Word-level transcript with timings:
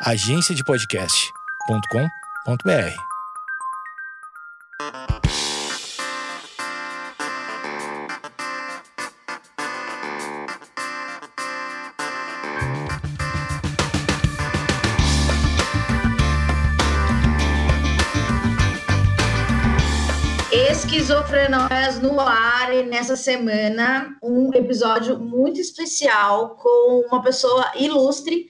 agenciadepodcast.com.br. 0.00 2.94
Esquizofrenóias 20.52 22.00
no 22.00 22.20
ar 22.20 22.72
e 22.72 22.84
nessa 22.84 23.16
semana 23.16 24.16
um 24.22 24.54
episódio 24.54 25.18
muito 25.18 25.60
especial 25.60 26.54
com 26.56 27.04
uma 27.08 27.20
pessoa 27.20 27.72
ilustre 27.74 28.46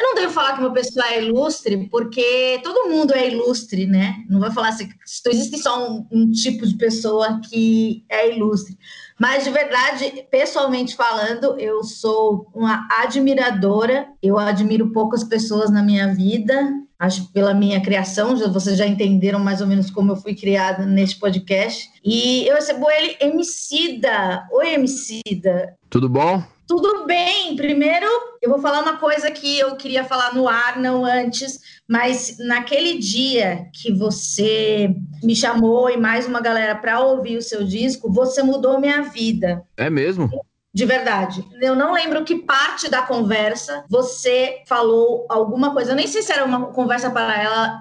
eu 0.00 0.08
não 0.08 0.14
devo 0.14 0.32
falar 0.32 0.54
que 0.54 0.60
uma 0.60 0.72
pessoa 0.72 1.06
é 1.06 1.22
ilustre, 1.22 1.88
porque 1.90 2.60
todo 2.64 2.88
mundo 2.88 3.12
é 3.12 3.28
ilustre, 3.28 3.86
né? 3.86 4.16
Não 4.28 4.40
vai 4.40 4.50
falar 4.50 4.68
assim, 4.68 4.88
existe 5.26 5.58
só 5.58 5.90
um, 5.90 6.06
um 6.10 6.30
tipo 6.30 6.66
de 6.66 6.74
pessoa 6.76 7.40
que 7.48 8.04
é 8.08 8.34
ilustre. 8.34 8.78
Mas, 9.18 9.44
de 9.44 9.50
verdade, 9.50 10.24
pessoalmente 10.30 10.96
falando, 10.96 11.60
eu 11.60 11.84
sou 11.84 12.50
uma 12.54 12.88
admiradora. 13.02 14.08
Eu 14.22 14.38
admiro 14.38 14.92
poucas 14.92 15.22
pessoas 15.22 15.70
na 15.70 15.82
minha 15.82 16.14
vida. 16.14 16.72
Acho 16.98 17.30
pela 17.32 17.52
minha 17.52 17.82
criação, 17.82 18.36
vocês 18.50 18.78
já 18.78 18.86
entenderam 18.86 19.38
mais 19.38 19.60
ou 19.60 19.66
menos 19.66 19.90
como 19.90 20.12
eu 20.12 20.16
fui 20.16 20.34
criada 20.34 20.86
neste 20.86 21.18
podcast. 21.18 21.90
E 22.02 22.46
eu 22.46 22.54
recebo 22.54 22.90
ele, 22.90 23.16
Emicida. 23.20 24.46
Oi, 24.52 24.74
Emicida. 24.74 25.76
Tudo 25.90 26.08
bom? 26.08 26.42
Tudo 26.66 27.04
bem. 27.04 27.56
Primeiro, 27.56 28.06
eu 28.40 28.48
vou 28.48 28.58
falar 28.58 28.82
uma 28.82 28.96
coisa 28.96 29.30
que 29.30 29.58
eu 29.58 29.76
queria 29.76 30.04
falar 30.04 30.34
no 30.34 30.48
ar, 30.48 30.78
não 30.78 31.04
antes, 31.04 31.60
mas 31.86 32.36
naquele 32.38 32.98
dia 32.98 33.68
que 33.72 33.92
você 33.92 34.94
me 35.22 35.36
chamou 35.36 35.90
e 35.90 35.96
mais 35.96 36.26
uma 36.26 36.40
galera 36.40 36.74
para 36.74 37.00
ouvir 37.00 37.36
o 37.36 37.42
seu 37.42 37.64
disco, 37.64 38.10
você 38.10 38.42
mudou 38.42 38.80
minha 38.80 39.02
vida. 39.02 39.62
É 39.76 39.90
mesmo? 39.90 40.30
De 40.72 40.84
verdade. 40.84 41.44
Eu 41.60 41.74
não 41.74 41.92
lembro 41.92 42.24
que 42.24 42.36
parte 42.36 42.88
da 42.88 43.02
conversa 43.02 43.84
você 43.88 44.62
falou 44.68 45.26
alguma 45.28 45.72
coisa. 45.72 45.90
Eu 45.90 45.96
nem 45.96 46.06
sei 46.06 46.22
se 46.22 46.32
era 46.32 46.44
uma 46.44 46.66
conversa 46.66 47.10
paralela, 47.10 47.80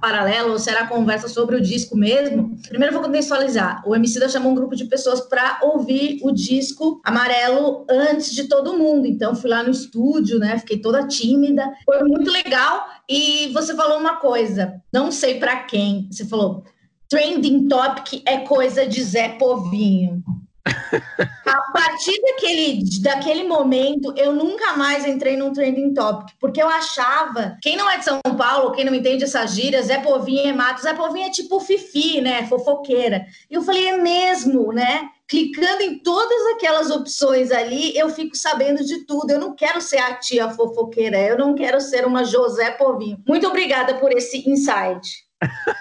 paralela 0.00 0.48
ou 0.52 0.58
se 0.58 0.70
era 0.70 0.86
conversa 0.86 1.28
sobre 1.28 1.56
o 1.56 1.60
disco 1.60 1.94
mesmo. 1.94 2.56
Primeiro 2.66 2.94
vou 2.94 3.02
contextualizar. 3.02 3.82
O 3.86 3.94
MC 3.94 4.18
da 4.18 4.28
chamou 4.28 4.52
um 4.52 4.54
grupo 4.54 4.74
de 4.74 4.86
pessoas 4.86 5.20
para 5.20 5.60
ouvir 5.62 6.18
o 6.22 6.32
disco 6.32 6.98
Amarelo 7.04 7.84
antes 7.90 8.34
de 8.34 8.44
todo 8.44 8.78
mundo. 8.78 9.06
Então 9.06 9.34
fui 9.34 9.50
lá 9.50 9.62
no 9.62 9.70
estúdio, 9.70 10.38
né? 10.38 10.58
Fiquei 10.58 10.80
toda 10.80 11.06
tímida. 11.06 11.70
Foi 11.84 12.02
muito 12.04 12.30
legal. 12.30 12.86
E 13.06 13.50
você 13.52 13.74
falou 13.74 13.98
uma 13.98 14.16
coisa, 14.16 14.80
não 14.90 15.12
sei 15.12 15.38
para 15.38 15.64
quem. 15.64 16.08
Você 16.10 16.24
falou: 16.24 16.64
trending 17.06 17.68
topic 17.68 18.22
é 18.24 18.38
coisa 18.38 18.86
de 18.86 19.02
Zé 19.02 19.28
Povinho. 19.28 20.24
A 20.66 21.72
partir 21.72 22.20
daquele, 22.20 22.82
daquele 23.00 23.44
momento, 23.44 24.12
eu 24.16 24.32
nunca 24.32 24.76
mais 24.76 25.06
entrei 25.06 25.36
num 25.36 25.52
trending 25.52 25.94
topic, 25.94 26.34
porque 26.38 26.62
eu 26.62 26.68
achava, 26.68 27.56
quem 27.62 27.76
não 27.76 27.88
é 27.88 27.98
de 27.98 28.04
São 28.04 28.20
Paulo, 28.36 28.72
quem 28.72 28.84
não 28.84 28.94
entende 28.94 29.24
essas 29.24 29.52
gírias, 29.52 29.86
Zé 29.86 29.98
Povinho 29.98 30.48
é 30.48 30.52
mato, 30.52 30.82
Zé 30.82 30.92
Povinho 30.92 31.26
é 31.26 31.30
tipo 31.30 31.60
fifi, 31.60 32.20
né, 32.20 32.46
fofoqueira. 32.46 33.24
E 33.50 33.54
eu 33.54 33.62
falei, 33.62 33.88
é 33.88 33.96
mesmo, 33.96 34.72
né? 34.72 35.08
Clicando 35.26 35.82
em 35.82 35.98
todas 36.00 36.54
aquelas 36.54 36.90
opções 36.90 37.52
ali, 37.52 37.96
eu 37.96 38.10
fico 38.10 38.36
sabendo 38.36 38.84
de 38.84 39.06
tudo. 39.06 39.30
Eu 39.30 39.38
não 39.38 39.54
quero 39.54 39.80
ser 39.80 39.98
a 39.98 40.14
tia 40.14 40.50
fofoqueira, 40.50 41.18
eu 41.18 41.38
não 41.38 41.54
quero 41.54 41.80
ser 41.80 42.04
uma 42.04 42.24
José 42.24 42.72
Povinho. 42.72 43.22
Muito 43.26 43.46
obrigada 43.46 43.94
por 43.94 44.12
esse 44.12 44.48
insight. 44.48 45.24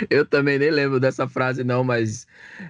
Eu 0.08 0.24
também 0.24 0.58
nem 0.58 0.70
lembro 0.70 1.00
dessa 1.00 1.28
frase, 1.28 1.64
não, 1.64 1.84
mas 1.84 2.26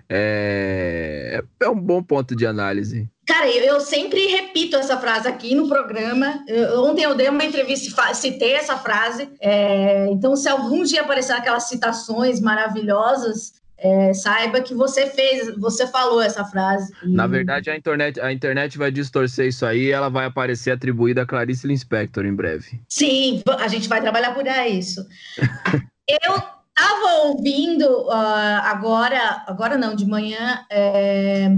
é, 0.08 1.42
é 1.60 1.68
um 1.68 1.78
bom 1.78 2.02
ponto 2.02 2.34
de 2.34 2.46
análise. 2.46 3.08
Cara, 3.26 3.48
eu, 3.48 3.80
sempre 3.80 4.26
repito 4.26 4.74
essa 4.74 4.96
frase 4.96 5.28
aqui 5.28 5.54
no 5.54 5.68
programa. 5.68 6.42
Eu, 6.48 6.82
ontem 6.82 7.04
eu 7.04 7.14
dei 7.14 7.28
uma 7.28 7.44
entrevista 7.44 8.10
e 8.10 8.14
citei 8.14 8.54
essa 8.54 8.76
frase. 8.76 9.28
É, 9.40 10.08
então, 10.10 10.34
se 10.34 10.48
algum 10.48 10.82
dia 10.82 11.02
aparecer 11.02 11.32
aquelas 11.34 11.68
citações 11.68 12.40
maravilhosas, 12.40 13.52
é, 13.78 14.12
saiba 14.12 14.60
que 14.60 14.74
você 14.74 15.06
fez, 15.06 15.56
você 15.56 15.86
falou 15.86 16.20
essa 16.20 16.44
frase. 16.44 16.92
E... 17.04 17.08
Na 17.08 17.28
verdade, 17.28 17.70
a 17.70 17.76
internet, 17.76 18.20
a 18.20 18.32
internet 18.32 18.76
vai 18.76 18.90
distorcer 18.90 19.46
isso 19.46 19.64
aí 19.64 19.84
e 19.84 19.90
ela 19.92 20.08
vai 20.08 20.26
aparecer 20.26 20.72
atribuída 20.72 21.22
a 21.22 21.26
Clarice 21.26 21.68
Lispector 21.68 22.26
em 22.26 22.34
breve. 22.34 22.80
Sim, 22.88 23.42
a 23.60 23.68
gente 23.68 23.88
vai 23.88 24.00
trabalhar 24.00 24.34
por 24.34 24.44
isso. 24.44 25.06
eu 26.08 26.59
estava 26.80 27.26
ouvindo 27.26 27.84
uh, 27.84 28.62
agora, 28.64 29.44
agora 29.46 29.76
não, 29.76 29.94
de 29.94 30.06
manhã, 30.06 30.64
é, 30.70 31.50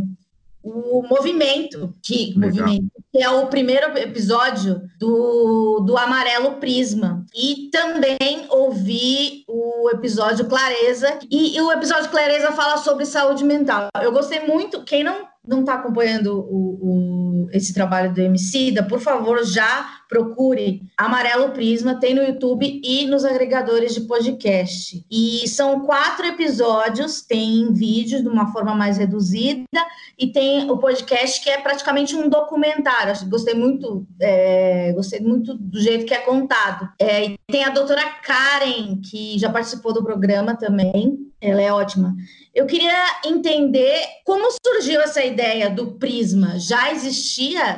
o 0.62 1.02
movimento, 1.08 1.92
que, 2.02 2.36
movimento, 2.36 2.90
que 3.12 3.22
é 3.22 3.30
o 3.30 3.46
primeiro 3.46 3.96
episódio 3.98 4.82
do, 4.98 5.80
do 5.80 5.96
Amarelo 5.96 6.52
Prisma. 6.56 7.24
E 7.34 7.68
também 7.70 8.46
ouvi 8.48 9.44
o 9.48 9.90
episódio 9.90 10.46
Clareza. 10.46 11.18
E, 11.30 11.56
e 11.56 11.60
o 11.60 11.70
episódio 11.72 12.10
Clareza 12.10 12.52
fala 12.52 12.76
sobre 12.78 13.04
saúde 13.04 13.44
mental. 13.44 13.88
Eu 14.00 14.12
gostei 14.12 14.40
muito. 14.40 14.84
Quem 14.84 15.02
não 15.02 15.32
não 15.46 15.60
está 15.60 15.74
acompanhando 15.74 16.38
o, 16.38 16.78
o, 16.80 17.31
esse 17.52 17.72
trabalho 17.72 18.12
do 18.12 18.20
Emicida, 18.20 18.82
por 18.82 19.00
favor, 19.00 19.44
já 19.44 20.02
procure 20.08 20.82
Amarelo 20.96 21.50
Prisma, 21.52 21.98
tem 21.98 22.14
no 22.14 22.22
YouTube 22.22 22.82
e 22.84 23.06
nos 23.06 23.24
agregadores 23.24 23.94
de 23.94 24.02
podcast. 24.02 25.02
E 25.10 25.48
são 25.48 25.80
quatro 25.80 26.26
episódios, 26.26 27.22
tem 27.22 27.72
vídeos 27.72 28.20
de 28.20 28.28
uma 28.28 28.52
forma 28.52 28.74
mais 28.74 28.98
reduzida, 28.98 29.64
e 30.18 30.26
tem 30.26 30.70
o 30.70 30.76
podcast 30.76 31.42
que 31.42 31.48
é 31.48 31.58
praticamente 31.60 32.14
um 32.14 32.28
documentário. 32.28 33.14
Gostei 33.28 33.54
muito, 33.54 34.06
é, 34.20 34.92
gostei 34.92 35.20
muito 35.20 35.54
do 35.54 35.80
jeito 35.80 36.04
que 36.04 36.14
é 36.14 36.18
contado. 36.18 36.90
É, 36.98 37.24
e 37.24 37.38
tem 37.50 37.64
a 37.64 37.70
doutora 37.70 38.04
Karen, 38.22 39.00
que 39.00 39.38
já 39.38 39.50
participou 39.50 39.94
do 39.94 40.04
programa 40.04 40.54
também, 40.54 41.18
ela 41.40 41.60
é 41.60 41.72
ótima. 41.72 42.14
Eu 42.54 42.66
queria 42.66 43.20
entender 43.24 43.98
como 44.24 44.46
surgiu 44.64 45.00
essa 45.00 45.24
ideia 45.24 45.70
do 45.70 45.92
Prisma. 45.92 46.58
Já 46.58 46.92
existia 46.92 47.31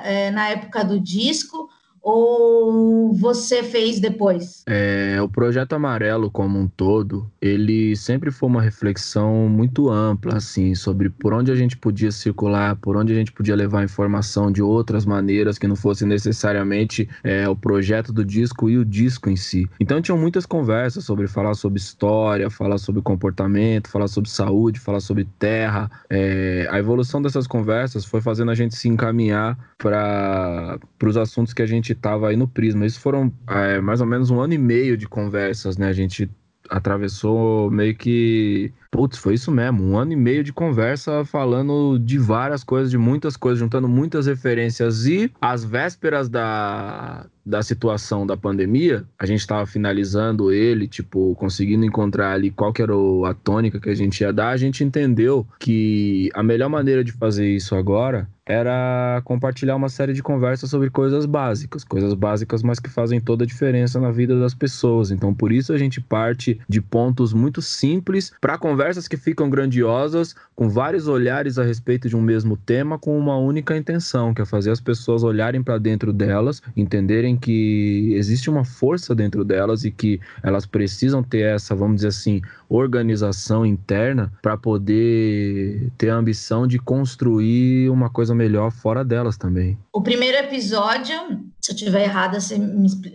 é, 0.04 0.30
na 0.30 0.48
época 0.48 0.84
do 0.84 0.98
disco? 0.98 1.68
Ou 2.04 3.14
você 3.14 3.62
fez 3.62 3.98
depois? 3.98 4.62
É, 4.68 5.16
o 5.22 5.28
projeto 5.28 5.72
Amarelo 5.72 6.30
como 6.30 6.58
um 6.58 6.68
todo, 6.68 7.30
ele 7.40 7.96
sempre 7.96 8.30
foi 8.30 8.46
uma 8.46 8.60
reflexão 8.60 9.48
muito 9.48 9.88
ampla, 9.88 10.36
assim, 10.36 10.74
sobre 10.74 11.08
por 11.08 11.32
onde 11.32 11.50
a 11.50 11.54
gente 11.54 11.78
podia 11.78 12.12
circular, 12.12 12.76
por 12.76 12.94
onde 12.94 13.14
a 13.14 13.16
gente 13.16 13.32
podia 13.32 13.56
levar 13.56 13.82
informação 13.82 14.52
de 14.52 14.60
outras 14.60 15.06
maneiras 15.06 15.56
que 15.56 15.66
não 15.66 15.74
fosse 15.74 16.04
necessariamente 16.04 17.08
é, 17.22 17.48
o 17.48 17.56
projeto 17.56 18.12
do 18.12 18.22
disco 18.22 18.68
e 18.68 18.76
o 18.76 18.84
disco 18.84 19.30
em 19.30 19.36
si. 19.36 19.66
Então 19.80 20.02
tinham 20.02 20.18
muitas 20.18 20.44
conversas 20.44 21.04
sobre 21.04 21.26
falar 21.26 21.54
sobre 21.54 21.78
história, 21.78 22.50
falar 22.50 22.76
sobre 22.76 23.00
comportamento, 23.00 23.88
falar 23.88 24.08
sobre 24.08 24.28
saúde, 24.28 24.78
falar 24.78 25.00
sobre 25.00 25.26
terra. 25.38 25.90
É, 26.10 26.68
a 26.70 26.78
evolução 26.78 27.22
dessas 27.22 27.46
conversas 27.46 28.04
foi 28.04 28.20
fazendo 28.20 28.50
a 28.50 28.54
gente 28.54 28.74
se 28.74 28.88
encaminhar 28.88 29.58
para 29.78 30.78
os 31.02 31.16
assuntos 31.16 31.54
que 31.54 31.62
a 31.62 31.66
gente 31.66 31.93
estava 31.94 32.28
aí 32.28 32.36
no 32.36 32.46
Prisma. 32.46 32.86
Isso 32.86 33.00
foram 33.00 33.32
é, 33.48 33.80
mais 33.80 34.00
ou 34.00 34.06
menos 34.06 34.30
um 34.30 34.40
ano 34.40 34.54
e 34.54 34.58
meio 34.58 34.96
de 34.96 35.08
conversas, 35.08 35.76
né? 35.76 35.88
A 35.88 35.92
gente 35.92 36.30
atravessou 36.68 37.70
meio 37.70 37.96
que. 37.96 38.72
Putz, 38.94 39.18
foi 39.18 39.34
isso 39.34 39.50
mesmo. 39.50 39.82
Um 39.82 39.98
ano 39.98 40.12
e 40.12 40.16
meio 40.16 40.44
de 40.44 40.52
conversa 40.52 41.24
falando 41.24 41.98
de 41.98 42.16
várias 42.16 42.62
coisas, 42.62 42.92
de 42.92 42.96
muitas 42.96 43.36
coisas, 43.36 43.58
juntando 43.58 43.88
muitas 43.88 44.28
referências. 44.28 45.04
E 45.04 45.32
às 45.40 45.64
vésperas 45.64 46.28
da, 46.28 47.26
da 47.44 47.60
situação 47.62 48.24
da 48.24 48.36
pandemia, 48.36 49.04
a 49.18 49.26
gente 49.26 49.40
estava 49.40 49.66
finalizando 49.66 50.52
ele, 50.52 50.86
tipo, 50.86 51.34
conseguindo 51.34 51.84
encontrar 51.84 52.32
ali 52.32 52.52
qual 52.52 52.72
que 52.72 52.80
era 52.80 52.92
a 53.26 53.34
tônica 53.34 53.80
que 53.80 53.90
a 53.90 53.94
gente 53.94 54.20
ia 54.20 54.32
dar, 54.32 54.50
a 54.50 54.56
gente 54.56 54.84
entendeu 54.84 55.44
que 55.58 56.30
a 56.32 56.42
melhor 56.42 56.68
maneira 56.68 57.02
de 57.02 57.10
fazer 57.10 57.48
isso 57.48 57.74
agora 57.74 58.28
era 58.46 59.22
compartilhar 59.24 59.74
uma 59.74 59.88
série 59.88 60.12
de 60.12 60.22
conversas 60.22 60.68
sobre 60.68 60.90
coisas 60.90 61.24
básicas, 61.24 61.82
coisas 61.82 62.12
básicas, 62.12 62.62
mas 62.62 62.78
que 62.78 62.90
fazem 62.90 63.18
toda 63.18 63.44
a 63.44 63.46
diferença 63.46 63.98
na 63.98 64.10
vida 64.10 64.38
das 64.38 64.54
pessoas. 64.54 65.10
Então, 65.10 65.32
por 65.32 65.50
isso 65.50 65.72
a 65.72 65.78
gente 65.78 66.00
parte 66.00 66.60
de 66.68 66.80
pontos 66.80 67.32
muito 67.32 67.62
simples 67.62 68.32
para 68.40 68.58
conversa 68.58 68.83
conversas 68.84 69.08
que 69.08 69.16
ficam 69.16 69.48
grandiosas, 69.48 70.34
com 70.54 70.68
vários 70.68 71.08
olhares 71.08 71.58
a 71.58 71.64
respeito 71.64 72.06
de 72.06 72.14
um 72.14 72.20
mesmo 72.20 72.54
tema, 72.54 72.98
com 72.98 73.18
uma 73.18 73.34
única 73.38 73.74
intenção, 73.74 74.34
que 74.34 74.42
é 74.42 74.44
fazer 74.44 74.70
as 74.70 74.80
pessoas 74.80 75.22
olharem 75.22 75.62
para 75.62 75.78
dentro 75.78 76.12
delas, 76.12 76.60
entenderem 76.76 77.34
que 77.34 78.12
existe 78.12 78.50
uma 78.50 78.62
força 78.62 79.14
dentro 79.14 79.42
delas 79.42 79.86
e 79.86 79.90
que 79.90 80.20
elas 80.42 80.66
precisam 80.66 81.22
ter 81.22 81.46
essa, 81.46 81.74
vamos 81.74 81.96
dizer 81.96 82.08
assim, 82.08 82.42
organização 82.68 83.64
interna 83.64 84.30
para 84.42 84.54
poder 84.54 85.90
ter 85.96 86.10
a 86.10 86.16
ambição 86.16 86.66
de 86.66 86.78
construir 86.78 87.88
uma 87.88 88.10
coisa 88.10 88.34
melhor 88.34 88.70
fora 88.70 89.02
delas 89.02 89.38
também. 89.38 89.78
O 89.94 90.02
primeiro 90.02 90.36
episódio, 90.36 91.16
se 91.58 91.72
eu 91.72 91.74
estiver 91.74 92.02
errada, 92.02 92.38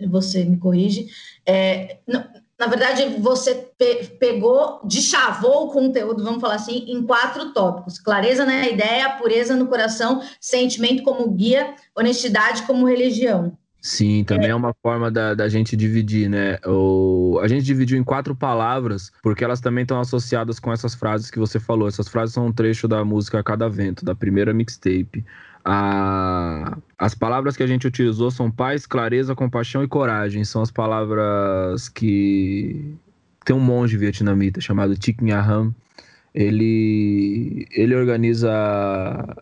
você 0.08 0.44
me, 0.44 0.56
corrige. 0.56 1.06
É, 1.46 1.98
na 2.60 2.66
verdade, 2.66 3.16
você 3.18 3.54
pe 3.78 4.04
pegou, 4.18 4.82
deschavou 4.84 5.64
o 5.64 5.70
conteúdo, 5.72 6.22
vamos 6.22 6.42
falar 6.42 6.56
assim, 6.56 6.84
em 6.88 7.02
quatro 7.02 7.54
tópicos: 7.54 7.98
clareza 7.98 8.44
na 8.44 8.68
ideia, 8.68 9.08
pureza 9.16 9.56
no 9.56 9.66
coração, 9.66 10.22
sentimento 10.38 11.02
como 11.02 11.30
guia, 11.30 11.74
honestidade 11.96 12.64
como 12.64 12.86
religião. 12.86 13.56
Sim, 13.80 14.24
também 14.24 14.50
é, 14.50 14.54
uma 14.54 14.74
forma 14.82 15.10
da, 15.10 15.32
da 15.32 15.48
gente 15.48 15.74
dividir, 15.74 16.28
né? 16.28 16.58
O, 16.66 17.40
a 17.42 17.48
gente 17.48 17.64
dividiu 17.64 17.98
em 17.98 18.04
quatro 18.04 18.36
palavras, 18.36 19.10
porque 19.22 19.42
elas 19.42 19.58
também 19.58 19.82
estão 19.82 19.98
associadas 19.98 20.60
com 20.60 20.70
essas 20.70 20.94
frases 20.94 21.30
que 21.30 21.38
você 21.38 21.58
falou. 21.58 21.88
Essas 21.88 22.08
frases 22.08 22.34
são 22.34 22.48
um 22.48 22.52
trecho 22.52 22.86
da 22.86 23.02
música 23.06 23.42
Cada 23.42 23.70
Vento, 23.70 24.04
da 24.04 24.14
primeira 24.14 24.52
mixtape. 24.52 25.24
A, 25.64 26.78
as 26.98 27.14
palavras 27.14 27.56
que 27.56 27.62
a 27.62 27.66
gente 27.66 27.86
utilizou 27.86 28.30
são 28.30 28.50
paz, 28.50 28.86
clareza, 28.86 29.34
compaixão 29.34 29.82
e 29.82 29.88
coragem. 29.88 30.44
São 30.44 30.62
as 30.62 30.70
palavras 30.70 31.88
que 31.88 32.96
tem 33.44 33.54
um 33.54 33.60
monge 33.60 33.96
vietnamita 33.96 34.60
chamado 34.60 34.96
Thich 34.96 35.22
Nha 35.22 35.40
Ham. 35.40 35.74
Ele, 36.32 37.66
ele 37.72 37.94
organiza 37.94 38.48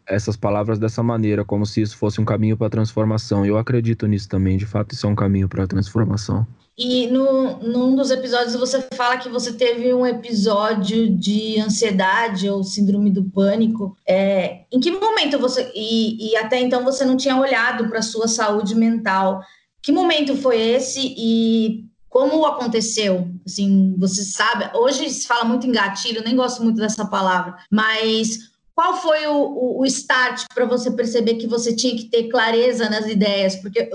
essas 0.07 0.37
palavras 0.37 0.79
dessa 0.79 1.03
maneira, 1.03 1.45
como 1.45 1.67
se 1.67 1.83
isso 1.83 1.97
fosse 1.99 2.21
um 2.21 2.25
caminho 2.25 2.57
para 2.57 2.69
a 2.69 2.71
transformação. 2.71 3.45
Eu 3.45 3.59
acredito 3.59 4.07
nisso 4.07 4.29
também, 4.29 4.57
de 4.57 4.65
fato, 4.65 4.93
isso 4.95 5.07
é 5.07 5.11
um 5.11 5.15
caminho 5.15 5.49
para 5.49 5.65
a 5.65 5.67
transformação. 5.67 6.47
E 6.79 7.09
no, 7.09 7.59
num 7.59 7.97
dos 7.97 8.13
episódios 8.13 8.55
você 8.55 8.87
fala 8.95 9.17
que 9.17 9.29
você 9.29 9.53
teve 9.53 9.93
um 9.93 10.07
episódio 10.07 11.11
de 11.11 11.59
ansiedade 11.59 12.49
ou 12.49 12.63
síndrome 12.63 13.11
do 13.11 13.25
pânico. 13.25 13.97
É, 14.07 14.61
em 14.71 14.79
que 14.79 14.93
momento 14.93 15.41
você. 15.41 15.73
E, 15.75 16.31
e 16.31 16.37
até 16.37 16.61
então 16.61 16.85
você 16.85 17.05
não 17.05 17.17
tinha 17.17 17.37
olhado 17.37 17.89
para 17.89 17.99
a 17.99 18.03
sua 18.03 18.29
saúde 18.29 18.77
mental. 18.77 19.43
Que 19.83 19.91
momento 19.91 20.37
foi 20.37 20.61
esse 20.61 21.15
e 21.19 21.85
como 22.09 22.47
aconteceu? 22.47 23.29
Assim, 23.45 23.97
você 23.99 24.23
sabe. 24.23 24.71
Hoje 24.77 25.11
se 25.11 25.27
fala 25.27 25.45
muito 25.45 25.67
em 25.67 25.73
gatilho, 25.73 26.23
nem 26.25 26.37
gosto 26.37 26.63
muito 26.63 26.77
dessa 26.77 27.05
palavra, 27.05 27.57
mas 27.71 28.51
qual 28.73 28.97
foi 29.03 29.27
o, 29.27 29.81
o 29.81 29.85
start 29.87 30.45
para 30.55 30.65
você 30.65 30.93
perceber 30.93 31.35
que 31.35 31.49
você 31.49 31.75
tinha 31.75 31.97
que 31.97 32.05
ter 32.05 32.29
clareza 32.29 32.89
nas 32.89 33.09
ideias? 33.09 33.57
Porque 33.57 33.91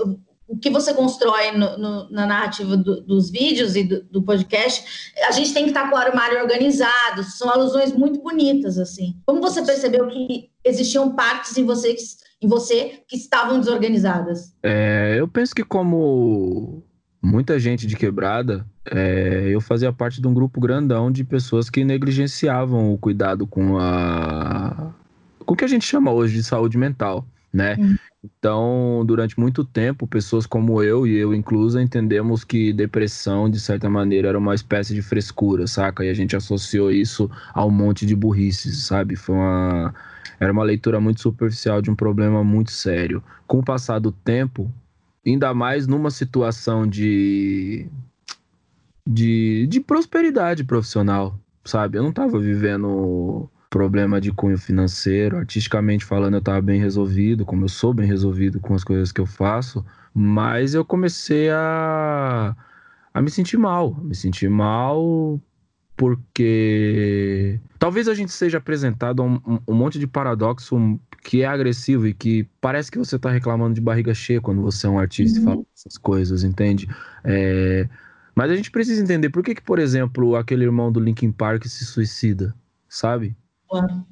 o 0.46 0.58
que 0.58 0.70
você 0.70 0.92
constrói 0.92 1.52
no, 1.52 1.78
no, 1.78 2.10
na 2.10 2.26
narrativa 2.26 2.76
do, 2.76 3.00
dos 3.00 3.30
vídeos 3.30 3.76
e 3.76 3.84
do, 3.84 4.02
do, 4.04 4.22
podcast, 4.22 5.12
a 5.26 5.32
gente 5.32 5.54
tem 5.54 5.64
que 5.64 5.70
estar 5.70 5.88
com 5.88 5.96
o 5.96 5.98
armário 5.98 6.40
organizado, 6.40 7.22
são 7.24 7.48
alusões 7.48 7.92
muito 7.92 8.22
bonitas, 8.22 8.78
assim. 8.78 9.16
Como 9.26 9.40
você 9.40 9.62
percebeu 9.62 10.06
que 10.08 10.50
existiam 10.62 11.14
partes 11.14 11.56
em 11.56 11.64
você 11.64 11.94
que, 11.94 12.02
em 12.42 12.48
você 12.48 13.00
que 13.08 13.16
estavam 13.16 13.58
desorganizadas? 13.58 14.54
É, 14.62 15.16
eu 15.18 15.26
penso 15.26 15.54
que 15.54 15.64
como 15.64 16.82
muita 17.22 17.58
gente 17.58 17.86
de 17.86 17.96
quebrada, 17.96 18.66
é, 18.90 19.48
eu 19.48 19.62
fazia 19.62 19.92
parte 19.92 20.20
de 20.20 20.28
um 20.28 20.34
grupo 20.34 20.60
grandão 20.60 21.10
de 21.10 21.24
pessoas 21.24 21.70
que 21.70 21.84
negligenciavam 21.84 22.92
o 22.92 22.98
cuidado 22.98 23.46
com 23.46 23.78
a... 23.78 24.92
com 25.46 25.54
o 25.54 25.56
que 25.56 25.64
a 25.64 25.68
gente 25.68 25.86
chama 25.86 26.12
hoje 26.12 26.34
de 26.34 26.44
saúde 26.44 26.76
mental 26.76 27.26
né? 27.54 27.76
Uhum. 27.78 27.96
Então, 28.44 29.02
durante 29.06 29.40
muito 29.40 29.64
tempo, 29.64 30.06
pessoas 30.06 30.44
como 30.44 30.82
eu 30.82 31.06
e 31.06 31.16
eu 31.16 31.32
inclusa 31.32 31.80
entendemos 31.80 32.44
que 32.44 32.74
depressão, 32.74 33.48
de 33.48 33.58
certa 33.58 33.88
maneira, 33.88 34.28
era 34.28 34.38
uma 34.38 34.54
espécie 34.54 34.94
de 34.94 35.00
frescura, 35.00 35.66
saca? 35.66 36.04
E 36.04 36.10
a 36.10 36.14
gente 36.14 36.36
associou 36.36 36.90
isso 36.92 37.30
a 37.54 37.64
um 37.64 37.70
monte 37.70 38.04
de 38.04 38.14
burrices, 38.14 38.84
sabe? 38.84 39.16
Foi 39.16 39.34
uma 39.34 39.94
era 40.38 40.52
uma 40.52 40.62
leitura 40.62 41.00
muito 41.00 41.22
superficial 41.22 41.80
de 41.80 41.90
um 41.90 41.96
problema 41.96 42.44
muito 42.44 42.70
sério. 42.70 43.24
Com 43.46 43.60
o 43.60 43.64
passar 43.64 43.98
do 43.98 44.12
tempo, 44.12 44.70
ainda 45.26 45.54
mais 45.54 45.86
numa 45.86 46.10
situação 46.10 46.86
de 46.86 47.86
de, 49.06 49.66
de 49.68 49.80
prosperidade 49.80 50.64
profissional, 50.64 51.38
sabe? 51.64 51.96
Eu 51.96 52.02
não 52.02 52.10
estava 52.10 52.38
vivendo 52.38 53.48
problema 53.74 54.20
de 54.20 54.30
cunho 54.30 54.56
financeiro. 54.56 55.36
Artisticamente 55.36 56.04
falando, 56.04 56.34
eu 56.34 56.38
estava 56.38 56.62
bem 56.62 56.80
resolvido, 56.80 57.44
como 57.44 57.64
eu 57.64 57.68
sou 57.68 57.92
bem 57.92 58.06
resolvido 58.06 58.60
com 58.60 58.72
as 58.72 58.84
coisas 58.84 59.10
que 59.10 59.20
eu 59.20 59.26
faço, 59.26 59.84
mas 60.14 60.74
eu 60.74 60.84
comecei 60.84 61.50
a, 61.50 62.54
a 63.12 63.20
me 63.20 63.28
sentir 63.28 63.56
mal. 63.56 63.92
Me 64.00 64.14
sentir 64.14 64.48
mal 64.48 65.40
porque 65.96 67.60
talvez 67.78 68.06
a 68.06 68.14
gente 68.14 68.32
seja 68.32 68.58
apresentado 68.58 69.22
a 69.22 69.26
um, 69.26 69.40
um, 69.66 69.74
monte 69.74 69.98
de 69.98 70.06
paradoxo 70.06 71.00
que 71.22 71.42
é 71.42 71.46
agressivo 71.46 72.06
e 72.06 72.14
que 72.14 72.48
parece 72.60 72.92
que 72.92 72.98
você 72.98 73.16
está 73.16 73.30
reclamando 73.30 73.74
de 73.74 73.80
barriga 73.80 74.14
cheia 74.14 74.40
quando 74.40 74.62
você 74.62 74.86
é 74.86 74.90
um 74.90 74.98
artista 75.00 75.38
uhum. 75.38 75.42
e 75.42 75.48
fala 75.48 75.62
essas 75.76 75.98
coisas, 75.98 76.44
entende? 76.44 76.88
É... 77.24 77.88
Mas 78.36 78.52
a 78.52 78.56
gente 78.56 78.70
precisa 78.70 79.02
entender 79.02 79.30
por 79.30 79.42
que, 79.42 79.54
que, 79.54 79.62
por 79.62 79.80
exemplo, 79.80 80.36
aquele 80.36 80.64
irmão 80.64 80.92
do 80.92 81.00
Linkin 81.00 81.32
Park 81.32 81.64
se 81.66 81.84
suicida, 81.84 82.54
sabe? 82.88 83.36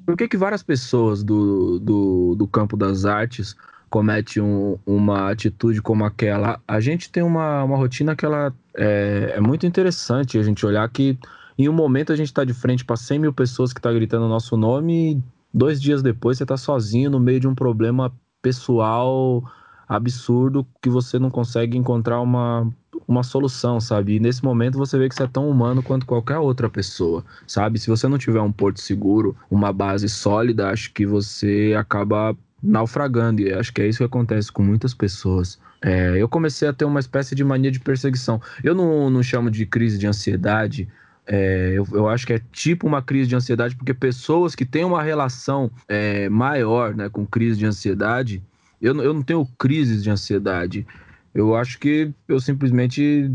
Por 0.05 0.17
que, 0.17 0.27
que 0.27 0.37
várias 0.37 0.63
pessoas 0.63 1.23
do, 1.23 1.79
do, 1.79 2.35
do 2.35 2.47
campo 2.47 2.75
das 2.75 3.05
artes 3.05 3.55
cometem 3.89 4.41
um, 4.41 4.77
uma 4.85 5.31
atitude 5.31 5.81
como 5.81 6.03
aquela? 6.05 6.59
A 6.67 6.79
gente 6.79 7.11
tem 7.11 7.23
uma, 7.23 7.63
uma 7.63 7.77
rotina 7.77 8.15
que 8.15 8.25
ela 8.25 8.53
é, 8.75 9.33
é 9.35 9.39
muito 9.39 9.65
interessante 9.65 10.37
a 10.37 10.43
gente 10.43 10.65
olhar 10.65 10.87
que 10.89 11.17
em 11.57 11.69
um 11.69 11.73
momento 11.73 12.11
a 12.11 12.15
gente 12.15 12.27
está 12.27 12.43
de 12.43 12.53
frente 12.53 12.83
para 12.83 12.95
100 12.95 13.19
mil 13.19 13.33
pessoas 13.33 13.71
que 13.71 13.79
está 13.79 13.91
gritando 13.91 14.25
o 14.25 14.29
nosso 14.29 14.57
nome 14.57 15.13
e 15.13 15.23
dois 15.53 15.81
dias 15.81 16.01
depois 16.01 16.37
você 16.37 16.43
está 16.43 16.57
sozinho 16.57 17.11
no 17.11 17.19
meio 17.19 17.39
de 17.39 17.47
um 17.47 17.53
problema 17.53 18.11
pessoal 18.41 19.43
absurdo 19.87 20.65
que 20.81 20.89
você 20.89 21.19
não 21.19 21.29
consegue 21.29 21.77
encontrar 21.77 22.19
uma, 22.19 22.67
uma 23.07 23.23
solução, 23.23 23.79
sabe? 23.79 24.15
E 24.15 24.19
nesse 24.19 24.43
momento 24.43 24.77
você 24.77 24.97
vê 24.97 25.09
que 25.09 25.15
você 25.15 25.23
é 25.23 25.27
tão 25.27 25.49
humano 25.49 25.83
quanto 25.83 26.05
qualquer 26.05 26.37
outra 26.37 26.69
pessoa, 26.69 27.23
sabe? 27.45 27.79
Se 27.79 27.89
você 27.89 28.07
não 28.07 28.17
tiver 28.17 28.41
um 28.41 28.51
porto 28.51 28.79
seguro, 28.79 29.35
uma 29.49 29.71
base 29.73 30.07
sólida, 30.09 30.69
acho 30.69 30.91
que 30.93 31.05
você 31.05 31.75
acaba 31.77 32.35
naufragando. 32.61 33.41
E 33.41 33.53
acho 33.53 33.73
que 33.73 33.81
é 33.81 33.87
isso 33.87 33.99
que 33.99 34.03
acontece 34.05 34.51
com 34.51 34.63
muitas 34.63 34.93
pessoas. 34.93 35.59
É, 35.81 36.15
eu 36.15 36.29
comecei 36.29 36.67
a 36.67 36.73
ter 36.73 36.85
uma 36.85 36.99
espécie 36.99 37.35
de 37.35 37.43
mania 37.43 37.69
de 37.69 37.79
perseguição. 37.79 38.41
Eu 38.63 38.73
não, 38.73 39.09
não 39.09 39.21
chamo 39.21 39.51
de 39.51 39.65
crise 39.65 39.97
de 39.97 40.07
ansiedade. 40.07 40.87
É, 41.27 41.73
eu, 41.75 41.85
eu, 41.91 42.07
acho 42.07 42.25
que 42.25 42.33
é 42.33 42.41
tipo 42.51 42.87
uma 42.87 43.01
crise 43.01 43.29
de 43.29 43.35
ansiedade, 43.35 43.75
porque 43.75 43.93
pessoas 43.93 44.55
que 44.55 44.65
têm 44.65 44.85
uma 44.85 45.03
relação 45.03 45.69
é, 45.87 46.29
maior 46.29 46.95
né, 46.95 47.09
com 47.09 47.25
crise 47.25 47.59
de 47.59 47.65
ansiedade, 47.65 48.41
eu, 48.81 48.95
eu 49.01 49.13
não 49.13 49.21
tenho 49.21 49.45
crises 49.57 50.03
de 50.03 50.09
ansiedade. 50.09 50.85
Eu 51.33 51.55
acho 51.55 51.79
que 51.79 52.13
eu 52.27 52.39
simplesmente 52.39 53.31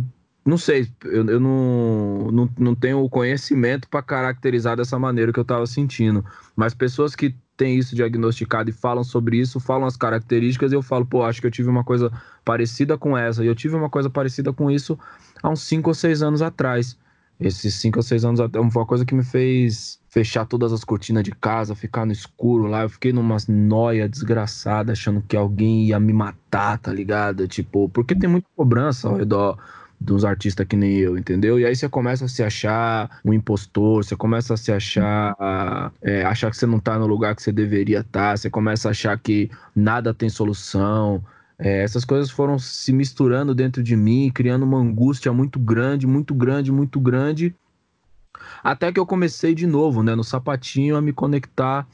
não 0.49 0.57
sei, 0.57 0.89
eu, 1.05 1.27
eu 1.27 1.39
não, 1.39 2.31
não, 2.33 2.51
não 2.59 2.75
tenho 2.75 3.03
o 3.03 3.11
conhecimento 3.11 3.87
para 3.89 4.03
caracterizar 4.03 4.77
dessa 4.77 4.99
maneira 4.99 5.31
que 5.31 5.39
eu 5.39 5.43
estava 5.43 5.67
sentindo. 5.67 6.25
Mas 6.57 6.73
pessoas 6.73 7.15
que 7.15 7.35
têm 7.55 7.77
isso 7.77 7.95
diagnosticado 7.95 8.71
e 8.71 8.73
falam 8.73 9.05
sobre 9.05 9.37
isso, 9.37 9.61
falam 9.61 9.87
as 9.87 9.97
características, 9.97 10.73
e 10.73 10.75
eu 10.75 10.81
falo, 10.83 11.05
pô, 11.05 11.23
acho 11.23 11.41
que 11.41 11.47
eu 11.47 11.51
tive 11.51 11.69
uma 11.69 11.85
coisa 11.85 12.11
parecida 12.45 12.97
com 12.97 13.19
essa. 13.19 13.45
E 13.45 13.47
eu 13.47 13.55
tive 13.55 13.77
uma 13.77 13.91
coisa 13.91 14.09
parecida 14.09 14.53
com 14.53 14.71
isso 14.71 14.99
há 15.43 15.51
uns 15.51 15.61
5 15.63 15.91
ou 15.91 15.95
6 15.95 16.23
anos 16.23 16.41
atrás. 16.41 16.97
Esses 17.39 17.75
5 17.75 17.99
ou 17.99 18.03
6 18.03 18.25
anos 18.25 18.41
atrás, 18.41 18.73
foi 18.73 18.83
uma 18.83 18.89
coisa 18.89 19.05
que 19.05 19.15
me 19.15 19.25
fez 19.25 19.98
fechar 20.09 20.47
todas 20.47 20.73
as 20.73 20.85
cortinas 20.85 21.23
de 21.23 21.31
casa, 21.33 21.75
ficar 21.75 22.07
no 22.07 22.13
escuro 22.13 22.67
lá. 22.67 22.83
Eu 22.83 22.89
fiquei 22.89 23.13
numa 23.13 23.37
noia 23.47 24.09
desgraçada, 24.09 24.93
achando 24.93 25.23
que 25.27 25.37
alguém 25.37 25.87
ia 25.87 26.01
me 26.01 26.13
matar, 26.13 26.79
tá 26.79 26.93
ligado? 26.93 27.47
Tipo, 27.47 27.89
porque 27.91 28.15
tem 28.15 28.29
muita 28.29 28.49
cobrança 28.57 29.09
ao 29.09 29.17
redor 29.17 29.59
dos 30.01 30.25
artistas 30.25 30.67
que 30.67 30.77
nem 30.77 30.97
eu, 30.97 31.19
entendeu? 31.19 31.59
E 31.59 31.67
aí 31.67 31.75
você 31.75 31.89
começa 31.89 32.25
a 32.25 32.29
se 32.29 32.43
achar 32.43 33.21
um 33.25 33.33
impostor, 33.33 34.05
você 34.05 34.15
começa 34.15 34.55
a 34.55 34.57
se 34.57 34.71
achar, 34.71 35.93
é, 36.01 36.25
achar 36.25 36.51
que 36.51 36.57
você 36.57 36.67
não 36.67 36.79
tá 36.79 36.99
no 36.99 37.07
lugar 37.07 37.35
que 37.35 37.43
você 37.43 37.51
deveria 37.53 38.01
estar, 38.01 38.31
tá, 38.31 38.37
você 38.37 38.49
começa 38.49 38.89
a 38.89 38.91
achar 38.93 39.19
que 39.19 39.51
nada 39.75 40.15
tem 40.15 40.29
solução. 40.29 41.23
É, 41.59 41.83
essas 41.83 42.05
coisas 42.05 42.31
foram 42.31 42.59
se 42.59 42.93
misturando 42.93 43.55
dentro 43.55 43.83
de 43.83 43.97
mim, 43.97 44.31
criando 44.33 44.63
uma 44.63 44.79
angústia 44.79 45.33
muito 45.33 45.59
grande, 45.59 46.07
muito 46.07 46.33
grande, 46.33 46.71
muito 46.71 47.01
grande. 47.01 47.55
Até 48.63 48.93
que 48.93 49.01
eu 49.01 49.07
comecei 49.07 49.55
de 49.55 49.67
novo, 49.67 50.03
né, 50.03 50.15
no 50.15 50.25
sapatinho, 50.25 50.97
a 50.97 51.01
me 51.01 51.13
conectar 51.13 51.87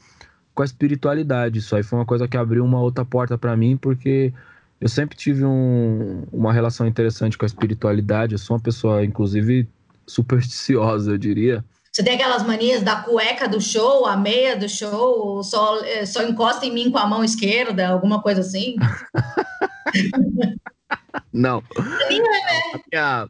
com 0.53 0.61
a 0.61 0.65
espiritualidade. 0.65 1.59
Isso 1.59 1.75
aí 1.75 1.83
foi 1.83 1.99
uma 1.99 2.05
coisa 2.05 2.27
que 2.27 2.37
abriu 2.37 2.63
uma 2.63 2.79
outra 2.79 3.03
porta 3.03 3.37
para 3.37 3.55
mim, 3.57 3.77
porque 3.77 4.33
eu 4.79 4.87
sempre 4.87 5.17
tive 5.17 5.45
um, 5.45 6.23
uma 6.31 6.53
relação 6.53 6.87
interessante 6.87 7.37
com 7.37 7.45
a 7.45 7.47
espiritualidade. 7.47 8.33
Eu 8.33 8.39
sou 8.39 8.55
uma 8.55 8.63
pessoa, 8.63 9.03
inclusive, 9.03 9.67
supersticiosa, 10.07 11.11
eu 11.11 11.17
diria. 11.17 11.63
Você 11.91 12.03
tem 12.03 12.15
aquelas 12.15 12.43
manias 12.43 12.81
da 12.81 12.97
cueca 12.97 13.47
do 13.47 13.61
show, 13.61 14.05
a 14.05 14.17
meia 14.17 14.55
do 14.55 14.67
show, 14.67 15.41
só, 15.43 15.79
é, 15.81 16.05
só 16.05 16.23
encosta 16.23 16.65
em 16.65 16.73
mim 16.73 16.91
com 16.91 16.97
a 16.97 17.07
mão 17.07 17.23
esquerda, 17.23 17.87
alguma 17.87 18.21
coisa 18.21 18.41
assim? 18.41 18.75
Não. 21.31 21.63
A 21.77 22.09
minha, 22.09 23.29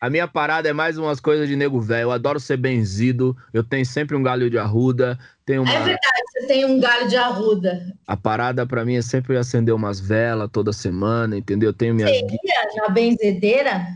a 0.00 0.10
minha 0.10 0.28
parada 0.28 0.68
é 0.68 0.72
mais 0.72 0.98
umas 0.98 1.20
coisas 1.20 1.48
de 1.48 1.56
nego 1.56 1.80
velho. 1.80 2.04
Eu 2.04 2.12
adoro 2.12 2.38
ser 2.38 2.56
benzido. 2.56 3.36
Eu 3.52 3.64
tenho 3.64 3.84
sempre 3.86 4.14
um 4.14 4.22
galho 4.22 4.50
de 4.50 4.58
arruda. 4.58 5.18
Tenho 5.44 5.62
uma... 5.62 5.72
É 5.72 5.78
verdade, 5.78 6.22
você 6.32 6.46
tem 6.46 6.64
um 6.66 6.78
galho 6.78 7.08
de 7.08 7.16
arruda. 7.16 7.94
A 8.06 8.16
parada 8.16 8.66
para 8.66 8.84
mim 8.84 8.96
é 8.96 9.02
sempre 9.02 9.36
acender 9.36 9.74
umas 9.74 9.98
velas 9.98 10.50
toda 10.52 10.72
semana, 10.72 11.36
entendeu? 11.36 11.70
Eu 11.70 11.74
tenho 11.74 11.94
minhas. 11.94 12.10
Você 12.10 12.26
ia 12.26 12.82
na 12.82 12.88
benzedeira? 12.90 13.86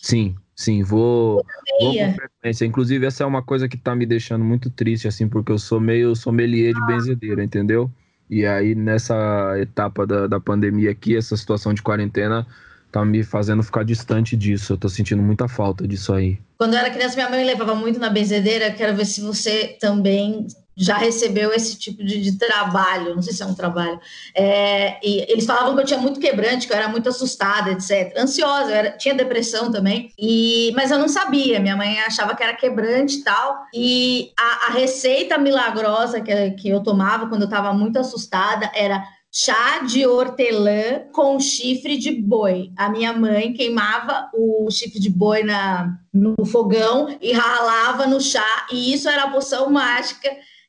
Sim, 0.00 0.34
sim, 0.56 0.82
vou, 0.82 1.44
vou 1.80 1.94
com 1.94 2.14
frequência. 2.14 2.64
Inclusive, 2.64 3.04
essa 3.04 3.22
é 3.22 3.26
uma 3.26 3.42
coisa 3.42 3.68
que 3.68 3.76
tá 3.76 3.94
me 3.94 4.06
deixando 4.06 4.44
muito 4.44 4.70
triste, 4.70 5.06
assim, 5.06 5.28
porque 5.28 5.52
eu 5.52 5.58
sou 5.58 5.78
meio 5.78 6.16
sommelier 6.16 6.72
de 6.72 6.86
benzedeira, 6.86 7.44
entendeu? 7.44 7.90
E 8.30 8.46
aí, 8.46 8.74
nessa 8.74 9.58
etapa 9.58 10.06
da, 10.06 10.26
da 10.26 10.40
pandemia 10.40 10.92
aqui, 10.92 11.16
essa 11.16 11.36
situação 11.36 11.74
de 11.74 11.82
quarentena, 11.82 12.46
tá 12.90 13.04
me 13.04 13.22
fazendo 13.22 13.62
ficar 13.62 13.84
distante 13.84 14.36
disso. 14.36 14.72
Eu 14.72 14.78
tô 14.78 14.88
sentindo 14.88 15.22
muita 15.22 15.48
falta 15.48 15.86
disso 15.86 16.12
aí. 16.12 16.38
Quando 16.58 16.74
eu 16.74 16.80
era 16.80 16.90
criança, 16.90 17.14
minha 17.14 17.30
mãe 17.30 17.44
levava 17.44 17.74
muito 17.74 17.98
na 17.98 18.10
benzedeira. 18.10 18.70
Quero 18.70 18.96
ver 18.96 19.06
se 19.06 19.20
você 19.20 19.76
também 19.80 20.46
já 20.76 20.96
recebeu 20.96 21.52
esse 21.52 21.78
tipo 21.78 22.02
de, 22.02 22.20
de 22.20 22.38
trabalho. 22.38 23.14
Não 23.14 23.22
sei 23.22 23.32
se 23.32 23.42
é 23.42 23.46
um 23.46 23.54
trabalho. 23.54 24.00
É, 24.34 24.98
e 25.06 25.26
eles 25.30 25.44
falavam 25.44 25.74
que 25.74 25.82
eu 25.82 25.86
tinha 25.86 26.00
muito 26.00 26.18
quebrante, 26.18 26.66
que 26.66 26.72
eu 26.72 26.76
era 26.76 26.88
muito 26.88 27.08
assustada, 27.08 27.70
etc. 27.70 28.16
Ansiosa, 28.16 28.70
eu 28.70 28.74
era, 28.74 28.90
tinha 28.92 29.14
depressão 29.14 29.70
também. 29.70 30.12
E, 30.18 30.72
mas 30.74 30.90
eu 30.90 30.98
não 30.98 31.08
sabia. 31.08 31.60
Minha 31.60 31.76
mãe 31.76 32.00
achava 32.00 32.34
que 32.34 32.42
era 32.42 32.54
quebrante 32.54 33.18
e 33.18 33.22
tal. 33.24 33.58
E 33.74 34.32
a, 34.38 34.68
a 34.68 34.70
receita 34.72 35.36
milagrosa 35.38 36.20
que, 36.20 36.50
que 36.52 36.68
eu 36.68 36.82
tomava 36.82 37.28
quando 37.28 37.42
eu 37.42 37.48
estava 37.48 37.72
muito 37.72 37.98
assustada 37.98 38.70
era 38.74 39.02
chá 39.32 39.78
de 39.80 40.06
hortelã 40.06 41.04
com 41.12 41.38
chifre 41.38 41.96
de 41.96 42.10
boi. 42.10 42.72
A 42.76 42.88
minha 42.88 43.12
mãe 43.12 43.52
queimava 43.52 44.28
o 44.34 44.70
chifre 44.70 44.98
de 44.98 45.08
boi 45.08 45.42
na, 45.42 45.96
no 46.12 46.44
fogão 46.44 47.16
e 47.20 47.32
ralava 47.32 48.06
no 48.06 48.20
chá, 48.20 48.66
e 48.72 48.92
isso 48.92 49.08
era 49.08 49.24
a 49.24 49.30
poção 49.30 49.70
mágica 49.70 50.28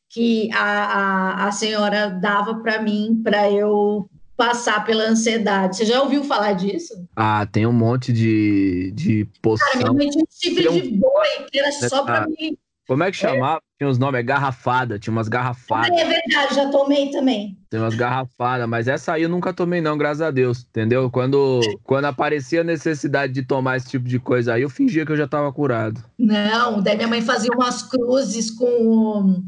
que 0.10 0.51
a, 0.53 0.63
a, 0.63 1.48
a 1.48 1.51
senhora 1.51 2.10
dava 2.10 2.56
para 2.56 2.82
mim, 2.82 3.22
para 3.24 3.50
eu 3.50 4.10
passar 4.36 4.84
pela 4.84 5.03
ansiedade. 5.03 5.77
Você 5.77 5.86
já 5.86 6.01
ouviu 6.01 6.24
falar 6.24 6.53
disso? 6.53 6.94
Ah, 7.15 7.46
tem 7.46 7.65
um 7.65 7.72
monte 7.72 8.12
de, 8.12 8.91
de 8.94 9.27
poção. 9.41 9.68
Cara, 9.72 9.94
minha 9.94 9.94
mãe 9.94 10.10
tinha 10.10 10.24
um 10.24 10.27
chifre 10.30 10.68
um... 10.68 10.74
de 10.74 10.98
boi 10.98 11.48
que 11.51 11.60
era 11.60 11.72
só 11.72 12.03
para 12.03 12.27
mim 12.27 12.58
como 12.91 13.03
é 13.03 13.12
que 13.12 13.15
chamava? 13.15 13.62
Tinha 13.82 13.90
os 13.90 13.98
nomes, 13.98 14.20
é 14.20 14.22
garrafada, 14.22 15.00
tinha 15.00 15.12
umas 15.12 15.28
garrafadas. 15.28 15.90
É 16.00 16.06
verdade, 16.06 16.54
já 16.54 16.70
tomei 16.70 17.10
também. 17.10 17.58
Tem 17.68 17.80
umas 17.80 17.96
garrafadas, 17.96 18.70
mas 18.70 18.88
essa 18.88 19.14
aí 19.14 19.24
eu 19.24 19.30
nunca 19.30 19.52
tomei 19.52 19.82
não, 19.82 19.98
graças 19.98 20.22
a 20.22 20.30
Deus, 20.30 20.68
entendeu? 20.70 21.10
Quando, 21.10 21.60
quando 21.84 22.06
aparecia 22.06 22.62
a 22.62 22.64
necessidade 22.64 23.34
de 23.34 23.42
tomar 23.42 23.78
esse 23.78 23.90
tipo 23.90 24.08
de 24.08 24.20
coisa 24.20 24.54
aí, 24.54 24.62
eu 24.62 24.70
fingia 24.70 25.04
que 25.04 25.12
eu 25.12 25.18
já 25.18 25.28
tava 25.28 25.52
curado. 25.52 26.00
Não, 26.16 26.80
daí 26.80 26.96
minha 26.96 27.08
mãe 27.08 27.24
fazia 27.24 27.50
umas 27.56 27.82
cruzes 27.82 28.52
com... 28.52 29.42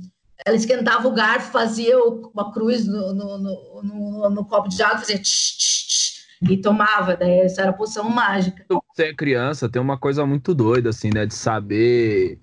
Ela 0.43 0.55
esquentava 0.55 1.07
o 1.07 1.13
garfo, 1.13 1.51
fazia 1.51 1.95
uma 2.03 2.51
cruz 2.51 2.87
no, 2.87 3.13
no, 3.13 3.37
no, 3.37 3.83
no, 3.83 4.29
no 4.31 4.45
copo 4.45 4.67
de 4.67 4.81
água, 4.81 4.97
fazia 4.97 5.19
tch, 5.19 5.57
tch, 5.59 5.87
tch, 5.87 6.13
e 6.49 6.57
tomava, 6.57 7.15
daí 7.15 7.41
essa 7.41 7.61
era 7.61 7.69
a 7.69 7.73
poção 7.73 8.09
mágica. 8.09 8.65
Você 8.67 9.03
é 9.03 9.13
criança, 9.13 9.69
tem 9.69 9.79
uma 9.79 9.97
coisa 9.97 10.25
muito 10.25 10.55
doida, 10.55 10.89
assim, 10.89 11.11
né, 11.13 11.27
de 11.27 11.35
saber 11.35 12.39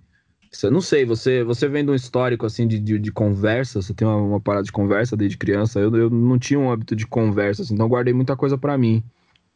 eu 0.62 0.70
não 0.70 0.80
sei, 0.80 1.04
você, 1.04 1.44
você 1.44 1.68
vem 1.68 1.84
de 1.84 1.90
um 1.90 1.94
histórico 1.94 2.44
assim 2.44 2.66
de, 2.66 2.78
de, 2.78 2.98
de 2.98 3.12
conversa, 3.12 3.80
você 3.80 3.94
tem 3.94 4.06
uma, 4.06 4.16
uma, 4.16 4.40
parada 4.40 4.64
de 4.64 4.72
conversa 4.72 5.16
desde 5.16 5.38
criança. 5.38 5.78
Eu, 5.78 5.94
eu 5.94 6.10
não 6.10 6.38
tinha 6.38 6.58
um 6.58 6.70
hábito 6.70 6.96
de 6.96 7.06
conversa, 7.06 7.62
assim, 7.62 7.74
então 7.74 7.88
guardei 7.88 8.12
muita 8.12 8.36
coisa 8.36 8.58
para 8.58 8.76
mim. 8.76 9.02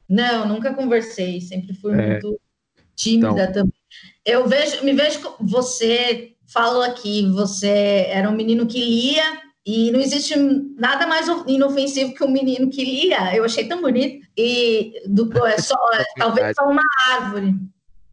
Não, 0.08 0.46
nunca 0.46 0.72
conversei, 0.72 1.40
sempre 1.40 1.74
fui 1.74 1.92
é. 1.94 2.10
muito 2.10 2.40
tímida 2.94 3.30
então... 3.30 3.52
também. 3.52 3.72
Eu 4.24 4.46
vejo, 4.46 4.84
me 4.84 4.92
vejo 4.92 5.20
você 5.40 6.32
falou 6.46 6.82
aqui, 6.82 7.28
você 7.30 8.06
era 8.08 8.28
um 8.30 8.36
menino 8.36 8.66
que 8.66 8.78
lia 8.78 9.42
e 9.66 9.90
não 9.90 10.00
existe 10.00 10.36
nada 10.76 11.06
mais 11.06 11.26
inofensivo 11.46 12.14
que 12.14 12.22
um 12.22 12.30
menino 12.30 12.68
que 12.68 12.84
lia. 12.84 13.34
Eu 13.34 13.44
achei 13.44 13.66
tão 13.66 13.80
bonito. 13.80 14.26
E 14.36 15.02
do, 15.06 15.30
é 15.46 15.58
só, 15.58 15.76
talvez 16.18 16.54
só 16.54 16.68
uma 16.68 16.84
árvore. 17.10 17.54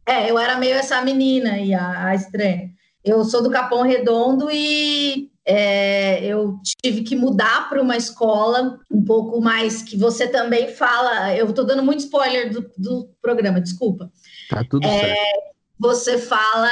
É, 0.06 0.30
eu 0.30 0.38
era 0.38 0.56
meio 0.56 0.74
essa 0.74 1.00
menina 1.02 1.58
e 1.58 1.74
a, 1.74 2.06
a 2.06 2.14
estranha. 2.14 2.70
Eu 3.04 3.24
sou 3.24 3.42
do 3.42 3.50
Capão 3.50 3.82
Redondo 3.82 4.48
e 4.50 5.30
é, 5.44 6.24
eu 6.24 6.58
tive 6.82 7.02
que 7.02 7.16
mudar 7.16 7.68
para 7.68 7.82
uma 7.82 7.96
escola 7.96 8.78
um 8.90 9.04
pouco 9.04 9.40
mais 9.40 9.82
que 9.82 9.96
você 9.96 10.28
também 10.28 10.68
fala. 10.68 11.34
Eu 11.34 11.50
estou 11.50 11.64
dando 11.64 11.82
muito 11.82 12.00
spoiler 12.00 12.52
do, 12.52 12.70
do, 12.78 13.08
programa, 13.20 13.60
desculpa. 13.60 14.10
Tá 14.48 14.64
tudo 14.68 14.86
é, 14.86 15.00
certo. 15.00 15.52
Você 15.78 16.18
fala 16.18 16.70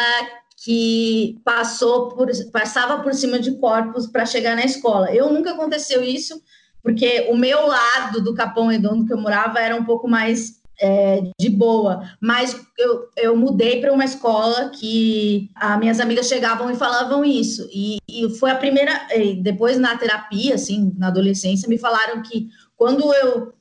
que 0.64 1.40
passou 1.44 2.10
por, 2.10 2.28
passava 2.52 3.02
por 3.02 3.12
cima 3.14 3.40
de 3.40 3.56
corpos 3.58 4.06
para 4.06 4.26
chegar 4.26 4.54
na 4.54 4.64
escola. 4.64 5.12
Eu 5.12 5.32
nunca 5.32 5.52
aconteceu 5.52 6.02
isso, 6.02 6.40
porque 6.82 7.26
o 7.30 7.36
meu 7.36 7.66
lado 7.66 8.22
do 8.22 8.34
Capão 8.34 8.68
Redondo 8.68 9.04
que 9.04 9.12
eu 9.12 9.20
morava 9.20 9.58
era 9.58 9.74
um 9.74 9.84
pouco 9.84 10.06
mais 10.06 10.59
é, 10.80 11.22
de 11.38 11.50
boa, 11.50 12.08
mas 12.20 12.58
eu, 12.78 13.08
eu 13.16 13.36
mudei 13.36 13.80
para 13.80 13.92
uma 13.92 14.04
escola 14.04 14.70
que 14.70 15.50
as 15.54 15.78
minhas 15.78 16.00
amigas 16.00 16.26
chegavam 16.26 16.70
e 16.70 16.76
falavam 16.76 17.24
isso, 17.24 17.68
e, 17.72 17.98
e 18.08 18.30
foi 18.38 18.50
a 18.50 18.56
primeira, 18.56 19.06
depois 19.42 19.78
na 19.78 19.96
terapia, 19.96 20.54
assim, 20.54 20.92
na 20.96 21.08
adolescência, 21.08 21.68
me 21.68 21.78
falaram 21.78 22.22
que 22.22 22.48
quando 22.76 23.12
eu 23.14 23.52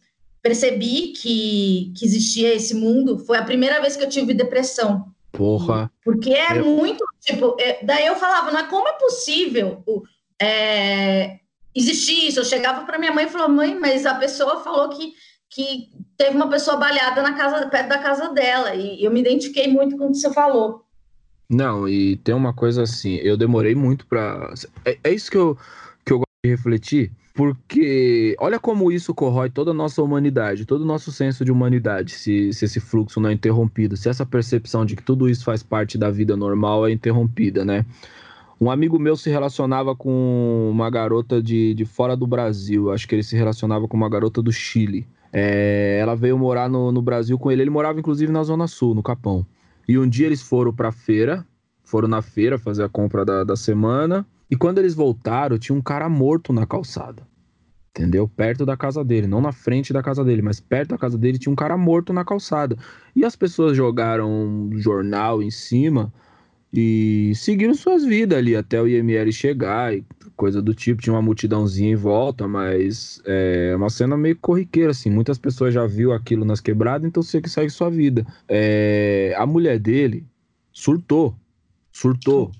percebi 0.42 1.14
que, 1.14 1.92
que 1.98 2.06
existia 2.06 2.56
esse 2.56 2.74
mundo, 2.74 3.20
foi 3.20 3.38
a 3.38 3.44
primeira 3.44 3.82
vez 3.82 3.98
que 3.98 4.04
eu 4.04 4.10
tive 4.10 4.34
depressão. 4.34 5.06
Porra. 5.34 5.92
Porque 6.04 6.32
é 6.32 6.58
eu... 6.58 6.66
muito, 6.66 7.04
tipo, 7.20 7.58
é, 7.60 7.84
daí 7.84 8.06
eu 8.06 8.16
falava, 8.16 8.50
não 8.50 8.60
é 8.60 8.68
como 8.68 8.88
é 8.88 8.94
possível 8.94 9.84
é, 10.42 11.40
existir 11.76 12.28
isso? 12.28 12.40
Eu 12.40 12.46
chegava 12.46 12.86
para 12.86 12.98
minha 12.98 13.14
mãe 13.14 13.26
e 13.26 13.30
falava, 13.30 13.52
mãe, 13.52 13.78
mas 13.78 14.06
a 14.06 14.16
pessoa 14.16 14.64
falou 14.64 14.88
que 14.90 15.14
que 15.50 15.90
teve 16.20 16.36
uma 16.36 16.50
pessoa 16.50 16.76
baleada 16.76 17.22
na 17.24 17.34
casa, 17.34 17.66
perto 17.68 17.88
da 17.88 17.98
casa 17.98 18.34
dela, 18.34 18.76
e 18.76 19.02
eu 19.02 19.10
me 19.10 19.22
identifiquei 19.22 19.72
muito 19.72 19.98
com 19.98 20.08
o 20.08 20.12
que 20.12 20.18
você 20.18 20.32
falou. 20.34 20.84
Não, 21.50 21.88
e 21.88 22.18
tem 22.18 22.36
uma 22.36 22.54
coisa 22.54 22.84
assim, 22.84 23.16
eu 23.16 23.38
demorei 23.38 23.74
muito 23.74 24.06
para 24.06 24.54
é, 24.84 24.98
é, 25.02 25.14
isso 25.14 25.32
que 25.32 25.38
eu, 25.38 25.58
que 26.06 26.12
eu 26.12 26.18
gosto 26.18 26.44
de 26.44 26.52
refletir, 26.52 27.12
porque 27.34 28.36
olha 28.38 28.60
como 28.60 28.92
isso 28.92 29.16
corrói 29.16 29.50
toda 29.50 29.72
a 29.72 29.74
nossa 29.74 30.04
humanidade, 30.04 30.66
todo 30.66 30.82
o 30.82 30.86
nosso 30.86 31.10
senso 31.10 31.46
de 31.46 31.54
humanidade, 31.54 32.12
se, 32.12 32.52
se 32.52 32.66
esse 32.66 32.82
fluxo 32.82 33.22
não 33.22 33.30
é 33.30 33.34
interrompido, 33.34 33.96
se 33.96 34.10
essa 34.10 34.26
percepção 34.26 34.86
de 34.86 34.98
que 34.98 35.02
tudo 35.02 35.30
isso 35.30 35.46
faz 35.46 35.64
parte 35.64 35.98
da 35.98 36.12
vida 36.12 36.36
normal 36.36 36.86
é 36.86 36.92
interrompida, 36.92 37.64
né? 37.64 37.86
Um 38.60 38.70
amigo 38.70 39.00
meu 39.00 39.16
se 39.16 39.30
relacionava 39.30 39.96
com 39.96 40.70
uma 40.70 40.90
garota 40.90 41.42
de, 41.42 41.74
de 41.74 41.86
fora 41.86 42.16
do 42.18 42.28
Brasil, 42.28 42.92
acho 42.92 43.08
que 43.08 43.16
ele 43.16 43.24
se 43.24 43.38
relacionava 43.38 43.88
com 43.88 43.96
uma 43.96 44.10
garota 44.10 44.42
do 44.42 44.52
Chile. 44.52 45.08
É, 45.32 46.00
ela 46.02 46.16
veio 46.16 46.38
morar 46.38 46.70
no, 46.70 46.92
no, 46.92 47.02
Brasil 47.02 47.38
com 47.38 47.52
ele. 47.52 47.62
Ele 47.62 47.70
morava, 47.70 48.00
inclusive, 48.00 48.32
na 48.32 48.44
Zona 48.44 48.68
Sul, 48.68 48.96
no 48.96 49.04
Capão. 49.04 49.46
E 49.88 49.98
um 49.98 50.08
dia 50.08 50.26
eles 50.26 50.42
foram 50.42 50.74
pra 50.74 50.92
feira, 50.92 51.46
foram 51.84 52.08
na 52.08 52.22
feira 52.22 52.58
fazer 52.58 52.84
a 52.84 52.90
compra 52.90 53.24
da, 53.24 53.44
da 53.44 53.56
semana. 53.56 54.26
E 54.50 54.56
quando 54.56 54.80
eles 54.80 54.96
voltaram, 54.96 55.58
tinha 55.58 55.78
um 55.78 55.82
cara 55.82 56.10
morto 56.10 56.52
na 56.52 56.66
calçada. 56.66 57.28
Entendeu? 57.92 58.28
Perto 58.28 58.66
da 58.66 58.78
casa 58.78 59.04
dele. 59.04 59.28
Não 59.28 59.42
na 59.42 59.52
frente 59.52 59.92
da 59.92 60.02
casa 60.02 60.24
dele, 60.24 60.42
mas 60.42 60.60
perto 60.60 60.90
da 60.90 60.98
casa 60.98 61.18
dele 61.18 61.38
tinha 61.38 61.52
um 61.52 61.56
cara 61.56 61.78
morto 61.78 62.14
na 62.14 62.24
calçada. 62.24 62.78
E 63.16 63.26
as 63.26 63.36
pessoas 63.36 63.76
jogaram 63.76 64.32
um 64.32 64.72
jornal 64.78 65.42
em 65.42 65.52
cima 65.52 66.12
e 66.72 67.34
seguiram 67.36 67.74
suas 67.74 68.06
vidas 68.06 68.38
ali 68.38 68.56
até 68.56 68.82
o 68.82 68.88
IML 68.88 69.32
chegar 69.32 69.96
e 69.96 70.04
coisa 70.36 70.62
do 70.62 70.74
tipo. 70.74 71.02
Tinha 71.02 71.14
uma 71.14 71.22
multidãozinha 71.22 71.92
em 71.92 71.96
volta, 71.96 72.48
mas 72.48 73.22
é 73.26 73.74
uma 73.76 73.90
cena 73.90 74.16
meio 74.16 74.38
corriqueira, 74.38 74.92
assim. 74.92 75.10
Muitas 75.10 75.38
pessoas 75.38 75.74
já 75.74 75.86
viu 75.86 76.14
aquilo 76.14 76.46
nas 76.46 76.62
quebradas, 76.62 77.08
então 77.08 77.22
você 77.22 77.42
que 77.42 77.50
segue 77.50 77.70
sua 77.70 77.90
vida. 77.90 78.26
É, 78.48 79.34
a 79.38 79.46
mulher 79.46 79.80
dele 79.80 80.26
surtou, 80.72 81.36
surtou. 81.92 82.52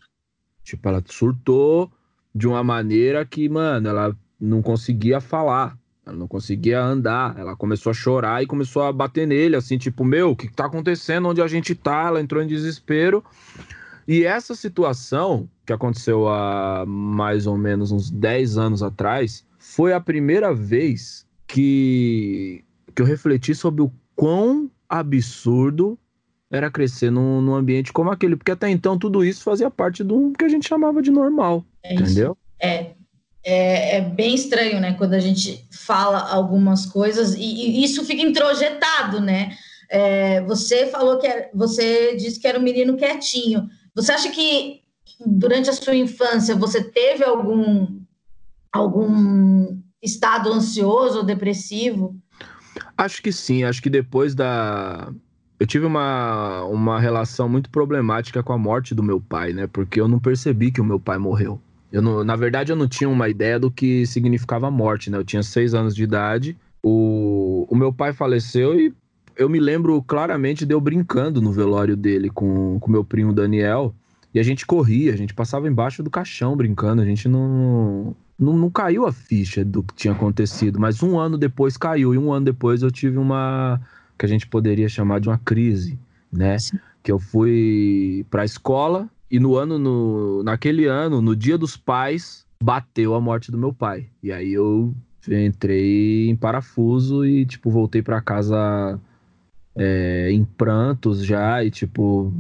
Tipo, 0.64 0.90
ela 0.90 1.04
surtou 1.08 1.90
de 2.34 2.48
uma 2.48 2.64
maneira 2.64 3.26
que, 3.26 3.48
mano, 3.48 3.88
ela 3.88 4.18
não 4.40 4.62
conseguia 4.62 5.22
falar. 5.22 5.78
Ela 6.06 6.18
não 6.18 6.28
conseguia 6.28 6.82
andar, 6.82 7.38
ela 7.38 7.56
começou 7.56 7.92
a 7.92 7.94
chorar 7.94 8.42
e 8.42 8.48
começou 8.48 8.82
a 8.82 8.92
bater 8.92 9.28
nele, 9.28 9.56
assim, 9.56 9.78
tipo, 9.78 10.04
meu, 10.04 10.32
o 10.32 10.36
que 10.36 10.52
tá 10.52 10.66
acontecendo? 10.66 11.28
Onde 11.28 11.42
a 11.42 11.48
gente 11.48 11.76
tá? 11.76 12.08
Ela 12.08 12.20
entrou 12.20 12.42
em 12.42 12.48
desespero. 12.48 13.24
E 14.10 14.26
essa 14.26 14.56
situação, 14.56 15.48
que 15.64 15.72
aconteceu 15.72 16.28
há 16.28 16.84
mais 16.84 17.46
ou 17.46 17.56
menos 17.56 17.92
uns 17.92 18.10
10 18.10 18.58
anos 18.58 18.82
atrás, 18.82 19.46
foi 19.60 19.94
a 19.94 20.00
primeira 20.00 20.52
vez 20.52 21.28
que, 21.46 22.66
que 22.96 23.04
eu 23.04 23.06
refleti 23.06 23.54
sobre 23.54 23.84
o 23.84 23.92
quão 24.16 24.68
absurdo 24.90 25.96
era 26.50 26.72
crescer 26.72 27.12
num, 27.12 27.40
num 27.40 27.54
ambiente 27.54 27.94
como 27.94 28.10
aquele, 28.10 28.36
porque 28.36 28.50
até 28.50 28.68
então 28.68 28.98
tudo 28.98 29.24
isso 29.24 29.44
fazia 29.44 29.70
parte 29.70 30.04
do 30.04 30.34
que 30.36 30.44
a 30.44 30.50
gente 30.50 30.68
chamava 30.68 31.04
de 31.04 31.12
normal, 31.12 31.64
é 31.84 31.94
entendeu? 31.94 32.36
É, 32.60 32.94
é, 33.44 33.98
é, 33.98 34.02
bem 34.02 34.34
estranho, 34.34 34.80
né, 34.80 34.94
quando 34.94 35.14
a 35.14 35.20
gente 35.20 35.68
fala 35.72 36.32
algumas 36.32 36.84
coisas 36.88 37.36
e, 37.36 37.42
e 37.42 37.84
isso 37.84 38.04
fica 38.04 38.24
introjetado, 38.24 39.22
né? 39.22 39.56
É, 39.88 40.42
você 40.42 40.88
falou 40.88 41.20
que 41.20 41.28
era, 41.28 41.48
você 41.54 42.16
disse 42.16 42.40
que 42.40 42.48
era 42.48 42.58
um 42.58 42.64
menino 42.64 42.98
quietinho. 42.98 43.70
Você 43.96 44.12
acha 44.12 44.30
que 44.30 44.82
durante 45.26 45.70
a 45.70 45.74
sua 45.74 45.96
infância 45.96 46.56
você 46.56 46.84
teve 46.84 47.24
algum 47.24 48.00
algum 48.72 49.82
estado 50.02 50.52
ansioso 50.52 51.20
ou 51.20 51.24
depressivo? 51.24 52.16
Acho 52.98 53.22
que 53.22 53.32
sim. 53.32 53.64
Acho 53.64 53.82
que 53.82 53.90
depois 53.90 54.36
da 54.36 55.12
eu 55.60 55.68
tive 55.68 55.86
uma, 55.86 56.64
uma 56.64 57.00
relação 57.00 57.50
muito 57.50 57.70
problemática 57.70 58.42
com 58.42 58.54
a 58.54 58.58
morte 58.58 58.96
do 58.96 59.04
meu 59.04 59.20
pai, 59.20 59.52
né? 59.52 59.68
Porque 59.68 60.00
eu 60.00 60.08
não 60.08 60.18
percebi 60.18 60.72
que 60.72 60.80
o 60.80 60.86
meu 60.86 61.00
pai 61.00 61.18
morreu. 61.18 61.60
Eu 61.92 62.02
não, 62.02 62.24
na 62.24 62.36
verdade, 62.36 62.72
eu 62.72 62.78
não 62.78 62.88
tinha 62.88 63.10
uma 63.10 63.28
ideia 63.28 63.60
do 63.60 63.70
que 63.70 64.06
significava 64.06 64.68
a 64.68 64.72
morte, 64.72 65.10
né? 65.10 65.18
Eu 65.18 65.24
tinha 65.24 65.44
seis 65.44 65.74
anos 65.74 65.94
de 65.94 66.04
idade. 66.04 66.58
O, 66.82 67.68
o 67.70 67.76
meu 67.76 67.92
pai 67.92 68.14
faleceu 68.14 68.80
e 68.80 68.94
eu 69.40 69.48
me 69.48 69.58
lembro 69.58 70.04
claramente 70.04 70.66
de 70.66 70.74
eu 70.74 70.82
brincando 70.82 71.42
no 71.42 71.54
velório 71.54 71.96
dele 71.96 72.30
com 72.30 72.76
o 72.76 72.92
meu 72.92 73.06
primo 73.06 73.32
Daniel. 73.32 73.96
E 74.34 74.40
a 74.40 74.44
gente 74.44 74.66
corria, 74.66 75.14
a 75.14 75.16
gente 75.16 75.34
passava 75.34 75.68
embaixo 75.68 76.04
do 76.04 76.10
caixão 76.10 76.58
brincando, 76.58 77.02
a 77.02 77.06
gente 77.06 77.28
não, 77.28 78.14
não, 78.38 78.58
não 78.58 78.70
caiu 78.70 79.06
a 79.08 79.14
ficha 79.14 79.64
do 79.64 79.82
que 79.82 79.96
tinha 79.96 80.14
acontecido, 80.14 80.80
mas 80.80 81.02
um 81.02 81.18
ano 81.18 81.38
depois 81.38 81.78
caiu, 81.78 82.14
e 82.14 82.18
um 82.18 82.32
ano 82.32 82.46
depois 82.46 82.84
eu 82.84 82.92
tive 82.92 83.18
uma 83.18 83.82
que 84.18 84.26
a 84.26 84.30
gente 84.30 84.46
poderia 84.46 84.90
chamar 84.90 85.20
de 85.20 85.30
uma 85.30 85.38
crise, 85.38 85.98
né? 86.32 86.60
Sim. 86.60 86.78
Que 87.02 87.12
eu 87.12 87.18
fui 87.18 88.26
para 88.30 88.44
a 88.44 88.46
escola 88.46 89.10
e 89.32 89.40
no 89.40 89.56
ano, 89.56 89.80
no, 89.80 90.44
naquele 90.44 90.86
ano, 90.86 91.22
no 91.22 91.36
dia 91.36 91.58
dos 91.58 91.78
pais, 91.78 92.46
bateu 92.62 93.16
a 93.16 93.22
morte 93.22 93.50
do 93.50 93.58
meu 93.58 93.74
pai. 93.74 94.10
E 94.22 94.32
aí 94.32 94.52
eu 94.52 94.94
entrei 95.28 96.30
em 96.30 96.36
parafuso 96.36 97.26
e, 97.26 97.46
tipo, 97.46 97.72
voltei 97.72 98.02
para 98.02 98.22
casa 98.22 99.00
é, 99.76 100.30
em 100.32 100.44
prantos 100.44 101.24
já 101.24 101.64
e, 101.64 101.72
tipo, 101.72 102.34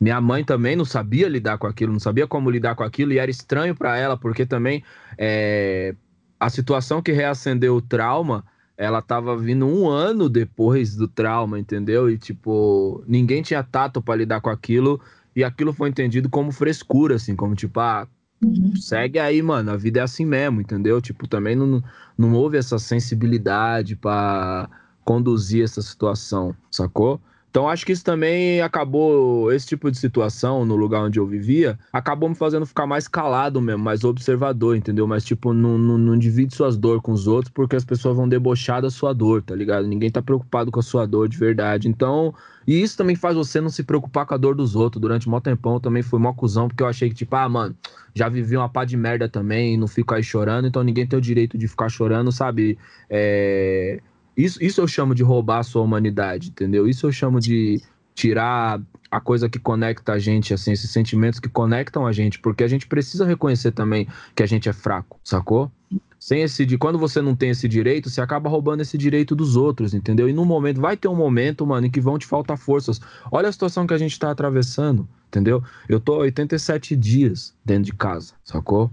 minha 0.00 0.20
mãe 0.20 0.42
também 0.44 0.74
não 0.74 0.84
sabia 0.84 1.28
lidar 1.28 1.58
com 1.58 1.66
aquilo, 1.66 1.92
não 1.92 2.00
sabia 2.00 2.26
como 2.26 2.50
lidar 2.50 2.74
com 2.74 2.82
aquilo, 2.82 3.12
e 3.12 3.18
era 3.18 3.30
estranho 3.30 3.74
para 3.74 3.98
ela, 3.98 4.16
porque 4.16 4.46
também 4.46 4.82
é, 5.18 5.94
a 6.38 6.48
situação 6.48 7.02
que 7.02 7.12
reacendeu 7.12 7.76
o 7.76 7.82
trauma, 7.82 8.44
ela 8.78 9.02
tava 9.02 9.36
vindo 9.36 9.66
um 9.66 9.90
ano 9.90 10.30
depois 10.30 10.96
do 10.96 11.06
trauma, 11.06 11.58
entendeu? 11.58 12.08
E, 12.08 12.16
tipo, 12.16 13.04
ninguém 13.06 13.42
tinha 13.42 13.62
tato 13.62 14.00
para 14.00 14.16
lidar 14.16 14.40
com 14.40 14.48
aquilo, 14.48 14.98
e 15.36 15.44
aquilo 15.44 15.72
foi 15.72 15.90
entendido 15.90 16.30
como 16.30 16.50
frescura, 16.50 17.16
assim, 17.16 17.36
como 17.36 17.54
tipo, 17.54 17.78
ah, 17.78 18.08
uhum. 18.42 18.74
segue 18.76 19.18
aí, 19.18 19.42
mano, 19.42 19.70
a 19.70 19.76
vida 19.76 20.00
é 20.00 20.02
assim 20.02 20.24
mesmo, 20.24 20.62
entendeu? 20.62 21.00
Tipo, 21.02 21.28
também 21.28 21.54
não, 21.54 21.82
não 22.16 22.32
houve 22.32 22.56
essa 22.56 22.78
sensibilidade 22.78 23.96
para 23.96 24.68
conduzir 25.04 25.64
essa 25.64 25.82
situação, 25.82 26.54
sacou? 26.70 27.20
Então 27.50 27.68
acho 27.68 27.84
que 27.84 27.90
isso 27.90 28.04
também 28.04 28.60
acabou, 28.60 29.52
esse 29.52 29.66
tipo 29.66 29.90
de 29.90 29.98
situação 29.98 30.64
no 30.64 30.76
lugar 30.76 31.02
onde 31.02 31.18
eu 31.18 31.26
vivia, 31.26 31.76
acabou 31.92 32.28
me 32.28 32.34
fazendo 32.36 32.64
ficar 32.64 32.86
mais 32.86 33.08
calado 33.08 33.60
mesmo, 33.60 33.82
mais 33.82 34.04
observador, 34.04 34.76
entendeu? 34.76 35.04
Mas 35.04 35.24
tipo, 35.24 35.52
não, 35.52 35.76
não, 35.76 35.98
não 35.98 36.16
divide 36.16 36.54
suas 36.54 36.76
dores 36.76 37.02
com 37.02 37.10
os 37.10 37.26
outros 37.26 37.52
porque 37.52 37.74
as 37.74 37.84
pessoas 37.84 38.16
vão 38.16 38.28
debochar 38.28 38.80
da 38.80 38.88
sua 38.88 39.12
dor, 39.12 39.42
tá 39.42 39.54
ligado? 39.56 39.88
Ninguém 39.88 40.10
tá 40.10 40.22
preocupado 40.22 40.70
com 40.70 40.78
a 40.78 40.82
sua 40.82 41.04
dor 41.06 41.28
de 41.28 41.36
verdade. 41.36 41.88
Então, 41.88 42.32
e 42.68 42.80
isso 42.80 42.96
também 42.96 43.16
faz 43.16 43.34
você 43.34 43.60
não 43.60 43.68
se 43.68 43.82
preocupar 43.82 44.24
com 44.26 44.34
a 44.34 44.36
dor 44.36 44.54
dos 44.54 44.76
outros. 44.76 45.02
Durante 45.02 45.28
um 45.28 45.40
tempão 45.40 45.74
eu 45.74 45.80
também 45.80 46.04
fui 46.04 46.20
mó 46.20 46.32
cuzão, 46.32 46.68
porque 46.68 46.84
eu 46.84 46.86
achei 46.86 47.08
que, 47.08 47.16
tipo, 47.16 47.34
ah, 47.34 47.48
mano, 47.48 47.74
já 48.14 48.28
vivi 48.28 48.56
uma 48.56 48.68
pá 48.68 48.84
de 48.84 48.96
merda 48.96 49.28
também, 49.28 49.76
não 49.76 49.88
fico 49.88 50.14
aí 50.14 50.22
chorando, 50.22 50.68
então 50.68 50.84
ninguém 50.84 51.04
tem 51.04 51.18
o 51.18 51.22
direito 51.22 51.58
de 51.58 51.66
ficar 51.66 51.88
chorando, 51.88 52.30
sabe? 52.30 52.78
É 53.08 54.00
isso, 54.36 54.62
isso 54.62 54.80
eu 54.80 54.88
chamo 54.88 55.14
de 55.14 55.22
roubar 55.22 55.58
a 55.58 55.62
sua 55.62 55.82
humanidade, 55.82 56.48
entendeu? 56.48 56.88
Isso 56.88 57.06
eu 57.06 57.12
chamo 57.12 57.40
de 57.40 57.80
tirar 58.14 58.80
a 59.10 59.20
coisa 59.20 59.48
que 59.48 59.58
conecta 59.58 60.12
a 60.12 60.18
gente, 60.18 60.54
assim, 60.54 60.72
esses 60.72 60.90
sentimentos 60.90 61.40
que 61.40 61.48
conectam 61.48 62.06
a 62.06 62.12
gente, 62.12 62.38
porque 62.38 62.62
a 62.62 62.68
gente 62.68 62.86
precisa 62.86 63.26
reconhecer 63.26 63.72
também 63.72 64.06
que 64.34 64.42
a 64.42 64.46
gente 64.46 64.68
é 64.68 64.72
fraco, 64.72 65.18
sacou? 65.24 65.70
Sem 66.18 66.42
esse 66.42 66.66
de 66.66 66.76
quando 66.76 66.98
você 66.98 67.22
não 67.22 67.34
tem 67.34 67.50
esse 67.50 67.66
direito, 67.66 68.10
você 68.10 68.20
acaba 68.20 68.48
roubando 68.48 68.82
esse 68.82 68.98
direito 68.98 69.34
dos 69.34 69.56
outros, 69.56 69.94
entendeu? 69.94 70.28
E 70.28 70.32
no 70.34 70.44
momento 70.44 70.80
vai 70.80 70.96
ter 70.96 71.08
um 71.08 71.16
momento, 71.16 71.66
mano, 71.66 71.86
em 71.86 71.90
que 71.90 72.00
vão 72.00 72.18
te 72.18 72.26
faltar 72.26 72.58
forças. 72.58 73.00
Olha 73.32 73.48
a 73.48 73.52
situação 73.52 73.86
que 73.86 73.94
a 73.94 73.98
gente 73.98 74.18
tá 74.18 74.30
atravessando, 74.30 75.08
entendeu? 75.28 75.64
Eu 75.88 75.98
tô 75.98 76.18
87 76.18 76.94
dias 76.94 77.54
dentro 77.64 77.84
de 77.84 77.94
casa, 77.94 78.34
sacou? 78.44 78.90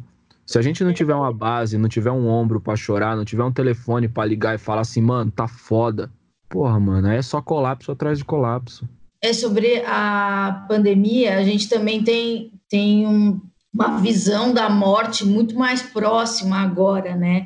Se 0.47 0.57
a 0.57 0.61
gente 0.61 0.81
não 0.81 0.93
tiver 0.93 1.13
uma 1.13 1.33
base, 1.33 1.77
não 1.77 1.89
tiver 1.89 2.09
um 2.09 2.25
ombro 2.25 2.61
para 2.61 2.77
chorar, 2.77 3.17
não 3.17 3.25
tiver 3.25 3.43
um 3.43 3.51
telefone 3.51 4.07
para 4.07 4.25
ligar 4.25 4.55
e 4.55 4.57
falar 4.57 4.79
assim, 4.79 5.01
mano, 5.01 5.29
tá 5.29 5.45
foda. 5.45 6.09
Porra, 6.47 6.79
mano, 6.79 7.09
aí 7.09 7.17
é 7.17 7.21
só 7.21 7.41
colapso 7.41 7.91
atrás 7.91 8.17
de 8.17 8.23
colapso. 8.23 8.87
É 9.21 9.33
sobre 9.33 9.83
a 9.85 10.65
pandemia, 10.69 11.37
a 11.37 11.43
gente 11.43 11.67
também 11.67 12.01
tem, 12.01 12.53
tem 12.69 13.05
um, 13.05 13.41
uma 13.73 13.97
visão 13.99 14.53
da 14.53 14.69
morte 14.69 15.25
muito 15.25 15.53
mais 15.53 15.81
próxima 15.81 16.61
agora, 16.61 17.13
né? 17.13 17.45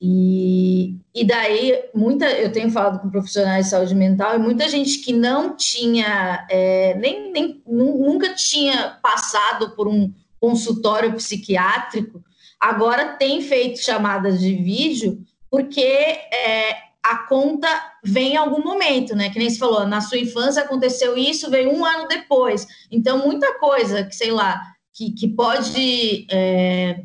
E, 0.00 0.98
e 1.12 1.26
daí, 1.26 1.82
muita, 1.92 2.30
eu 2.30 2.52
tenho 2.52 2.70
falado 2.70 3.00
com 3.00 3.10
profissionais 3.10 3.64
de 3.64 3.70
saúde 3.72 3.94
mental 3.94 4.36
e 4.36 4.38
muita 4.38 4.68
gente 4.68 4.98
que 4.98 5.12
não 5.12 5.56
tinha, 5.56 6.46
é, 6.48 6.94
nem, 6.94 7.32
nem 7.32 7.60
nunca 7.66 8.34
tinha 8.34 8.98
passado 9.02 9.70
por 9.70 9.88
um 9.88 10.12
consultório 10.38 11.12
psiquiátrico, 11.14 12.22
agora 12.60 13.16
tem 13.16 13.40
feito 13.40 13.80
chamadas 13.80 14.40
de 14.40 14.54
vídeo 14.54 15.18
porque 15.50 15.80
é, 15.80 16.76
a 17.02 17.18
conta 17.18 17.68
vem 18.02 18.32
em 18.32 18.36
algum 18.36 18.62
momento, 18.62 19.14
né? 19.14 19.30
Que 19.30 19.38
nem 19.38 19.48
se 19.48 19.58
falou, 19.58 19.86
na 19.86 20.00
sua 20.00 20.18
infância 20.18 20.62
aconteceu 20.62 21.16
isso, 21.16 21.50
veio 21.50 21.72
um 21.72 21.84
ano 21.84 22.08
depois. 22.08 22.66
Então, 22.90 23.24
muita 23.24 23.58
coisa 23.58 24.04
que, 24.04 24.14
sei 24.14 24.32
lá, 24.32 24.60
que, 24.92 25.12
que 25.12 25.28
pode 25.28 26.26
é, 26.30 27.00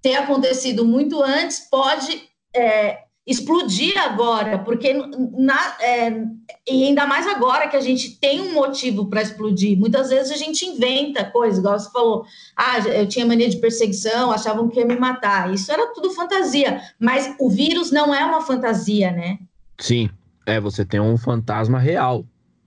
ter 0.00 0.14
acontecido 0.14 0.84
muito 0.84 1.22
antes, 1.22 1.60
pode 1.68 2.28
é, 2.54 3.00
explodir 3.26 3.96
agora, 3.98 4.58
porque 4.58 4.92
na, 4.92 5.76
é, 5.80 6.24
e 6.68 6.86
ainda 6.86 7.06
mais 7.06 7.26
agora 7.26 7.68
que 7.68 7.76
a 7.76 7.80
gente 7.80 8.18
tem 8.18 8.40
um 8.40 8.52
motivo 8.52 9.06
para 9.06 9.22
explodir. 9.22 9.78
Muitas 9.78 10.10
vezes 10.10 10.32
a 10.32 10.36
gente 10.36 10.64
inventa 10.64 11.24
coisas, 11.24 11.58
igual 11.58 11.78
você 11.78 11.90
falou, 11.90 12.24
ah, 12.56 12.78
eu 12.80 13.06
tinha 13.06 13.24
mania 13.24 13.48
de 13.48 13.58
perseguição, 13.58 14.32
achavam 14.32 14.68
que 14.68 14.80
ia 14.80 14.86
me 14.86 14.96
matar. 14.96 15.52
Isso 15.54 15.70
era 15.70 15.92
tudo 15.94 16.10
fantasia, 16.10 16.80
mas 16.98 17.34
o 17.38 17.48
vírus 17.48 17.92
não 17.92 18.12
é 18.12 18.24
uma 18.24 18.40
fantasia, 18.40 19.12
né? 19.12 19.38
Sim, 19.78 20.10
é, 20.44 20.60
você 20.60 20.84
tem 20.84 21.00
um 21.00 21.16
fantasma 21.16 21.78
real, 21.78 22.24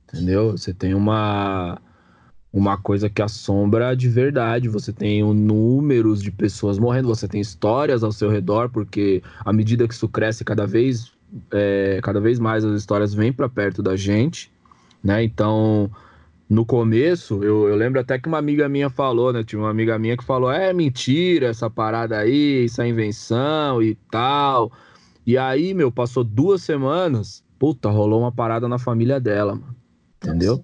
entendeu? 0.08 0.52
Você 0.52 0.74
tem 0.74 0.94
uma 0.94 1.82
uma 2.56 2.78
coisa 2.78 3.10
que 3.10 3.22
assombra 3.22 3.94
de 3.94 4.08
verdade. 4.08 4.70
Você 4.70 4.94
tem 4.94 5.22
um 5.22 5.34
números 5.34 6.24
de 6.24 6.32
pessoas 6.32 6.80
morrendo, 6.80 7.10
você 7.10 7.28
tem 7.28 7.42
histórias 7.42 8.02
ao 8.02 8.14
seu 8.14 8.30
redor, 8.30 8.70
porque 8.70 9.22
à 9.44 9.52
medida 9.52 9.86
que 9.86 9.94
isso 9.94 10.08
cresce 10.08 10.46
cada 10.46 10.66
vez, 10.66 11.12
é, 11.52 12.00
cada 12.02 12.22
vez 12.22 12.40
mais 12.40 12.64
as 12.64 12.80
histórias 12.80 13.14
vêm 13.14 13.34
para 13.34 13.50
perto 13.50 13.84
da 13.84 13.98
gente, 13.98 14.50
né? 15.04 15.22
Então, 15.22 15.92
no 16.50 16.66
começo, 16.66 17.44
eu, 17.44 17.68
eu, 17.68 17.76
lembro 17.76 18.00
até 18.00 18.18
que 18.18 18.30
uma 18.30 18.38
amiga 18.38 18.70
minha 18.70 18.90
falou, 18.90 19.34
né? 19.34 19.44
Tinha 19.44 19.62
uma 19.62 19.70
amiga 19.70 20.00
minha 20.00 20.16
que 20.16 20.24
falou: 20.24 20.50
é 20.50 20.72
mentira 20.72 21.48
essa 21.48 21.70
parada 21.70 22.18
aí, 22.18 22.64
isso 22.64 22.82
é 22.82 22.88
invenção 22.88 23.84
e 23.84 23.96
tal. 24.10 24.72
E 25.28 25.38
aí, 25.38 25.74
meu, 25.74 25.92
passou 25.92 26.24
duas 26.24 26.62
semanas, 26.62 27.44
puta, 27.60 27.90
rolou 27.90 28.22
uma 28.22 28.32
parada 28.32 28.66
na 28.70 28.78
família 28.78 29.20
dela, 29.20 29.56
mano. 29.56 29.76
Entendeu? 30.24 30.64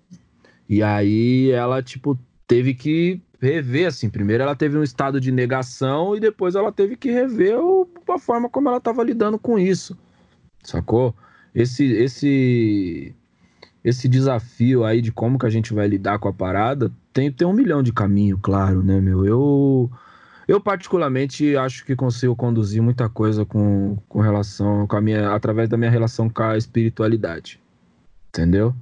E 0.71 0.81
aí 0.81 1.51
ela, 1.51 1.83
tipo, 1.83 2.17
teve 2.47 2.73
que 2.73 3.21
rever, 3.41 3.87
assim. 3.87 4.09
Primeiro 4.09 4.41
ela 4.41 4.55
teve 4.55 4.77
um 4.77 4.83
estado 4.83 5.19
de 5.19 5.29
negação 5.29 6.15
e 6.15 6.19
depois 6.21 6.55
ela 6.55 6.71
teve 6.71 6.95
que 6.95 7.11
rever 7.11 7.59
o, 7.59 7.85
a 8.09 8.17
forma 8.17 8.49
como 8.49 8.69
ela 8.69 8.77
estava 8.77 9.03
lidando 9.03 9.37
com 9.37 9.59
isso. 9.59 9.97
Sacou? 10.63 11.13
Esse, 11.53 11.83
esse, 11.91 13.13
esse 13.83 14.07
desafio 14.07 14.85
aí 14.85 15.01
de 15.01 15.11
como 15.11 15.37
que 15.37 15.45
a 15.45 15.49
gente 15.49 15.73
vai 15.73 15.89
lidar 15.89 16.19
com 16.19 16.29
a 16.29 16.33
parada 16.33 16.89
tem, 17.11 17.29
tem 17.29 17.45
um 17.45 17.51
milhão 17.51 17.83
de 17.83 17.91
caminho, 17.91 18.39
claro, 18.41 18.81
né, 18.81 19.01
meu? 19.01 19.25
Eu, 19.25 19.91
eu 20.47 20.61
particularmente 20.61 21.57
acho 21.57 21.83
que 21.83 21.97
consigo 21.97 22.33
conduzir 22.33 22.81
muita 22.81 23.09
coisa 23.09 23.43
com, 23.43 23.97
com 24.07 24.21
relação, 24.21 24.87
com 24.87 24.95
a 24.95 25.01
minha, 25.01 25.33
através 25.35 25.67
da 25.67 25.75
minha 25.75 25.91
relação 25.91 26.29
com 26.29 26.43
a 26.43 26.55
espiritualidade. 26.55 27.59
Entendeu? 28.29 28.73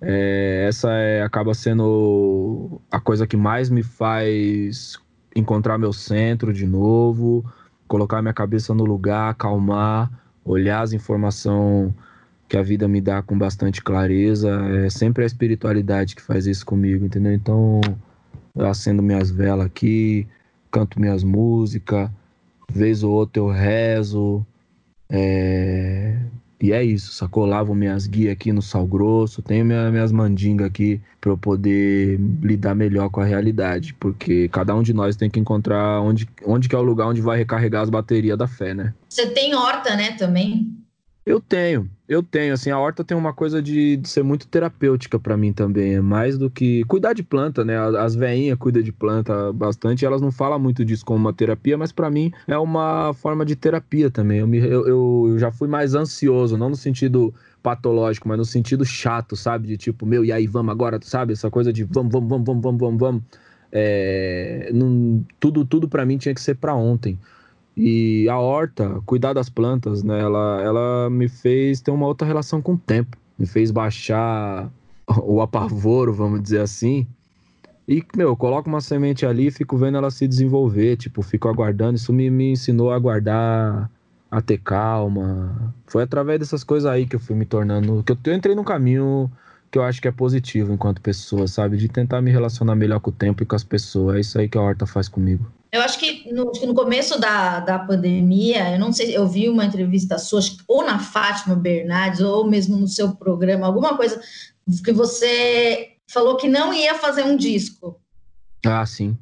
É, 0.00 0.66
essa 0.68 0.90
é, 0.92 1.22
acaba 1.22 1.54
sendo 1.54 2.80
a 2.90 3.00
coisa 3.00 3.26
que 3.26 3.36
mais 3.36 3.70
me 3.70 3.82
faz 3.82 4.98
encontrar 5.34 5.78
meu 5.78 5.92
centro 5.92 6.52
de 6.52 6.66
novo, 6.66 7.44
colocar 7.88 8.20
minha 8.22 8.34
cabeça 8.34 8.74
no 8.74 8.84
lugar, 8.84 9.30
acalmar, 9.30 10.10
olhar 10.44 10.82
as 10.82 10.92
informações 10.92 11.92
que 12.48 12.56
a 12.56 12.62
vida 12.62 12.86
me 12.86 13.00
dá 13.00 13.22
com 13.22 13.36
bastante 13.36 13.82
clareza. 13.82 14.50
É 14.84 14.90
sempre 14.90 15.24
a 15.24 15.26
espiritualidade 15.26 16.14
que 16.14 16.22
faz 16.22 16.46
isso 16.46 16.64
comigo, 16.64 17.04
entendeu? 17.04 17.32
Então, 17.32 17.80
eu 18.54 18.66
acendo 18.66 19.02
minhas 19.02 19.30
velas 19.30 19.66
aqui, 19.66 20.26
canto 20.70 21.00
minhas 21.00 21.24
músicas, 21.24 22.10
vez 22.70 23.02
ou 23.02 23.12
outra 23.12 23.40
eu 23.40 23.48
rezo. 23.48 24.46
É... 25.10 26.18
E 26.60 26.72
é 26.72 26.82
isso, 26.82 27.12
sacou? 27.12 27.44
Lavo 27.44 27.74
minhas 27.74 28.06
guias 28.06 28.32
aqui 28.32 28.50
no 28.52 28.62
sal 28.62 28.86
grosso, 28.86 29.42
tenho 29.42 29.64
minha, 29.64 29.90
minhas 29.90 30.10
mandingas 30.10 30.66
aqui 30.66 31.00
para 31.20 31.30
eu 31.30 31.36
poder 31.36 32.18
lidar 32.42 32.74
melhor 32.74 33.10
com 33.10 33.20
a 33.20 33.24
realidade, 33.24 33.94
porque 33.94 34.48
cada 34.48 34.74
um 34.74 34.82
de 34.82 34.92
nós 34.92 35.16
tem 35.16 35.28
que 35.28 35.38
encontrar 35.38 36.00
onde, 36.00 36.28
onde 36.44 36.68
que 36.68 36.74
é 36.74 36.78
o 36.78 36.82
lugar 36.82 37.08
onde 37.08 37.20
vai 37.20 37.36
recarregar 37.36 37.82
as 37.82 37.90
baterias 37.90 38.38
da 38.38 38.46
fé, 38.46 38.72
né? 38.72 38.94
Você 39.08 39.26
tem 39.26 39.54
horta, 39.54 39.94
né, 39.96 40.12
também? 40.12 40.75
Eu 41.26 41.40
tenho, 41.40 41.90
eu 42.08 42.22
tenho. 42.22 42.54
Assim, 42.54 42.70
a 42.70 42.78
horta 42.78 43.02
tem 43.02 43.16
uma 43.16 43.32
coisa 43.34 43.60
de, 43.60 43.96
de 43.96 44.08
ser 44.08 44.22
muito 44.22 44.46
terapêutica 44.46 45.18
para 45.18 45.36
mim 45.36 45.52
também. 45.52 45.96
É 45.96 46.00
mais 46.00 46.38
do 46.38 46.48
que 46.48 46.84
cuidar 46.84 47.14
de 47.14 47.24
planta, 47.24 47.64
né? 47.64 47.76
As 47.98 48.14
veinhas 48.14 48.56
cuidam 48.56 48.80
de 48.80 48.92
planta 48.92 49.52
bastante. 49.52 50.06
Elas 50.06 50.20
não 50.22 50.30
falam 50.30 50.56
muito 50.60 50.84
disso 50.84 51.04
como 51.04 51.18
uma 51.18 51.32
terapia, 51.32 51.76
mas 51.76 51.90
para 51.90 52.08
mim 52.08 52.32
é 52.46 52.56
uma 52.56 53.12
forma 53.12 53.44
de 53.44 53.56
terapia 53.56 54.08
também. 54.08 54.38
Eu, 54.38 54.46
me, 54.46 54.58
eu, 54.58 54.86
eu 54.86 55.36
já 55.36 55.50
fui 55.50 55.66
mais 55.66 55.96
ansioso, 55.96 56.56
não 56.56 56.70
no 56.70 56.76
sentido 56.76 57.34
patológico, 57.60 58.28
mas 58.28 58.38
no 58.38 58.44
sentido 58.44 58.84
chato, 58.84 59.34
sabe? 59.34 59.66
De 59.66 59.76
tipo, 59.76 60.06
meu, 60.06 60.24
e 60.24 60.30
aí, 60.30 60.46
vamos 60.46 60.70
agora, 60.70 61.00
sabe? 61.02 61.32
Essa 61.32 61.50
coisa 61.50 61.72
de 61.72 61.82
vamos, 61.82 62.12
vamos, 62.12 62.28
vamos, 62.28 62.46
vamos, 62.62 62.80
vamos, 62.80 63.00
vamos. 63.00 63.22
É, 63.72 64.70
não, 64.72 65.24
tudo, 65.40 65.64
tudo 65.64 65.88
para 65.88 66.06
mim 66.06 66.18
tinha 66.18 66.32
que 66.32 66.40
ser 66.40 66.54
para 66.54 66.72
ontem. 66.76 67.18
E 67.76 68.26
a 68.28 68.38
horta, 68.38 69.02
cuidar 69.04 69.34
das 69.34 69.50
plantas, 69.50 70.02
né? 70.02 70.18
Ela, 70.18 70.62
ela 70.62 71.10
me 71.10 71.28
fez 71.28 71.80
ter 71.80 71.90
uma 71.90 72.06
outra 72.06 72.26
relação 72.26 72.62
com 72.62 72.72
o 72.72 72.78
tempo. 72.78 73.16
Me 73.38 73.44
fez 73.46 73.70
baixar 73.70 74.70
o 75.22 75.42
apavoro, 75.42 76.12
vamos 76.12 76.42
dizer 76.42 76.60
assim. 76.60 77.06
E, 77.86 78.02
meu, 78.16 78.30
eu 78.30 78.36
coloco 78.36 78.68
uma 78.68 78.80
semente 78.80 79.26
ali 79.26 79.48
e 79.48 79.50
fico 79.50 79.76
vendo 79.76 79.98
ela 79.98 80.10
se 80.10 80.26
desenvolver. 80.26 80.96
Tipo, 80.96 81.22
fico 81.22 81.48
aguardando. 81.48 81.96
Isso 81.96 82.12
me, 82.12 82.30
me 82.30 82.52
ensinou 82.52 82.90
a 82.90 82.96
aguardar, 82.96 83.90
a 84.30 84.40
ter 84.40 84.58
calma. 84.58 85.74
Foi 85.86 86.02
através 86.02 86.40
dessas 86.40 86.64
coisas 86.64 86.90
aí 86.90 87.06
que 87.06 87.16
eu 87.16 87.20
fui 87.20 87.36
me 87.36 87.44
tornando. 87.44 88.02
Que 88.02 88.12
eu, 88.12 88.18
eu 88.24 88.34
entrei 88.34 88.54
num 88.54 88.64
caminho 88.64 89.30
que 89.70 89.78
eu 89.78 89.82
acho 89.82 90.00
que 90.00 90.08
é 90.08 90.12
positivo 90.12 90.72
enquanto 90.72 91.00
pessoa, 91.02 91.46
sabe? 91.46 91.76
De 91.76 91.88
tentar 91.88 92.22
me 92.22 92.30
relacionar 92.30 92.74
melhor 92.74 93.00
com 93.00 93.10
o 93.10 93.12
tempo 93.12 93.42
e 93.42 93.46
com 93.46 93.54
as 93.54 93.64
pessoas. 93.64 94.16
É 94.16 94.20
isso 94.20 94.38
aí 94.38 94.48
que 94.48 94.56
a 94.56 94.62
horta 94.62 94.86
faz 94.86 95.08
comigo. 95.08 95.46
Eu 95.70 95.82
acho 95.82 95.98
que 95.98 96.32
no, 96.32 96.52
no, 96.64 96.74
começo 96.74 97.20
da, 97.20 97.60
da 97.60 97.78
pandemia, 97.78 98.72
eu 98.72 98.78
não 98.78 98.92
sei, 98.92 99.16
eu 99.16 99.26
vi 99.26 99.48
uma 99.48 99.64
entrevista 99.64 100.16
sua, 100.16 100.40
ou 100.66 100.84
na 100.84 100.98
Fátima 100.98 101.54
Bernardes, 101.54 102.20
ou 102.20 102.48
mesmo 102.48 102.76
no 102.76 102.88
seu 102.88 103.14
programa, 103.16 103.66
alguma 103.66 103.96
coisa 103.96 104.20
que 104.84 104.92
você 104.92 105.96
falou 106.08 106.36
que 106.36 106.48
não 106.48 106.72
ia 106.72 106.94
fazer 106.94 107.24
um 107.24 107.36
disco. 107.36 108.00
Ah, 108.64 108.86
sim. 108.86 109.16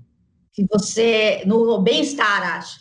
Que 0.52 0.66
você, 0.70 1.42
no 1.46 1.78
bem-estar, 1.80 2.56
acho. 2.56 2.78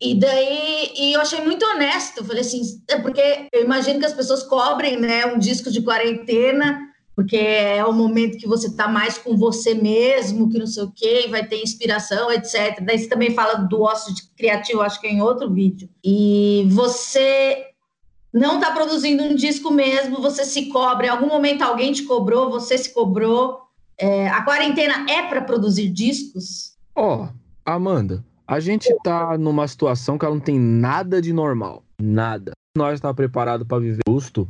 E 0.00 0.14
daí, 0.14 0.92
e 0.96 1.12
eu 1.12 1.20
achei 1.20 1.42
muito 1.42 1.64
honesto, 1.66 2.24
falei 2.24 2.40
assim, 2.40 2.62
é 2.88 2.98
porque 2.98 3.48
eu 3.52 3.64
imagino 3.64 3.98
que 3.98 4.06
as 4.06 4.14
pessoas 4.14 4.42
cobrem, 4.42 4.98
né, 4.98 5.26
um 5.26 5.38
disco 5.38 5.70
de 5.70 5.82
quarentena, 5.82 6.89
porque 7.14 7.36
é 7.36 7.84
o 7.84 7.92
momento 7.92 8.38
que 8.38 8.46
você 8.46 8.68
está 8.68 8.88
mais 8.88 9.18
com 9.18 9.36
você 9.36 9.74
mesmo, 9.74 10.48
que 10.48 10.58
não 10.58 10.66
sei 10.66 10.84
o 10.84 10.90
quê, 10.90 11.26
vai 11.28 11.46
ter 11.46 11.62
inspiração, 11.62 12.30
etc. 12.32 12.80
Daí 12.82 12.98
você 12.98 13.08
também 13.08 13.34
fala 13.34 13.54
do 13.54 13.82
ócio 13.82 14.14
criativo, 14.36 14.80
acho 14.80 15.00
que 15.00 15.06
é 15.06 15.12
em 15.12 15.20
outro 15.20 15.52
vídeo. 15.52 15.88
E 16.04 16.66
você 16.70 17.66
não 18.32 18.54
está 18.56 18.70
produzindo 18.70 19.22
um 19.22 19.34
disco 19.34 19.70
mesmo, 19.70 20.22
você 20.22 20.44
se 20.44 20.66
cobra. 20.66 21.06
Em 21.06 21.10
algum 21.10 21.26
momento 21.26 21.62
alguém 21.62 21.92
te 21.92 22.04
cobrou, 22.04 22.50
você 22.50 22.78
se 22.78 22.94
cobrou. 22.94 23.60
É, 23.98 24.28
a 24.28 24.42
quarentena 24.42 25.04
é 25.10 25.28
para 25.28 25.42
produzir 25.42 25.90
discos? 25.90 26.74
Ó, 26.94 27.24
oh, 27.24 27.28
Amanda, 27.64 28.24
a 28.46 28.58
gente 28.60 28.88
está 28.88 29.36
numa 29.36 29.68
situação 29.68 30.16
que 30.16 30.24
ela 30.24 30.34
não 30.34 30.40
tem 30.40 30.58
nada 30.58 31.20
de 31.20 31.32
normal. 31.32 31.84
Nada. 32.00 32.52
Nós 32.76 32.94
está 32.94 33.12
preparado 33.12 33.66
para 33.66 33.80
viver 33.80 34.00
justo 34.08 34.48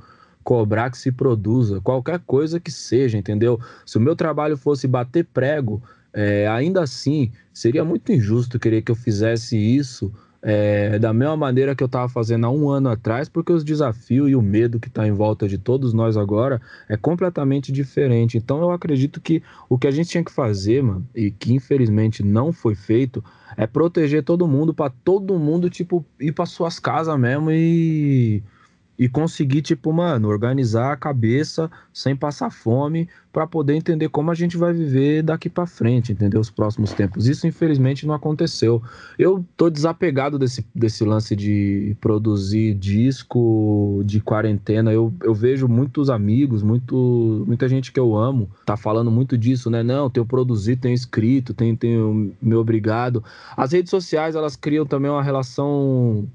cobrar 0.51 0.91
que 0.91 0.99
se 0.99 1.13
produza, 1.13 1.81
qualquer 1.81 2.19
coisa 2.27 2.59
que 2.59 2.73
seja, 2.73 3.17
entendeu? 3.17 3.61
Se 3.87 3.99
o 3.99 4.01
meu 4.01 4.17
trabalho 4.17 4.57
fosse 4.57 4.89
bater 4.89 5.25
prego, 5.25 5.81
é, 6.13 6.49
ainda 6.49 6.83
assim 6.83 7.31
seria 7.55 7.85
muito 7.85 8.11
injusto 8.11 8.59
querer 8.59 8.83
que 8.83 8.91
eu 8.91 8.97
fizesse 8.97 9.57
isso 9.57 10.13
é, 10.43 10.99
da 10.99 11.13
mesma 11.13 11.37
maneira 11.37 11.73
que 11.77 11.85
eu 11.85 11.87
estava 11.87 12.09
fazendo 12.09 12.47
há 12.47 12.51
um 12.51 12.69
ano 12.69 12.89
atrás, 12.89 13.29
porque 13.29 13.53
os 13.53 13.63
desafios 13.63 14.29
e 14.29 14.35
o 14.35 14.43
medo 14.43 14.81
que 14.81 14.89
está 14.89 15.07
em 15.07 15.13
volta 15.13 15.47
de 15.47 15.57
todos 15.57 15.95
nós 15.95 16.17
agora 16.17 16.61
é 16.89 16.97
completamente 16.97 17.71
diferente. 17.71 18.37
Então 18.37 18.61
eu 18.61 18.73
acredito 18.73 19.21
que 19.21 19.45
o 19.69 19.79
que 19.79 19.87
a 19.87 19.93
gente 19.93 20.09
tinha 20.09 20.25
que 20.25 20.33
fazer, 20.33 20.83
mano, 20.83 21.07
e 21.15 21.31
que 21.31 21.55
infelizmente 21.55 22.25
não 22.25 22.53
foi 22.53 22.75
feito, 22.75 23.23
é 23.57 23.69
proteger 23.69 24.25
todo 24.25 24.49
mundo 24.49 24.75
para 24.75 24.93
todo 25.05 25.39
mundo 25.39 25.71
tipo 25.71 26.05
ir 26.19 26.33
para 26.33 26.45
suas 26.45 26.81
casas 26.81 27.17
mesmo 27.17 27.53
e 27.53 28.43
e 29.01 29.09
conseguir, 29.09 29.63
tipo, 29.63 29.91
mano, 29.95 30.29
organizar 30.29 30.93
a 30.93 30.97
cabeça 30.97 31.71
sem 31.91 32.15
passar 32.15 32.51
fome 32.51 33.09
para 33.33 33.47
poder 33.47 33.73
entender 33.73 34.11
como 34.11 34.31
a 34.31 34.35
gente 34.35 34.59
vai 34.59 34.75
viver 34.75 35.23
daqui 35.23 35.49
para 35.49 35.67
frente, 35.67 36.13
entendeu? 36.13 36.39
Os 36.39 36.51
próximos 36.51 36.93
tempos. 36.93 37.27
Isso, 37.27 37.47
infelizmente, 37.47 38.07
não 38.07 38.13
aconteceu. 38.13 38.83
Eu 39.19 39.43
tô 39.57 39.71
desapegado 39.71 40.39
desse, 40.39 40.67
desse 40.75 41.03
lance 41.03 41.35
de 41.35 41.97
produzir 41.99 42.75
disco 42.75 44.03
de 44.05 44.21
quarentena. 44.21 44.93
Eu, 44.93 45.15
eu 45.23 45.33
vejo 45.33 45.67
muitos 45.67 46.11
amigos, 46.11 46.63
muito, 46.63 47.43
muita 47.47 47.71
gente 47.71 47.93
que 47.93 48.01
eu 48.01 48.15
amo, 48.15 48.51
tá 48.67 48.77
falando 48.77 49.11
muito 49.11 49.39
disso, 49.39 49.71
né? 49.71 49.83
Não, 49.83 50.11
tenho 50.11 50.27
produzido, 50.27 50.83
tenho 50.83 50.95
escrito, 50.95 51.55
tenho, 51.55 51.75
tenho 51.75 52.35
me 52.43 52.55
obrigado. 52.55 53.25
As 53.57 53.73
redes 53.73 53.89
sociais, 53.89 54.35
elas 54.35 54.57
criam 54.57 54.85
também 54.85 55.11
uma 55.11 55.23
relação 55.23 56.29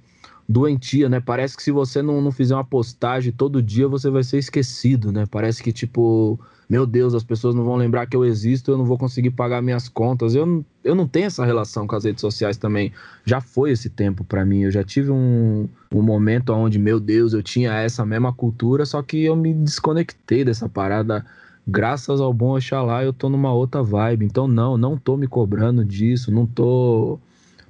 doentia, 0.48 1.10
né? 1.10 1.20
Parece 1.20 1.58
que 1.58 1.64
se 1.64 1.72
você 1.72 2.02
não, 2.02 2.22
não 2.22 2.32
fizer 2.32 2.56
uma 2.56 2.64
postagem 2.64 3.32
todo 3.32 3.62
dia, 3.62 3.88
você 3.88 4.10
vai 4.10 4.24
ser 4.24 4.38
esquecido, 4.38 5.12
né? 5.12 5.26
Parece 5.30 5.62
que, 5.62 5.74
tipo, 5.74 6.40
meu 6.70 6.86
Deus, 6.86 7.14
as 7.14 7.24
pessoas 7.24 7.56
não 7.56 7.64
vão 7.64 7.76
lembrar 7.76 8.06
que 8.06 8.16
eu 8.16 8.24
existo, 8.24 8.72
eu 8.72 8.78
não 8.78 8.86
vou 8.86 8.98
conseguir 8.98 9.32
pagar 9.32 9.62
minhas 9.62 9.90
contas. 9.90 10.36
Eu, 10.36 10.64
eu 10.84 10.96
não 10.96 11.08
tenho 11.08 11.26
essa 11.26 11.46
relação 11.46 11.88
com 11.88 11.96
as 11.96 12.04
redes 12.04 12.22
sociais 12.22 12.58
também. 12.58 12.92
Já 13.26 13.42
foi 13.42 13.72
esse 13.72 13.90
tempo 13.90 14.24
para 14.24 14.46
mim. 14.46 14.64
Eu 14.64 14.72
já 14.72 14.84
tive 14.84 15.12
um, 15.12 15.68
um 15.92 16.02
momento 16.02 16.54
onde, 16.54 16.78
meu 16.78 17.00
Deus, 17.00 17.34
eu 17.34 17.42
tinha 17.42 17.74
essa 17.74 18.06
mesma 18.06 18.32
cultura, 18.32 18.86
só 18.86 19.02
que 19.02 19.24
eu 19.24 19.36
me 19.36 19.54
desconectei 19.54 20.44
dessa 20.44 20.70
parada. 20.70 21.26
Graças 21.68 22.22
ao 22.22 22.32
bom 22.32 22.56
Oxalá, 22.56 23.04
eu 23.04 23.12
tô 23.12 23.30
numa 23.30 23.52
outra 23.52 23.82
vibe. 23.82 24.26
Então, 24.26 24.48
não, 24.48 24.78
não 24.78 24.96
tô 24.96 25.18
me 25.18 25.28
cobrando 25.28 25.84
disso, 25.84 26.32
não 26.32 26.46
tô 26.46 27.20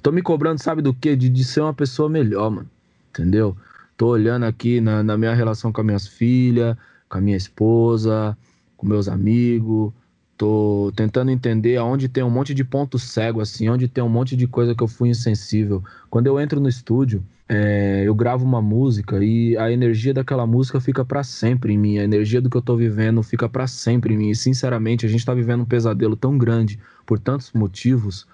Tô 0.05 0.11
me 0.11 0.21
cobrando, 0.21 0.61
sabe 0.61 0.83
do 0.83 0.93
quê? 0.93 1.15
De, 1.15 1.27
de 1.27 1.43
ser 1.43 1.61
uma 1.61 1.73
pessoa 1.73 2.07
melhor, 2.07 2.51
mano. 2.51 2.69
Entendeu? 3.09 3.57
Tô 3.97 4.09
olhando 4.09 4.43
aqui 4.43 4.79
na, 4.79 5.01
na 5.01 5.17
minha 5.17 5.33
relação 5.33 5.71
com 5.71 5.81
as 5.81 5.87
minhas 5.87 6.07
filhas, 6.07 6.77
com 7.09 7.17
a 7.17 7.21
minha 7.21 7.35
esposa, 7.35 8.37
com 8.77 8.85
meus 8.85 9.07
amigos. 9.07 9.91
Tô 10.37 10.93
tentando 10.95 11.31
entender 11.31 11.77
aonde 11.77 12.07
tem 12.07 12.23
um 12.23 12.29
monte 12.29 12.53
de 12.53 12.63
ponto 12.63 12.99
cego, 12.99 13.41
assim, 13.41 13.67
onde 13.67 13.87
tem 13.87 14.03
um 14.03 14.07
monte 14.07 14.35
de 14.35 14.45
coisa 14.45 14.75
que 14.75 14.83
eu 14.83 14.87
fui 14.87 15.09
insensível. 15.09 15.83
Quando 16.07 16.27
eu 16.27 16.39
entro 16.39 16.59
no 16.59 16.69
estúdio, 16.69 17.25
é, 17.49 18.03
eu 18.05 18.13
gravo 18.13 18.45
uma 18.45 18.61
música 18.61 19.17
e 19.23 19.57
a 19.57 19.71
energia 19.71 20.13
daquela 20.13 20.45
música 20.45 20.79
fica 20.79 21.03
para 21.03 21.23
sempre 21.23 21.73
em 21.73 21.79
mim. 21.79 21.97
A 21.97 22.03
energia 22.03 22.39
do 22.39 22.47
que 22.47 22.57
eu 22.57 22.61
tô 22.61 22.77
vivendo 22.77 23.23
fica 23.23 23.49
para 23.49 23.65
sempre 23.65 24.13
em 24.13 24.17
mim. 24.17 24.29
E, 24.29 24.35
sinceramente, 24.35 25.03
a 25.03 25.09
gente 25.09 25.25
tá 25.25 25.33
vivendo 25.33 25.61
um 25.61 25.65
pesadelo 25.65 26.15
tão 26.15 26.37
grande 26.37 26.79
por 27.07 27.17
tantos 27.17 27.51
motivos 27.53 28.27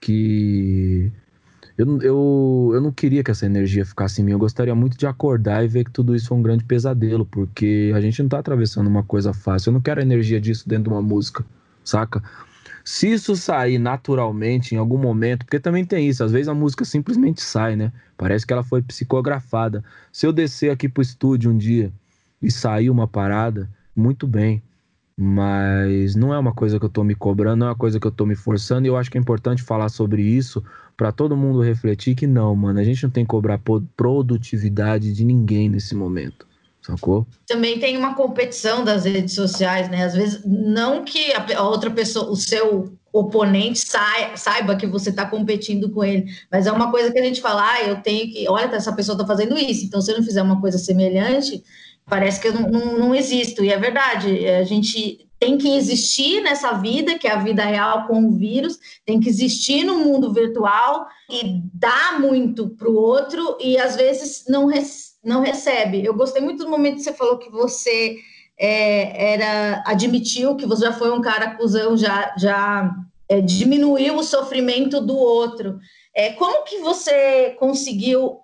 que 0.00 1.12
eu, 1.76 2.00
eu, 2.00 2.70
eu 2.74 2.80
não 2.80 2.90
queria 2.90 3.22
que 3.22 3.30
essa 3.30 3.44
energia 3.44 3.84
ficasse 3.84 4.20
em 4.20 4.24
mim. 4.24 4.32
Eu 4.32 4.38
gostaria 4.38 4.74
muito 4.74 4.96
de 4.96 5.06
acordar 5.06 5.62
e 5.64 5.68
ver 5.68 5.84
que 5.84 5.90
tudo 5.90 6.14
isso 6.14 6.28
foi 6.28 6.38
um 6.38 6.42
grande 6.42 6.64
pesadelo, 6.64 7.26
porque 7.26 7.92
a 7.94 8.00
gente 8.00 8.22
não 8.22 8.28
tá 8.28 8.38
atravessando 8.38 8.86
uma 8.86 9.02
coisa 9.02 9.34
fácil. 9.34 9.70
Eu 9.70 9.74
não 9.74 9.80
quero 9.80 10.00
a 10.00 10.02
energia 10.02 10.40
disso 10.40 10.68
dentro 10.68 10.84
de 10.84 10.90
uma 10.90 11.02
música, 11.02 11.44
saca? 11.84 12.22
Se 12.82 13.12
isso 13.12 13.36
sair 13.36 13.78
naturalmente 13.78 14.74
em 14.74 14.78
algum 14.78 14.96
momento, 14.96 15.44
porque 15.44 15.58
também 15.58 15.84
tem 15.84 16.08
isso, 16.08 16.22
às 16.22 16.30
vezes 16.30 16.48
a 16.48 16.54
música 16.54 16.84
simplesmente 16.84 17.42
sai, 17.42 17.76
né? 17.76 17.92
Parece 18.16 18.46
que 18.46 18.52
ela 18.52 18.62
foi 18.62 18.80
psicografada. 18.80 19.84
Se 20.12 20.26
eu 20.26 20.32
descer 20.32 20.70
aqui 20.70 20.88
pro 20.88 21.02
estúdio 21.02 21.50
um 21.50 21.58
dia 21.58 21.92
e 22.40 22.50
sair 22.50 22.88
uma 22.88 23.08
parada, 23.08 23.68
muito 23.94 24.26
bem 24.26 24.62
mas 25.18 26.14
não 26.14 26.34
é 26.34 26.38
uma 26.38 26.52
coisa 26.52 26.78
que 26.78 26.84
eu 26.84 26.90
tô 26.90 27.02
me 27.02 27.14
cobrando, 27.14 27.60
não 27.60 27.66
é 27.68 27.70
uma 27.70 27.76
coisa 27.76 27.98
que 27.98 28.06
eu 28.06 28.10
tô 28.10 28.26
me 28.26 28.36
forçando, 28.36 28.86
e 28.86 28.88
eu 28.88 28.96
acho 28.96 29.10
que 29.10 29.16
é 29.16 29.20
importante 29.20 29.62
falar 29.62 29.88
sobre 29.88 30.22
isso 30.22 30.62
para 30.96 31.10
todo 31.10 31.36
mundo 31.36 31.62
refletir 31.62 32.14
que 32.14 32.26
não, 32.26 32.54
mano, 32.54 32.78
a 32.78 32.84
gente 32.84 33.02
não 33.02 33.10
tem 33.10 33.24
que 33.24 33.30
cobrar 33.30 33.60
produtividade 33.96 35.12
de 35.12 35.24
ninguém 35.24 35.68
nesse 35.68 35.94
momento. 35.94 36.46
Sacou? 36.82 37.26
Também 37.48 37.80
tem 37.80 37.96
uma 37.96 38.14
competição 38.14 38.84
das 38.84 39.04
redes 39.04 39.34
sociais, 39.34 39.90
né? 39.90 40.04
Às 40.04 40.14
vezes, 40.14 40.44
não 40.44 41.04
que 41.04 41.32
a 41.32 41.62
outra 41.64 41.90
pessoa, 41.90 42.30
o 42.30 42.36
seu 42.36 42.92
oponente 43.12 43.80
saiba, 43.80 44.36
saiba 44.36 44.76
que 44.76 44.86
você 44.86 45.10
está 45.10 45.26
competindo 45.26 45.90
com 45.90 46.04
ele, 46.04 46.26
mas 46.52 46.66
é 46.66 46.72
uma 46.72 46.90
coisa 46.90 47.10
que 47.10 47.18
a 47.18 47.24
gente 47.24 47.40
fala, 47.40 47.72
ah, 47.72 47.82
eu 47.82 47.96
tenho 48.02 48.30
que, 48.30 48.48
olha, 48.48 48.66
essa 48.66 48.92
pessoa 48.92 49.14
está 49.14 49.26
fazendo 49.26 49.58
isso, 49.58 49.84
então 49.84 50.00
se 50.00 50.12
eu 50.12 50.18
não 50.18 50.24
fizer 50.24 50.42
uma 50.42 50.60
coisa 50.60 50.78
semelhante, 50.78 51.64
Parece 52.08 52.40
que 52.40 52.48
eu 52.48 52.54
não, 52.54 52.70
não, 52.70 52.98
não 52.98 53.14
existo. 53.14 53.64
E 53.64 53.70
é 53.70 53.78
verdade, 53.78 54.48
a 54.48 54.64
gente 54.64 55.26
tem 55.38 55.58
que 55.58 55.76
existir 55.76 56.40
nessa 56.42 56.72
vida, 56.72 57.18
que 57.18 57.26
é 57.26 57.32
a 57.32 57.42
vida 57.42 57.64
real 57.64 58.06
com 58.06 58.26
o 58.26 58.32
vírus, 58.32 58.78
tem 59.04 59.20
que 59.20 59.28
existir 59.28 59.84
no 59.84 59.98
mundo 59.98 60.32
virtual 60.32 61.06
e 61.30 61.60
dar 61.74 62.18
muito 62.20 62.70
para 62.70 62.88
o 62.88 62.94
outro 62.94 63.58
e 63.60 63.76
às 63.76 63.96
vezes 63.96 64.44
não, 64.48 64.68
não 65.22 65.42
recebe. 65.42 66.04
Eu 66.04 66.14
gostei 66.14 66.40
muito 66.40 66.64
do 66.64 66.70
momento 66.70 66.96
que 66.96 67.02
você 67.02 67.12
falou 67.12 67.38
que 67.38 67.50
você 67.50 68.16
é, 68.58 69.34
era 69.34 69.82
admitiu 69.86 70.56
que 70.56 70.66
você 70.66 70.86
já 70.86 70.92
foi 70.92 71.10
um 71.10 71.20
cara 71.20 71.46
acusão, 71.46 71.96
já, 71.96 72.34
já 72.38 72.90
é, 73.28 73.40
diminuiu 73.40 74.16
o 74.16 74.24
sofrimento 74.24 75.00
do 75.00 75.16
outro. 75.16 75.78
É, 76.16 76.32
como 76.32 76.64
que 76.64 76.78
você 76.78 77.50
conseguiu 77.58 78.40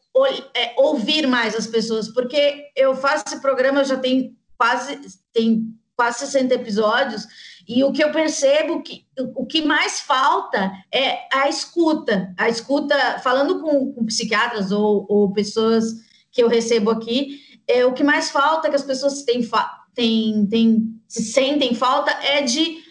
é, 0.54 0.74
ouvir 0.76 1.26
mais 1.26 1.56
as 1.56 1.66
pessoas? 1.66 2.06
Porque 2.06 2.66
eu 2.76 2.94
faço 2.94 3.24
esse 3.26 3.40
programa 3.40 3.82
já 3.82 3.96
tem 3.96 4.36
quase 4.58 5.00
tem 5.32 5.74
quase 5.96 6.18
60 6.18 6.54
episódios 6.54 7.26
e 7.66 7.82
o 7.82 7.90
que 7.90 8.04
eu 8.04 8.12
percebo 8.12 8.82
que 8.82 9.06
o 9.34 9.46
que 9.46 9.62
mais 9.62 10.00
falta 10.00 10.70
é 10.92 11.20
a 11.32 11.48
escuta, 11.48 12.34
a 12.36 12.48
escuta 12.48 13.18
falando 13.20 13.60
com, 13.62 13.92
com 13.94 14.04
psiquiatras 14.04 14.70
ou, 14.70 15.06
ou, 15.08 15.32
pessoas 15.32 15.94
que 16.30 16.42
eu 16.42 16.48
recebo 16.48 16.90
aqui, 16.90 17.40
é 17.66 17.86
o 17.86 17.94
que 17.94 18.04
mais 18.04 18.30
falta 18.30 18.68
que 18.68 18.76
as 18.76 18.82
pessoas 18.82 19.22
têm, 19.22 19.48
têm, 19.94 20.46
têm 20.46 21.00
se 21.08 21.22
sentem 21.22 21.74
falta 21.74 22.10
é 22.10 22.42
de 22.42 22.81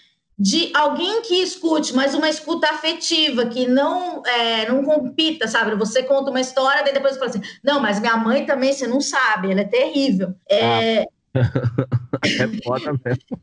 de 0.42 0.72
alguém 0.74 1.22
que 1.22 1.36
escute, 1.36 1.94
mas 1.94 2.16
uma 2.16 2.28
escuta 2.28 2.68
afetiva, 2.68 3.46
que 3.46 3.68
não 3.68 4.26
é, 4.26 4.68
não 4.68 4.84
compita, 4.84 5.48
sabe? 5.48 5.76
Você 5.76 6.02
conta 6.02 6.32
uma 6.32 6.42
história, 6.42 6.84
daí 6.84 6.92
depois 6.92 7.14
você 7.14 7.20
fala 7.20 7.30
assim, 7.30 7.42
não, 7.64 7.80
mas 7.80 8.00
minha 8.00 8.18
mãe 8.18 8.44
também, 8.44 8.74
você 8.74 8.88
não 8.88 9.00
sabe, 9.00 9.52
ela 9.52 9.62
é 9.62 9.66
terrível. 9.66 10.34
É, 10.50 11.04
ah. 11.04 11.06
é 12.26 12.64
foda 12.64 12.92
mesmo. 13.06 13.40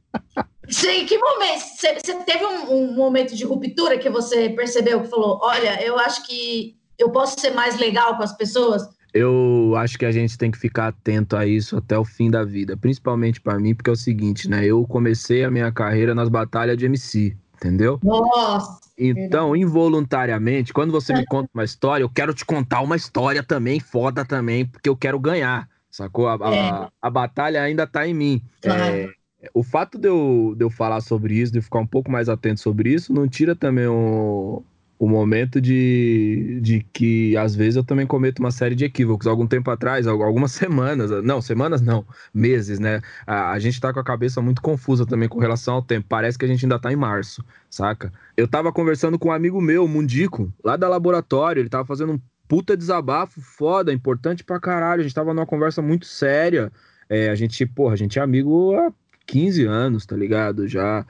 Sim, 0.68 1.06
que 1.06 1.16
momento? 1.16 1.60
Você, 1.60 1.94
você 1.94 2.14
teve 2.24 2.44
um, 2.44 2.72
um, 2.72 2.92
momento 2.92 3.36
de 3.36 3.44
ruptura 3.44 3.96
que 3.96 4.10
você 4.10 4.48
percebeu 4.50 5.00
que 5.00 5.08
falou, 5.08 5.38
olha, 5.40 5.80
eu 5.80 5.96
acho 6.00 6.26
que 6.26 6.76
eu 6.98 7.10
posso 7.10 7.38
ser 7.38 7.50
mais 7.50 7.78
legal 7.78 8.16
com 8.16 8.24
as 8.24 8.36
pessoas? 8.36 8.82
Eu 9.14 9.57
acho 9.76 9.98
que 9.98 10.04
a 10.04 10.12
gente 10.12 10.36
tem 10.36 10.50
que 10.50 10.58
ficar 10.58 10.88
atento 10.88 11.36
a 11.36 11.46
isso 11.46 11.76
até 11.76 11.98
o 11.98 12.04
fim 12.04 12.30
da 12.30 12.44
vida, 12.44 12.76
principalmente 12.76 13.40
para 13.40 13.58
mim, 13.58 13.74
porque 13.74 13.90
é 13.90 13.92
o 13.92 13.96
seguinte, 13.96 14.48
né? 14.48 14.64
Eu 14.64 14.86
comecei 14.86 15.44
a 15.44 15.50
minha 15.50 15.72
carreira 15.72 16.14
nas 16.14 16.28
batalhas 16.28 16.76
de 16.76 16.86
MC, 16.86 17.36
entendeu? 17.56 17.98
Nossa! 18.02 18.80
Então, 18.98 19.54
involuntariamente, 19.54 20.72
quando 20.72 20.90
você 20.90 21.12
me 21.12 21.24
conta 21.24 21.48
uma 21.54 21.64
história, 21.64 22.02
eu 22.02 22.10
quero 22.10 22.34
te 22.34 22.44
contar 22.44 22.80
uma 22.80 22.96
história 22.96 23.42
também, 23.42 23.78
foda 23.78 24.24
também, 24.24 24.66
porque 24.66 24.88
eu 24.88 24.96
quero 24.96 25.20
ganhar, 25.20 25.68
sacou? 25.90 26.28
A, 26.28 26.34
é. 26.52 26.70
a, 26.70 26.90
a 27.00 27.10
batalha 27.10 27.62
ainda 27.62 27.86
tá 27.86 28.06
em 28.06 28.14
mim. 28.14 28.42
Claro. 28.60 28.82
É, 28.82 29.08
o 29.54 29.62
fato 29.62 29.98
de 29.98 30.08
eu, 30.08 30.54
de 30.56 30.64
eu 30.64 30.70
falar 30.70 31.00
sobre 31.00 31.34
isso, 31.34 31.52
de 31.52 31.60
ficar 31.60 31.78
um 31.78 31.86
pouco 31.86 32.10
mais 32.10 32.28
atento 32.28 32.60
sobre 32.60 32.92
isso, 32.92 33.12
não 33.12 33.28
tira 33.28 33.54
também 33.54 33.86
o, 33.86 34.64
o 34.98 35.08
momento 35.08 35.60
de, 35.60 36.58
de 36.60 36.84
que 36.92 37.36
às 37.36 37.54
vezes 37.54 37.76
eu 37.76 37.84
também 37.84 38.06
cometo 38.06 38.40
uma 38.40 38.50
série 38.50 38.74
de 38.74 38.84
equívocos. 38.84 39.26
Algum 39.26 39.46
tempo 39.46 39.70
atrás, 39.70 40.06
algumas 40.06 40.52
semanas, 40.52 41.10
não, 41.22 41.40
semanas 41.40 41.80
não, 41.80 42.04
meses, 42.34 42.78
né? 42.80 43.00
A, 43.26 43.52
a 43.52 43.58
gente 43.58 43.80
tá 43.80 43.92
com 43.92 44.00
a 44.00 44.04
cabeça 44.04 44.42
muito 44.42 44.60
confusa 44.60 45.06
também 45.06 45.28
com 45.28 45.38
relação 45.38 45.74
ao 45.74 45.82
tempo. 45.82 46.06
Parece 46.08 46.36
que 46.36 46.44
a 46.44 46.48
gente 46.48 46.64
ainda 46.64 46.78
tá 46.78 46.92
em 46.92 46.96
março, 46.96 47.44
saca? 47.70 48.12
Eu 48.36 48.48
tava 48.48 48.72
conversando 48.72 49.18
com 49.18 49.28
um 49.28 49.32
amigo 49.32 49.60
meu, 49.60 49.86
Mundico, 49.86 50.52
lá 50.64 50.76
da 50.76 50.88
laboratório, 50.88 51.60
ele 51.60 51.68
tava 51.68 51.84
fazendo 51.84 52.14
um 52.14 52.20
puta 52.48 52.76
desabafo 52.76 53.40
foda, 53.40 53.92
importante 53.92 54.42
pra 54.42 54.58
caralho. 54.58 55.00
A 55.00 55.02
gente 55.04 55.14
tava 55.14 55.32
numa 55.32 55.46
conversa 55.46 55.80
muito 55.80 56.06
séria. 56.06 56.72
É, 57.08 57.28
a 57.30 57.34
gente, 57.34 57.64
porra, 57.66 57.92
a 57.92 57.96
gente 57.96 58.18
é 58.18 58.22
amigo 58.22 58.74
há 58.74 58.92
15 59.26 59.64
anos, 59.64 60.06
tá 60.06 60.16
ligado? 60.16 60.66
Já. 60.66 61.06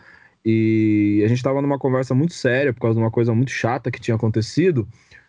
E 0.51 1.21
a 1.23 1.29
gente 1.29 1.37
estava 1.37 1.61
numa 1.61 1.79
conversa 1.79 2.15
muito 2.15 2.33
séria 2.33 2.73
por 2.73 2.81
causa 2.81 2.99
de 2.99 3.05
uma 3.05 3.11
coisa 3.11 3.35
muito 3.35 3.51
chata 3.51 3.91
que 3.91 4.01
tinha 4.01 4.15
acontecido. 4.15 4.89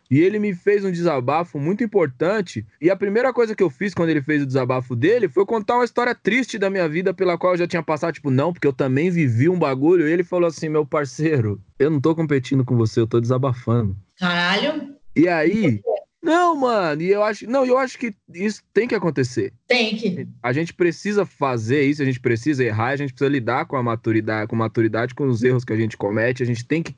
E 0.10 0.18
ele 0.22 0.40
me 0.40 0.56
fez 0.56 0.86
um 0.86 0.92
desabafo 0.92 1.60
muito 1.60 1.84
importante. 1.84 2.66
E 2.82 2.90
a 2.90 2.96
primeira 2.96 3.34
coisa 3.34 3.54
que 3.54 3.62
eu 3.62 3.70
fiz 3.70 3.94
quando 3.94 4.12
ele 4.12 4.22
fez 4.22 4.42
o 4.42 4.46
desabafo 4.46 4.96
dele 4.96 5.28
foi 5.28 5.46
contar 5.46 5.76
uma 5.76 5.84
história 5.84 6.16
triste 6.16 6.58
da 6.58 6.70
minha 6.70 6.88
vida 6.88 7.14
pela 7.14 7.38
qual 7.38 7.52
eu 7.52 7.58
já 7.58 7.68
tinha 7.68 7.84
passado. 7.84 8.14
Tipo, 8.14 8.32
não, 8.32 8.54
porque 8.54 8.66
eu 8.66 8.72
também 8.72 9.12
vivi 9.12 9.50
um 9.50 9.60
bagulho. 9.60 10.08
E 10.08 10.12
ele 10.12 10.24
falou 10.24 10.48
assim: 10.48 10.70
meu 10.70 10.86
parceiro, 10.86 11.62
eu 11.78 11.90
não 11.90 12.00
tô 12.00 12.16
competindo 12.16 12.64
com 12.64 12.78
você, 12.78 13.02
eu 13.02 13.08
tô 13.08 13.20
desabafando. 13.20 13.98
Caralho. 14.18 14.96
E 15.14 15.28
aí, 15.28 15.82
não, 16.22 16.56
mano, 16.56 17.02
e 17.02 17.10
eu 17.10 17.24
acho, 17.24 17.50
não, 17.50 17.66
eu 17.66 17.78
acho 17.78 17.98
que 17.98 18.14
isso 18.34 18.62
tem 18.74 18.88
que 18.88 18.96
acontecer. 18.96 19.54
Tem 19.68 19.96
que. 19.96 20.28
A 20.44 20.52
gente 20.52 20.74
precisa 20.74 21.26
fazer 21.26 21.84
isso, 21.84 22.02
a 22.02 22.06
gente 22.06 22.20
precisa 22.20 22.64
errar, 22.64 22.90
a 22.90 22.96
gente 22.98 23.14
precisa 23.14 23.32
lidar 23.32 23.66
com 23.66 23.78
a 23.78 23.84
maturidade, 23.84 24.48
com 24.48 24.56
maturidade, 24.56 25.16
com 25.16 25.28
os 25.28 25.44
erros 25.44 25.64
que 25.64 25.72
a 25.72 25.78
gente 25.78 25.96
comete, 25.96 26.44
a 26.44 26.46
gente 26.46 26.66
tem 26.66 26.84
que 26.84 26.94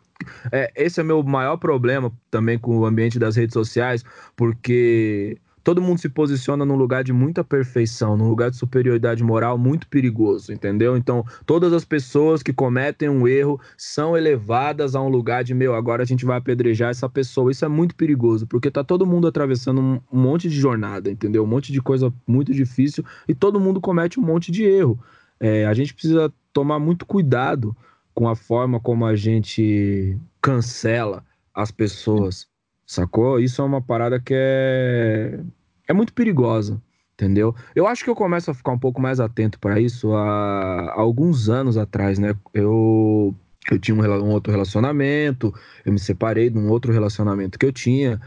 é, 0.51 0.71
esse 0.75 0.99
é 0.99 1.03
meu 1.03 1.21
maior 1.23 1.57
problema 1.57 2.11
também 2.29 2.57
com 2.57 2.77
o 2.77 2.85
ambiente 2.85 3.19
das 3.19 3.35
redes 3.35 3.53
sociais, 3.53 4.03
porque 4.35 5.37
todo 5.63 5.81
mundo 5.81 5.99
se 5.99 6.09
posiciona 6.09 6.65
num 6.65 6.75
lugar 6.75 7.03
de 7.03 7.13
muita 7.13 7.43
perfeição, 7.43 8.17
num 8.17 8.29
lugar 8.29 8.49
de 8.49 8.57
superioridade 8.57 9.23
moral 9.23 9.57
muito 9.57 9.87
perigoso, 9.87 10.51
entendeu? 10.51 10.97
Então, 10.97 11.25
todas 11.45 11.73
as 11.73 11.85
pessoas 11.85 12.41
que 12.41 12.53
cometem 12.53 13.09
um 13.09 13.27
erro 13.27 13.59
são 13.77 14.17
elevadas 14.17 14.95
a 14.95 15.01
um 15.01 15.09
lugar 15.09 15.43
de, 15.43 15.53
meu, 15.53 15.75
agora 15.75 16.03
a 16.03 16.05
gente 16.05 16.25
vai 16.25 16.37
apedrejar 16.37 16.89
essa 16.89 17.07
pessoa. 17.07 17.51
Isso 17.51 17.65
é 17.65 17.67
muito 17.67 17.95
perigoso, 17.95 18.47
porque 18.47 18.71
tá 18.71 18.83
todo 18.83 19.05
mundo 19.05 19.27
atravessando 19.27 19.81
um, 19.81 20.01
monte 20.11 20.49
de 20.49 20.59
jornada, 20.59 21.09
entendeu? 21.09 21.43
Um 21.43 21.47
monte 21.47 21.71
de 21.71 21.81
coisa 21.81 22.13
muito 22.27 22.53
difícil 22.53 23.03
e 23.27 23.35
todo 23.35 23.59
mundo 23.59 23.79
comete 23.79 24.19
um 24.19 24.23
monte 24.23 24.51
de 24.51 24.63
erro. 24.63 24.99
É, 25.39 25.65
a 25.65 25.73
gente 25.73 25.93
precisa 25.93 26.31
tomar 26.53 26.79
muito 26.79 27.05
cuidado 27.05 27.75
com 28.13 28.27
a 28.27 28.35
forma 28.35 28.79
como 28.79 29.05
a 29.05 29.15
gente 29.15 30.17
cancela 30.41 31.23
as 31.53 31.71
pessoas 31.71 32.50
sacou? 32.91 33.39
Isso 33.39 33.61
é 33.61 33.65
uma 33.65 33.81
parada 33.81 34.19
que 34.19 34.33
é, 34.35 35.39
é 35.87 35.93
muito 35.93 36.13
perigosa, 36.13 36.81
entendeu? 37.13 37.55
Eu 37.73 37.87
acho 37.87 38.03
que 38.03 38.09
eu 38.09 38.15
começo 38.15 38.51
a 38.51 38.53
ficar 38.53 38.71
um 38.71 38.79
pouco 38.79 39.01
mais 39.01 39.19
atento 39.19 39.59
para 39.59 39.79
isso 39.79 40.13
há, 40.13 40.89
há, 40.89 40.99
alguns 40.99 41.49
anos 41.49 41.77
atrás, 41.77 42.19
né? 42.19 42.35
Eu, 42.53 43.33
eu 43.71 43.79
tinha 43.79 43.95
um, 43.95 44.01
um 44.01 44.29
outro 44.31 44.51
relacionamento, 44.51 45.53
eu 45.85 45.93
me 45.93 45.99
separei 45.99 46.49
de 46.49 46.57
um 46.57 46.69
outro 46.69 46.91
relacionamento 46.91 47.57
que 47.57 47.65
eu 47.65 47.71
tinha. 47.71 48.19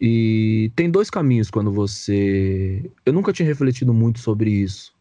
E 0.00 0.72
tem 0.76 0.90
dois 0.90 1.10
caminhos 1.10 1.50
quando 1.50 1.72
você. 1.72 2.90
Eu 3.04 3.12
nunca 3.12 3.32
tinha 3.32 3.46
refletido 3.46 3.92
muito 3.92 4.20
sobre 4.20 4.50
isso, 4.50 4.92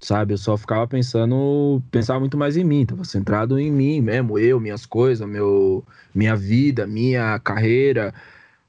sabe? 0.00 0.34
Eu 0.34 0.38
só 0.38 0.56
ficava 0.56 0.86
pensando, 0.86 1.82
pensava 1.90 2.20
muito 2.20 2.36
mais 2.36 2.56
em 2.56 2.64
mim, 2.64 2.86
tava 2.86 3.04
centrado 3.04 3.58
em 3.58 3.70
mim 3.70 4.00
mesmo, 4.00 4.38
eu, 4.38 4.58
minhas 4.60 4.86
coisas, 4.86 5.26
meu, 5.28 5.84
minha 6.14 6.34
vida, 6.34 6.86
minha 6.86 7.38
carreira, 7.40 8.14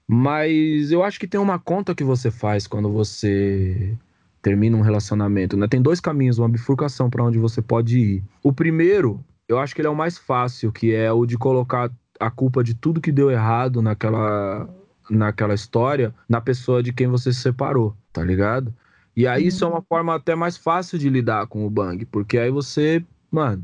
mas 0.07 0.91
eu 0.91 1.03
acho 1.03 1.19
que 1.19 1.27
tem 1.27 1.39
uma 1.39 1.59
conta 1.59 1.95
que 1.95 2.03
você 2.03 2.29
faz 2.29 2.67
quando 2.67 2.91
você 2.91 3.97
termina 4.41 4.75
um 4.75 4.81
relacionamento, 4.81 5.55
né? 5.55 5.67
Tem 5.67 5.81
dois 5.81 5.99
caminhos, 5.99 6.37
uma 6.37 6.49
bifurcação 6.49 7.09
para 7.09 7.23
onde 7.23 7.39
você 7.39 7.61
pode 7.61 7.97
ir. 7.97 8.23
O 8.43 8.51
primeiro, 8.51 9.23
eu 9.47 9.57
acho 9.57 9.73
que 9.73 9.81
ele 9.81 9.87
é 9.87 9.91
o 9.91 9.95
mais 9.95 10.17
fácil, 10.17 10.71
que 10.71 10.93
é 10.93 11.11
o 11.11 11.25
de 11.25 11.37
colocar 11.37 11.89
a 12.19 12.29
culpa 12.29 12.63
de 12.63 12.73
tudo 12.73 13.01
que 13.01 13.11
deu 13.11 13.31
errado 13.31 13.81
naquela 13.81 14.69
naquela 15.09 15.53
história 15.53 16.13
na 16.29 16.39
pessoa 16.39 16.81
de 16.81 16.93
quem 16.93 17.07
você 17.07 17.33
se 17.33 17.41
separou, 17.41 17.95
tá 18.11 18.23
ligado? 18.23 18.73
E 19.15 19.27
aí 19.27 19.47
isso 19.47 19.63
é 19.63 19.67
uma 19.67 19.81
forma 19.81 20.15
até 20.15 20.33
mais 20.35 20.57
fácil 20.57 20.97
de 20.97 21.09
lidar 21.09 21.47
com 21.47 21.65
o 21.65 21.69
bang, 21.69 22.05
porque 22.05 22.37
aí 22.37 22.49
você, 22.49 23.03
mano, 23.29 23.63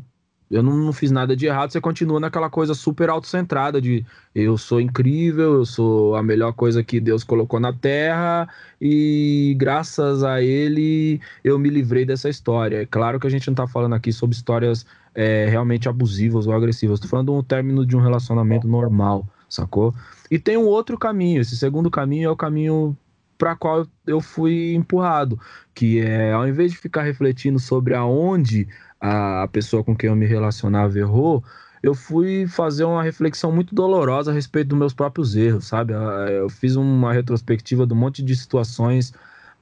eu 0.49 0.63
não, 0.63 0.75
não, 0.75 0.91
fiz 0.91 1.11
nada 1.11 1.35
de 1.35 1.45
errado, 1.45 1.71
você 1.71 1.79
continua 1.79 2.19
naquela 2.19 2.49
coisa 2.49 2.73
super 2.73 3.09
autocentrada 3.09 3.79
de 3.79 4.03
eu 4.33 4.57
sou 4.57 4.81
incrível, 4.81 5.53
eu 5.53 5.65
sou 5.65 6.15
a 6.15 6.23
melhor 6.23 6.53
coisa 6.53 6.83
que 6.83 6.99
Deus 6.99 7.23
colocou 7.23 7.59
na 7.59 7.71
terra 7.71 8.49
e 8.81 9.55
graças 9.59 10.23
a 10.23 10.41
ele 10.41 11.21
eu 11.43 11.59
me 11.59 11.69
livrei 11.69 12.03
dessa 12.03 12.29
história. 12.29 12.81
É 12.81 12.85
claro 12.85 13.19
que 13.19 13.27
a 13.27 13.29
gente 13.29 13.47
não 13.47 13.55
tá 13.55 13.67
falando 13.67 13.93
aqui 13.93 14.11
sobre 14.11 14.35
histórias 14.35 14.85
é, 15.13 15.45
realmente 15.47 15.87
abusivas 15.87 16.47
ou 16.47 16.53
agressivas, 16.53 16.99
tô 16.99 17.07
falando 17.07 17.33
um 17.33 17.43
término 17.43 17.85
de 17.85 17.95
um 17.95 18.01
relacionamento 18.01 18.67
normal, 18.67 19.27
sacou? 19.47 19.93
E 20.31 20.39
tem 20.39 20.57
um 20.57 20.65
outro 20.65 20.97
caminho, 20.97 21.41
esse 21.41 21.55
segundo 21.55 21.91
caminho 21.91 22.27
é 22.27 22.31
o 22.31 22.35
caminho 22.35 22.97
para 23.37 23.55
qual 23.55 23.87
eu 24.05 24.19
fui 24.19 24.73
empurrado, 24.73 25.39
que 25.73 26.01
é 26.01 26.33
ao 26.33 26.45
invés 26.47 26.71
de 26.71 26.77
ficar 26.77 27.03
refletindo 27.03 27.57
sobre 27.57 27.93
aonde 27.95 28.67
a 28.99 29.47
pessoa 29.51 29.83
com 29.83 29.95
quem 29.95 30.09
eu 30.09 30.15
me 30.15 30.25
relacionava 30.25 30.97
errou, 30.97 31.43
eu 31.81 31.95
fui 31.95 32.47
fazer 32.47 32.83
uma 32.83 33.03
reflexão 33.03 33.51
muito 33.51 33.73
dolorosa 33.73 34.31
a 34.31 34.33
respeito 34.33 34.69
dos 34.69 34.77
meus 34.79 34.93
próprios 34.93 35.35
erros, 35.35 35.67
sabe? 35.67 35.93
Eu 35.93 36.49
fiz 36.49 36.75
uma 36.75 37.13
retrospectiva 37.13 37.87
de 37.87 37.93
um 37.93 37.97
monte 37.97 38.21
de 38.23 38.35
situações 38.35 39.13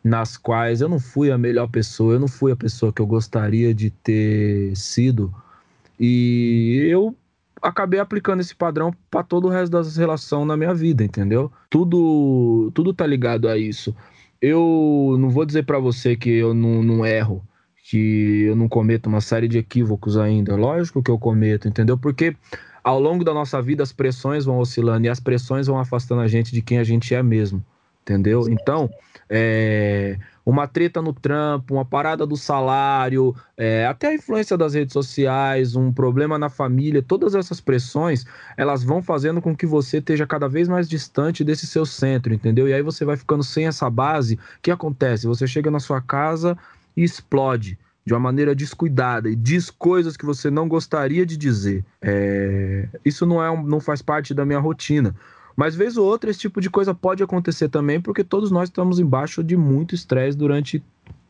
nas 0.03 0.37
quais 0.37 0.81
eu 0.81 0.89
não 0.89 0.99
fui 0.99 1.31
a 1.31 1.37
melhor 1.37 1.67
pessoa, 1.69 2.13
eu 2.13 2.19
não 2.19 2.27
fui 2.27 2.51
a 2.51 2.55
pessoa 2.55 2.91
que 2.93 3.01
eu 3.01 3.07
gostaria 3.07 3.73
de 3.73 3.89
ter 3.91 4.75
sido. 4.75 5.33
E 5.99 6.87
eu 6.89 7.15
acabei 7.61 7.99
aplicando 7.99 8.41
esse 8.41 8.55
padrão 8.55 8.93
para 9.09 9.23
todo 9.23 9.45
o 9.47 9.49
resto 9.51 9.71
das 9.71 9.97
relações 9.97 10.47
na 10.47 10.57
minha 10.57 10.73
vida, 10.73 11.03
entendeu? 11.03 11.51
Tudo 11.69 12.71
tudo 12.73 12.93
tá 12.93 13.05
ligado 13.07 13.47
a 13.49 13.57
isso. 13.57 13.95
eu 14.41 15.17
não 15.19 15.29
vou 15.29 15.45
dizer 15.45 15.63
para 15.65 15.79
você 15.79 16.15
que 16.15 16.29
eu 16.29 16.53
não, 16.53 16.83
não 16.83 17.05
erro, 17.05 17.43
que 17.89 18.43
eu 18.43 18.55
não 18.55 18.67
cometo 18.67 19.07
uma 19.07 19.21
série 19.21 19.47
de 19.47 19.57
equívocos 19.57 20.17
ainda. 20.17 20.57
Lógico 20.57 21.01
que 21.01 21.09
eu 21.09 21.17
cometo, 21.17 21.69
entendeu? 21.69 21.97
Porque 21.97 22.35
ao 22.83 22.99
longo 22.99 23.23
da 23.23 23.33
nossa 23.33 23.61
vida 23.61 23.81
as 23.81 23.93
pressões 23.93 24.43
vão 24.43 24.59
oscilando 24.59 25.05
e 25.05 25.09
as 25.09 25.21
pressões 25.21 25.67
vão 25.67 25.79
afastando 25.79 26.21
a 26.21 26.27
gente 26.27 26.51
de 26.51 26.61
quem 26.61 26.79
a 26.79 26.83
gente 26.83 27.15
é 27.15 27.23
mesmo, 27.23 27.63
entendeu? 28.01 28.49
Então, 28.49 28.89
é, 29.29 30.17
uma 30.45 30.67
treta 30.67 31.01
no 31.01 31.13
trampo, 31.13 31.75
uma 31.75 31.85
parada 31.85 32.27
do 32.27 32.35
salário, 32.35 33.33
é, 33.55 33.85
até 33.85 34.07
a 34.07 34.15
influência 34.15 34.57
das 34.57 34.73
redes 34.73 34.91
sociais, 34.91 35.73
um 35.73 35.89
problema 35.89 36.37
na 36.37 36.49
família, 36.49 37.01
todas 37.01 37.35
essas 37.35 37.61
pressões, 37.61 38.25
elas 38.57 38.83
vão 38.83 39.01
fazendo 39.01 39.41
com 39.41 39.55
que 39.55 39.65
você 39.65 39.99
esteja 39.99 40.27
cada 40.27 40.49
vez 40.49 40.67
mais 40.67 40.89
distante 40.89 41.41
desse 41.41 41.65
seu 41.65 41.85
centro, 41.85 42.33
entendeu? 42.33 42.67
E 42.67 42.73
aí 42.73 42.81
você 42.81 43.05
vai 43.05 43.15
ficando 43.15 43.43
sem 43.43 43.65
essa 43.65 43.89
base. 43.89 44.35
O 44.35 44.39
que 44.61 44.71
acontece? 44.71 45.25
Você 45.25 45.47
chega 45.47 45.71
na 45.71 45.79
sua 45.79 46.01
casa 46.01 46.57
e 46.97 47.03
explode 47.03 47.77
de 48.03 48.13
uma 48.13 48.19
maneira 48.19 48.55
descuidada 48.55 49.29
e 49.29 49.35
diz 49.35 49.69
coisas 49.69 50.17
que 50.17 50.25
você 50.25 50.49
não 50.49 50.67
gostaria 50.67 51.25
de 51.25 51.37
dizer. 51.37 51.85
É... 52.01 52.89
Isso 53.05 53.25
não, 53.25 53.43
é 53.43 53.51
um, 53.51 53.61
não 53.61 53.79
faz 53.79 54.01
parte 54.01 54.33
da 54.33 54.45
minha 54.45 54.59
rotina. 54.59 55.15
Mas 55.55 55.75
vez 55.75 55.97
ou 55.97 56.05
outra 56.05 56.29
esse 56.29 56.39
tipo 56.39 56.61
de 56.61 56.69
coisa 56.69 56.93
pode 56.93 57.21
acontecer 57.21 57.67
também, 57.67 57.99
porque 57.99 58.23
todos 58.23 58.49
nós 58.49 58.69
estamos 58.69 58.99
embaixo 58.99 59.43
de 59.43 59.57
muito 59.57 59.93
estresse 59.93 60.37
durante 60.37 60.83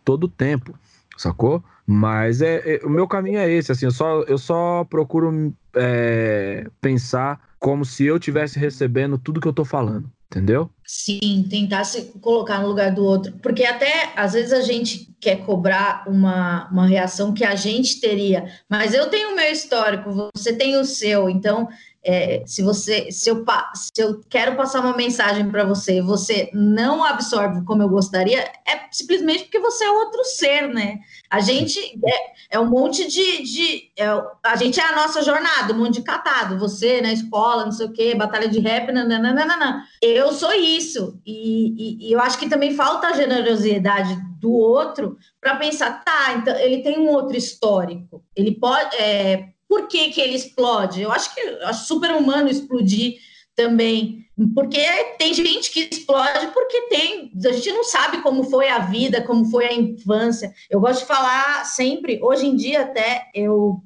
todo 0.06 0.26
o 0.26 0.30
tempo, 0.30 0.78
sacou? 1.18 1.64
Mas 1.86 2.42
é, 2.42 2.76
é, 2.76 2.86
o 2.86 2.90
meu 2.90 3.08
caminho 3.08 3.40
é 3.40 3.50
esse, 3.50 3.72
assim, 3.72 3.86
eu 3.86 3.92
só, 3.92 4.22
eu 4.24 4.38
só 4.38 4.84
procuro 4.84 5.54
é, 5.74 6.70
pensar 6.82 7.42
como 7.58 7.86
se 7.86 8.06
eu 8.06 8.20
tivesse 8.20 8.60
recebendo 8.60 9.18
tudo 9.18 9.40
que 9.40 9.48
eu 9.48 9.54
tô 9.54 9.64
falando, 9.64 10.12
entendeu? 10.30 10.70
Sim, 10.86 11.46
tentar 11.50 11.84
se 11.84 12.14
colocar 12.22 12.62
no 12.62 12.68
lugar 12.68 12.94
do 12.94 13.04
outro, 13.04 13.34
porque 13.42 13.64
até 13.64 14.12
às 14.16 14.34
vezes 14.34 14.54
a 14.54 14.62
gente 14.62 15.14
quer 15.20 15.46
cobrar 15.46 16.04
uma, 16.08 16.70
uma 16.70 16.86
reação 16.86 17.34
que 17.34 17.44
a 17.44 17.56
gente 17.56 18.00
teria, 18.00 18.46
mas 18.70 18.94
eu 18.94 19.10
tenho 19.10 19.32
o 19.32 19.36
meu 19.36 19.52
histórico, 19.52 20.32
você 20.36 20.54
tem 20.54 20.78
o 20.78 20.86
seu, 20.86 21.30
então 21.30 21.68
é, 22.08 22.42
se 22.46 22.64
você, 22.64 23.12
se 23.12 23.30
eu, 23.30 23.44
se 23.76 24.02
eu 24.02 24.22
quero 24.30 24.56
passar 24.56 24.80
uma 24.80 24.96
mensagem 24.96 25.50
para 25.52 25.66
você, 25.66 26.02
você 26.02 26.50
não 26.54 27.04
absorve 27.04 27.66
como 27.66 27.84
eu 27.84 27.90
gostaria, 27.90 28.40
é 28.66 28.88
simplesmente 28.90 29.44
porque 29.44 29.60
você 29.60 29.84
é 29.84 29.92
outro 29.92 30.24
ser, 30.24 30.70
né? 30.70 31.00
A 31.30 31.42
gente 31.42 31.78
é, 32.06 32.56
é 32.56 32.60
um 32.60 32.70
monte 32.70 33.06
de, 33.10 33.44
de 33.44 33.92
é, 33.98 34.06
a 34.42 34.56
gente 34.56 34.80
é 34.80 34.84
a 34.84 34.96
nossa 34.96 35.22
jornada, 35.22 35.74
um 35.74 35.80
monte 35.80 35.96
de 35.96 36.04
catado. 36.04 36.58
Você 36.58 37.02
na 37.02 37.12
escola, 37.12 37.66
não 37.66 37.74
sei 37.74 37.88
o 37.88 37.92
quê, 37.92 38.16
batalha 38.16 38.48
de 38.48 38.60
rap, 38.60 38.90
nananana. 38.90 39.84
Eu 40.02 40.32
sou 40.32 40.54
isso 40.54 41.20
e, 41.26 41.74
e, 41.78 42.08
e 42.08 42.14
eu 42.14 42.22
acho 42.22 42.40
que 42.40 42.48
também 42.48 42.74
falta 42.74 43.08
a 43.08 43.14
generosidade 43.14 44.18
do 44.40 44.54
outro 44.54 45.18
para 45.42 45.58
pensar, 45.58 46.06
tá? 46.06 46.36
Então 46.36 46.56
ele 46.56 46.82
tem 46.82 46.98
um 47.00 47.10
outro 47.10 47.36
histórico, 47.36 48.24
ele 48.34 48.52
pode 48.52 48.96
é, 48.96 49.50
por 49.78 49.88
que, 49.88 50.10
que 50.10 50.20
ele 50.20 50.36
explode? 50.36 51.02
Eu 51.02 51.12
acho 51.12 51.34
que 51.36 51.40
é 51.40 51.72
super 51.72 52.12
humano 52.12 52.50
explodir 52.50 53.20
também, 53.56 54.26
porque 54.56 54.84
tem 55.20 55.34
gente 55.34 55.72
que 55.72 55.88
explode 55.92 56.48
porque 56.48 56.82
tem, 56.90 57.32
a 57.46 57.52
gente 57.52 57.72
não 57.72 57.84
sabe 57.84 58.22
como 58.22 58.44
foi 58.44 58.70
a 58.70 58.80
vida, 58.80 59.22
como 59.22 59.46
foi 59.46 59.66
a 59.66 59.74
infância. 59.74 60.52
Eu 60.68 60.80
gosto 60.80 61.02
de 61.02 61.06
falar 61.06 61.64
sempre, 61.66 62.20
hoje 62.24 62.48
em 62.48 62.56
dia 62.56 62.82
até 62.82 63.30
eu, 63.36 63.80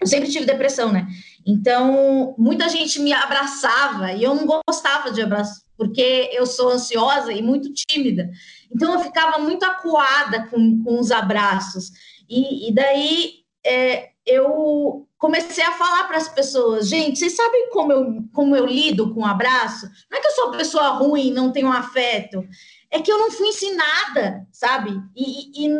eu 0.00 0.06
sempre 0.06 0.30
tive 0.30 0.46
depressão, 0.46 0.92
né? 0.92 1.06
Então, 1.44 2.34
muita 2.38 2.68
gente 2.68 3.00
me 3.00 3.12
abraçava 3.12 4.12
e 4.12 4.22
eu 4.22 4.34
não 4.36 4.46
gostava 4.46 5.10
de 5.10 5.20
abraço, 5.20 5.62
porque 5.76 6.30
eu 6.32 6.46
sou 6.46 6.70
ansiosa 6.70 7.32
e 7.32 7.42
muito 7.42 7.72
tímida. 7.72 8.30
Então, 8.74 8.94
eu 8.94 9.00
ficava 9.00 9.38
muito 9.38 9.64
acuada 9.64 10.46
com, 10.46 10.82
com 10.82 10.98
os 10.98 11.10
abraços. 11.10 11.90
E, 12.28 12.68
e 12.70 12.74
daí, 12.74 13.44
é, 13.64 14.10
eu 14.26 15.06
comecei 15.24 15.64
a 15.64 15.72
falar 15.72 16.04
para 16.04 16.18
as 16.18 16.28
pessoas, 16.28 16.86
gente, 16.86 17.18
vocês 17.18 17.34
sabem 17.34 17.70
como 17.70 17.90
eu, 17.90 18.24
como 18.30 18.54
eu 18.54 18.66
lido 18.66 19.14
com 19.14 19.20
um 19.20 19.26
abraço? 19.26 19.88
Não 20.10 20.18
é 20.18 20.20
que 20.20 20.26
eu 20.26 20.32
sou 20.32 20.48
uma 20.48 20.58
pessoa 20.58 20.88
ruim, 20.90 21.32
não 21.32 21.50
tenho 21.50 21.72
afeto, 21.72 22.46
é 22.90 23.00
que 23.00 23.10
eu 23.10 23.16
não 23.16 23.30
fui 23.30 23.48
ensinada, 23.48 24.46
sabe? 24.52 25.00
E, 25.16 25.64
e, 25.64 25.70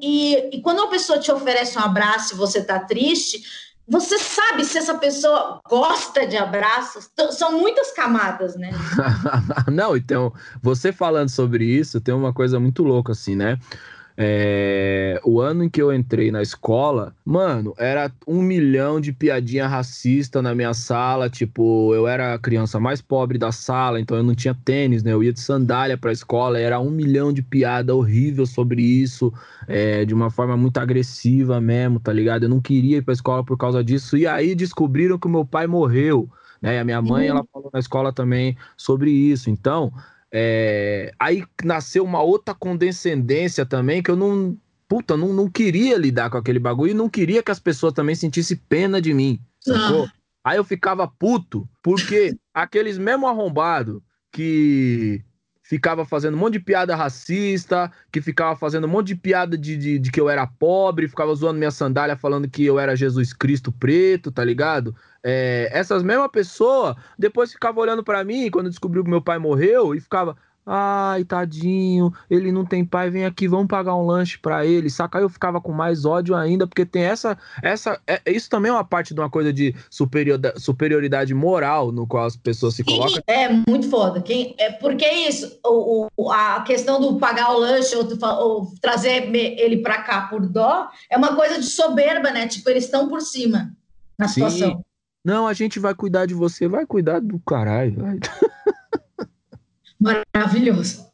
e, 0.00 0.56
e 0.56 0.62
quando 0.62 0.78
uma 0.78 0.88
pessoa 0.88 1.18
te 1.18 1.30
oferece 1.30 1.78
um 1.78 1.82
abraço 1.82 2.32
e 2.32 2.38
você 2.38 2.60
está 2.60 2.78
triste, 2.78 3.42
você 3.86 4.18
sabe 4.18 4.64
se 4.64 4.78
essa 4.78 4.96
pessoa 4.96 5.60
gosta 5.68 6.26
de 6.26 6.38
abraços? 6.38 7.10
São 7.32 7.60
muitas 7.60 7.92
camadas, 7.92 8.56
né? 8.56 8.70
não, 9.70 9.94
então, 9.94 10.32
você 10.62 10.90
falando 10.90 11.28
sobre 11.28 11.66
isso, 11.66 12.00
tem 12.00 12.14
uma 12.14 12.32
coisa 12.32 12.58
muito 12.58 12.82
louca, 12.82 13.12
assim, 13.12 13.36
né? 13.36 13.58
É, 14.22 15.18
o 15.24 15.40
ano 15.40 15.64
em 15.64 15.68
que 15.70 15.80
eu 15.80 15.90
entrei 15.90 16.30
na 16.30 16.42
escola, 16.42 17.16
mano, 17.24 17.72
era 17.78 18.12
um 18.28 18.42
milhão 18.42 19.00
de 19.00 19.14
piadinha 19.14 19.66
racista 19.66 20.42
na 20.42 20.54
minha 20.54 20.74
sala. 20.74 21.30
Tipo, 21.30 21.94
eu 21.94 22.06
era 22.06 22.34
a 22.34 22.38
criança 22.38 22.78
mais 22.78 23.00
pobre 23.00 23.38
da 23.38 23.50
sala, 23.50 23.98
então 23.98 24.18
eu 24.18 24.22
não 24.22 24.34
tinha 24.34 24.54
tênis, 24.54 25.02
né? 25.02 25.14
Eu 25.14 25.22
ia 25.24 25.32
de 25.32 25.40
sandália 25.40 25.96
pra 25.96 26.12
escola, 26.12 26.58
era 26.58 26.78
um 26.78 26.90
milhão 26.90 27.32
de 27.32 27.40
piada 27.40 27.94
horrível 27.94 28.44
sobre 28.44 28.82
isso, 28.82 29.32
é, 29.66 30.04
de 30.04 30.12
uma 30.12 30.28
forma 30.28 30.54
muito 30.54 30.76
agressiva 30.76 31.58
mesmo, 31.58 31.98
tá 31.98 32.12
ligado? 32.12 32.42
Eu 32.42 32.50
não 32.50 32.60
queria 32.60 32.98
ir 32.98 33.02
pra 33.02 33.14
escola 33.14 33.42
por 33.42 33.56
causa 33.56 33.82
disso. 33.82 34.18
E 34.18 34.26
aí 34.26 34.54
descobriram 34.54 35.18
que 35.18 35.28
o 35.28 35.30
meu 35.30 35.46
pai 35.46 35.66
morreu. 35.66 36.28
Né? 36.60 36.74
E 36.76 36.78
a 36.78 36.84
minha 36.84 37.00
mãe, 37.00 37.30
uhum. 37.30 37.36
ela 37.36 37.46
falou 37.50 37.70
na 37.72 37.80
escola 37.80 38.12
também 38.12 38.54
sobre 38.76 39.10
isso. 39.10 39.48
Então, 39.48 39.90
é, 40.32 41.12
aí 41.18 41.44
nasceu 41.64 42.04
uma 42.04 42.22
outra 42.22 42.54
condescendência 42.54 43.66
também 43.66 44.02
que 44.02 44.10
eu 44.10 44.16
não. 44.16 44.56
Puta, 44.88 45.16
não, 45.16 45.32
não 45.32 45.48
queria 45.48 45.96
lidar 45.96 46.30
com 46.30 46.36
aquele 46.36 46.58
bagulho 46.58 46.90
e 46.90 46.94
não 46.94 47.08
queria 47.08 47.44
que 47.44 47.50
as 47.52 47.60
pessoas 47.60 47.92
também 47.92 48.16
sentissem 48.16 48.60
pena 48.68 49.00
de 49.00 49.14
mim. 49.14 49.40
Sacou? 49.60 50.06
Ah. 50.06 50.12
Aí 50.42 50.56
eu 50.56 50.64
ficava 50.64 51.06
puto, 51.06 51.68
porque 51.80 52.36
aqueles 52.52 52.98
mesmo 52.98 53.28
arrombado 53.28 54.02
que 54.32 55.22
ficava 55.70 56.04
fazendo 56.04 56.34
um 56.34 56.40
monte 56.40 56.54
de 56.54 56.58
piada 56.58 56.96
racista, 56.96 57.92
que 58.10 58.20
ficava 58.20 58.56
fazendo 58.56 58.88
um 58.88 58.90
monte 58.90 59.06
de 59.06 59.14
piada 59.14 59.56
de, 59.56 59.76
de, 59.76 60.00
de, 60.00 60.10
que 60.10 60.20
eu 60.20 60.28
era 60.28 60.44
pobre, 60.44 61.06
ficava 61.06 61.32
zoando 61.32 61.60
minha 61.60 61.70
sandália 61.70 62.16
falando 62.16 62.50
que 62.50 62.66
eu 62.66 62.76
era 62.76 62.96
Jesus 62.96 63.32
Cristo 63.32 63.70
preto, 63.70 64.32
tá 64.32 64.42
ligado? 64.42 64.96
É, 65.22 65.70
essas 65.72 66.02
mesmas 66.02 66.28
pessoas 66.32 66.96
depois 67.16 67.52
ficava 67.52 67.78
olhando 67.78 68.02
para 68.02 68.24
mim 68.24 68.50
quando 68.50 68.68
descobriu 68.68 69.04
que 69.04 69.10
meu 69.10 69.22
pai 69.22 69.38
morreu 69.38 69.94
e 69.94 70.00
ficava, 70.00 70.36
Ai, 70.72 71.24
tadinho, 71.24 72.12
ele 72.30 72.52
não 72.52 72.64
tem 72.64 72.84
pai, 72.84 73.10
vem 73.10 73.24
aqui, 73.24 73.48
vamos 73.48 73.66
pagar 73.66 73.96
um 73.96 74.06
lanche 74.06 74.38
para 74.38 74.64
ele. 74.64 74.88
Saca? 74.88 75.18
Aí 75.18 75.24
eu 75.24 75.28
ficava 75.28 75.60
com 75.60 75.72
mais 75.72 76.04
ódio 76.04 76.36
ainda, 76.36 76.64
porque 76.64 76.86
tem 76.86 77.02
essa. 77.02 77.36
essa 77.60 78.00
é, 78.06 78.20
isso 78.30 78.48
também 78.48 78.70
é 78.70 78.72
uma 78.72 78.84
parte 78.84 79.12
de 79.12 79.18
uma 79.18 79.28
coisa 79.28 79.52
de 79.52 79.74
superior, 79.90 80.38
superioridade 80.56 81.34
moral 81.34 81.90
no 81.90 82.06
qual 82.06 82.24
as 82.24 82.36
pessoas 82.36 82.76
se 82.76 82.84
colocam. 82.84 83.20
É 83.26 83.48
muito 83.48 83.90
foda. 83.90 84.22
Quem, 84.22 84.54
é, 84.60 84.70
porque 84.70 85.04
é 85.04 85.28
isso, 85.28 85.58
o, 85.66 86.06
o, 86.16 86.30
a 86.30 86.60
questão 86.60 87.00
do 87.00 87.18
pagar 87.18 87.50
o 87.50 87.58
lanche 87.58 87.96
ou, 87.96 88.06
ou 88.38 88.72
trazer 88.80 89.34
ele 89.34 89.78
para 89.78 90.02
cá 90.02 90.28
por 90.28 90.46
dó 90.46 90.88
é 91.10 91.16
uma 91.16 91.34
coisa 91.34 91.58
de 91.58 91.66
soberba, 91.66 92.30
né? 92.30 92.46
Tipo, 92.46 92.70
eles 92.70 92.84
estão 92.84 93.08
por 93.08 93.20
cima 93.22 93.72
na 94.16 94.28
Sim. 94.28 94.34
situação. 94.34 94.84
Não, 95.24 95.48
a 95.48 95.52
gente 95.52 95.80
vai 95.80 95.94
cuidar 95.94 96.26
de 96.26 96.32
você, 96.32 96.68
vai 96.68 96.86
cuidar 96.86 97.20
do 97.20 97.40
caralho. 97.40 97.96
Maravilhoso. 100.00 101.10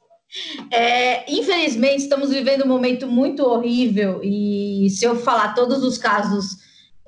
É, 0.70 1.30
infelizmente, 1.32 2.02
estamos 2.02 2.30
vivendo 2.30 2.64
um 2.64 2.68
momento 2.68 3.06
muito 3.06 3.42
horrível 3.42 4.20
e 4.22 4.88
se 4.90 5.04
eu 5.04 5.16
falar 5.16 5.54
todos 5.54 5.82
os 5.82 5.98
casos 5.98 6.58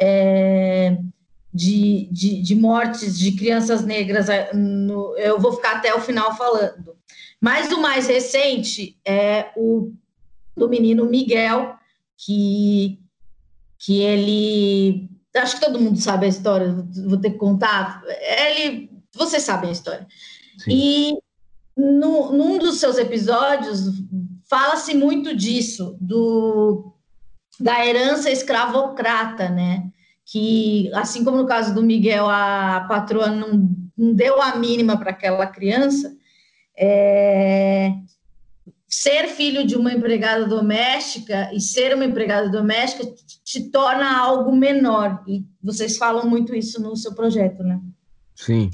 é, 0.01 0.97
de, 1.53 2.09
de, 2.11 2.43
de, 2.43 2.55
mortes 2.55 3.19
de 3.19 3.33
crianças 3.33 3.85
negras, 3.85 4.29
é, 4.29 4.53
no, 4.55 5.17
eu 5.19 5.39
vou 5.39 5.53
ficar 5.53 5.77
até 5.77 5.95
o 5.95 6.01
final 6.01 6.37
falando. 6.37 6.97
Mas 7.41 7.71
o 7.73 7.81
mais 7.81 8.07
recente 8.07 8.99
é 9.05 9.51
o 9.57 9.93
do 10.57 10.69
menino 10.69 11.05
Miguel, 11.07 11.77
que, 12.17 12.99
que 13.79 14.01
ele. 14.01 15.09
Acho 15.37 15.55
que 15.55 15.65
todo 15.65 15.81
mundo 15.81 16.01
sabe 16.01 16.27
a 16.27 16.29
história, 16.29 16.75
vou 17.07 17.19
ter 17.19 17.31
que 17.31 17.39
contar. 17.39 18.03
Ele, 18.07 18.91
vocês 19.15 19.43
sabem 19.43 19.71
a 19.71 19.73
história. 19.73 20.07
Sim. 20.59 20.71
E 20.71 21.28
no, 21.79 22.33
num 22.33 22.59
dos 22.59 22.81
seus 22.81 22.99
episódios, 22.99 23.85
fala-se 24.51 24.95
muito 24.95 25.35
disso, 25.35 25.97
do, 26.01 26.93
da 27.61 27.87
herança 27.87 28.31
escravocrata, 28.31 29.49
né? 29.49 29.89
Que, 30.27 30.91
assim 30.93 31.25
como 31.25 31.37
no 31.37 31.47
caso 31.47 31.73
do 31.73 31.83
Miguel, 31.83 32.29
a 32.29 32.85
patroa 32.89 33.29
não, 33.29 33.71
não 33.97 34.13
deu 34.13 34.43
a 34.43 34.57
mínima 34.57 34.99
para 34.99 35.11
aquela 35.11 35.47
criança, 35.47 36.15
é, 36.77 37.93
ser 38.89 39.29
filho 39.29 39.65
de 39.65 39.77
uma 39.77 39.93
empregada 39.93 40.47
doméstica 40.47 41.51
e 41.55 41.61
ser 41.61 41.95
uma 41.95 42.05
empregada 42.05 42.49
doméstica 42.51 43.09
te 43.45 43.71
torna 43.71 44.19
algo 44.19 44.55
menor. 44.55 45.23
E 45.29 45.45
vocês 45.63 45.97
falam 45.97 46.29
muito 46.29 46.55
isso 46.55 46.83
no 46.83 46.97
seu 46.97 47.15
projeto, 47.15 47.63
né? 47.63 47.81
Sim. 48.35 48.71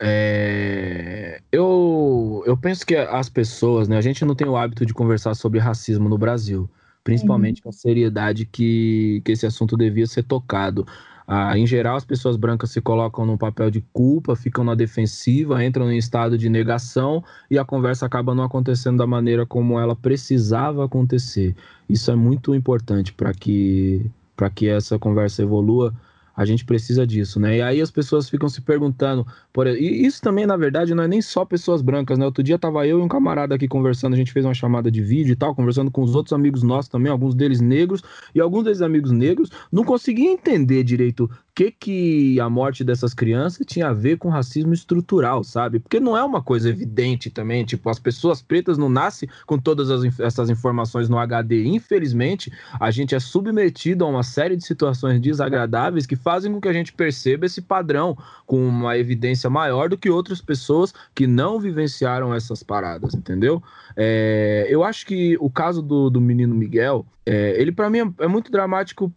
É, 0.00 1.40
eu, 1.50 2.42
eu 2.46 2.56
penso 2.56 2.86
que 2.86 2.94
as 2.94 3.28
pessoas, 3.28 3.88
né, 3.88 3.96
a 3.96 4.00
gente 4.00 4.24
não 4.24 4.34
tem 4.34 4.46
o 4.46 4.56
hábito 4.56 4.86
de 4.86 4.94
conversar 4.94 5.34
sobre 5.34 5.58
racismo 5.58 6.08
no 6.08 6.16
Brasil, 6.16 6.70
principalmente 7.02 7.58
uhum. 7.58 7.64
com 7.64 7.68
a 7.70 7.72
seriedade 7.72 8.44
que, 8.46 9.20
que 9.24 9.32
esse 9.32 9.46
assunto 9.46 9.76
devia 9.76 10.06
ser 10.06 10.22
tocado. 10.22 10.86
Ah, 11.26 11.58
em 11.58 11.66
geral, 11.66 11.96
as 11.96 12.06
pessoas 12.06 12.36
brancas 12.36 12.70
se 12.70 12.80
colocam 12.80 13.26
num 13.26 13.36
papel 13.36 13.70
de 13.70 13.82
culpa, 13.92 14.34
ficam 14.34 14.64
na 14.64 14.74
defensiva, 14.74 15.62
entram 15.62 15.92
em 15.92 15.98
estado 15.98 16.38
de 16.38 16.48
negação 16.48 17.22
e 17.50 17.58
a 17.58 17.64
conversa 17.66 18.06
acaba 18.06 18.34
não 18.34 18.44
acontecendo 18.44 18.96
da 18.96 19.06
maneira 19.06 19.44
como 19.44 19.78
ela 19.78 19.94
precisava 19.94 20.84
acontecer. 20.84 21.54
Isso 21.86 22.10
é 22.10 22.16
muito 22.16 22.54
importante 22.54 23.12
para 23.12 23.34
que, 23.34 24.10
que 24.54 24.68
essa 24.68 24.98
conversa 24.98 25.42
evolua 25.42 25.92
a 26.38 26.44
gente 26.44 26.64
precisa 26.64 27.04
disso, 27.04 27.40
né? 27.40 27.56
E 27.56 27.62
aí 27.62 27.80
as 27.80 27.90
pessoas 27.90 28.30
ficam 28.30 28.48
se 28.48 28.60
perguntando, 28.60 29.26
por... 29.52 29.66
e 29.66 30.06
isso 30.06 30.22
também, 30.22 30.46
na 30.46 30.56
verdade, 30.56 30.94
não 30.94 31.02
é 31.02 31.08
nem 31.08 31.20
só 31.20 31.44
pessoas 31.44 31.82
brancas, 31.82 32.16
né? 32.16 32.24
Outro 32.24 32.44
dia 32.44 32.56
tava 32.56 32.86
eu 32.86 33.00
e 33.00 33.02
um 33.02 33.08
camarada 33.08 33.56
aqui 33.56 33.66
conversando, 33.66 34.14
a 34.14 34.16
gente 34.16 34.32
fez 34.32 34.44
uma 34.44 34.54
chamada 34.54 34.88
de 34.88 35.02
vídeo 35.02 35.32
e 35.32 35.36
tal, 35.36 35.52
conversando 35.52 35.90
com 35.90 36.00
os 36.00 36.14
outros 36.14 36.32
amigos 36.32 36.62
nossos 36.62 36.88
também, 36.88 37.10
alguns 37.10 37.34
deles 37.34 37.60
negros, 37.60 38.04
e 38.32 38.40
alguns 38.40 38.62
desses 38.62 38.82
amigos 38.82 39.10
negros 39.10 39.50
não 39.72 39.82
conseguiam 39.82 40.32
entender 40.32 40.84
direito 40.84 41.28
que, 41.58 41.72
que 41.72 42.40
a 42.40 42.48
morte 42.48 42.84
dessas 42.84 43.12
crianças 43.12 43.66
tinha 43.66 43.88
a 43.88 43.92
ver 43.92 44.16
com 44.16 44.28
racismo 44.28 44.72
estrutural, 44.72 45.42
sabe? 45.42 45.80
Porque 45.80 45.98
não 45.98 46.16
é 46.16 46.22
uma 46.22 46.40
coisa 46.40 46.68
evidente 46.68 47.30
também, 47.30 47.64
tipo, 47.64 47.90
as 47.90 47.98
pessoas 47.98 48.40
pretas 48.40 48.78
não 48.78 48.88
nascem 48.88 49.28
com 49.44 49.58
todas 49.58 49.90
as, 49.90 50.20
essas 50.20 50.50
informações 50.50 51.08
no 51.08 51.18
HD. 51.18 51.64
Infelizmente, 51.64 52.52
a 52.78 52.92
gente 52.92 53.12
é 53.12 53.18
submetido 53.18 54.04
a 54.04 54.08
uma 54.08 54.22
série 54.22 54.54
de 54.54 54.64
situações 54.64 55.20
desagradáveis 55.20 56.06
que 56.06 56.14
fazem 56.28 56.52
com 56.52 56.60
que 56.60 56.68
a 56.68 56.72
gente 56.74 56.92
perceba 56.92 57.46
esse 57.46 57.62
padrão 57.62 58.14
com 58.44 58.62
uma 58.68 58.98
evidência 58.98 59.48
maior 59.48 59.88
do 59.88 59.96
que 59.96 60.10
outras 60.10 60.42
pessoas 60.42 60.92
que 61.14 61.26
não 61.26 61.58
vivenciaram 61.58 62.34
essas 62.34 62.62
paradas, 62.62 63.14
entendeu? 63.14 63.62
É, 63.96 64.66
eu 64.68 64.84
acho 64.84 65.06
que 65.06 65.38
o 65.40 65.48
caso 65.48 65.80
do, 65.80 66.10
do 66.10 66.20
menino 66.20 66.54
Miguel, 66.54 67.06
é, 67.24 67.58
ele 67.58 67.72
para 67.72 67.88
mim 67.88 68.00
é, 68.00 68.24
é 68.24 68.28
muito 68.28 68.52
dramático 68.52 69.10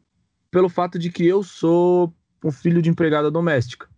pelo 0.50 0.70
fato 0.70 0.98
de 0.98 1.12
que 1.12 1.28
eu 1.28 1.44
sou 1.44 2.14
um 2.42 2.50
filho 2.50 2.82
de 2.82 2.90
empregada 2.90 3.30
doméstica. 3.30 3.90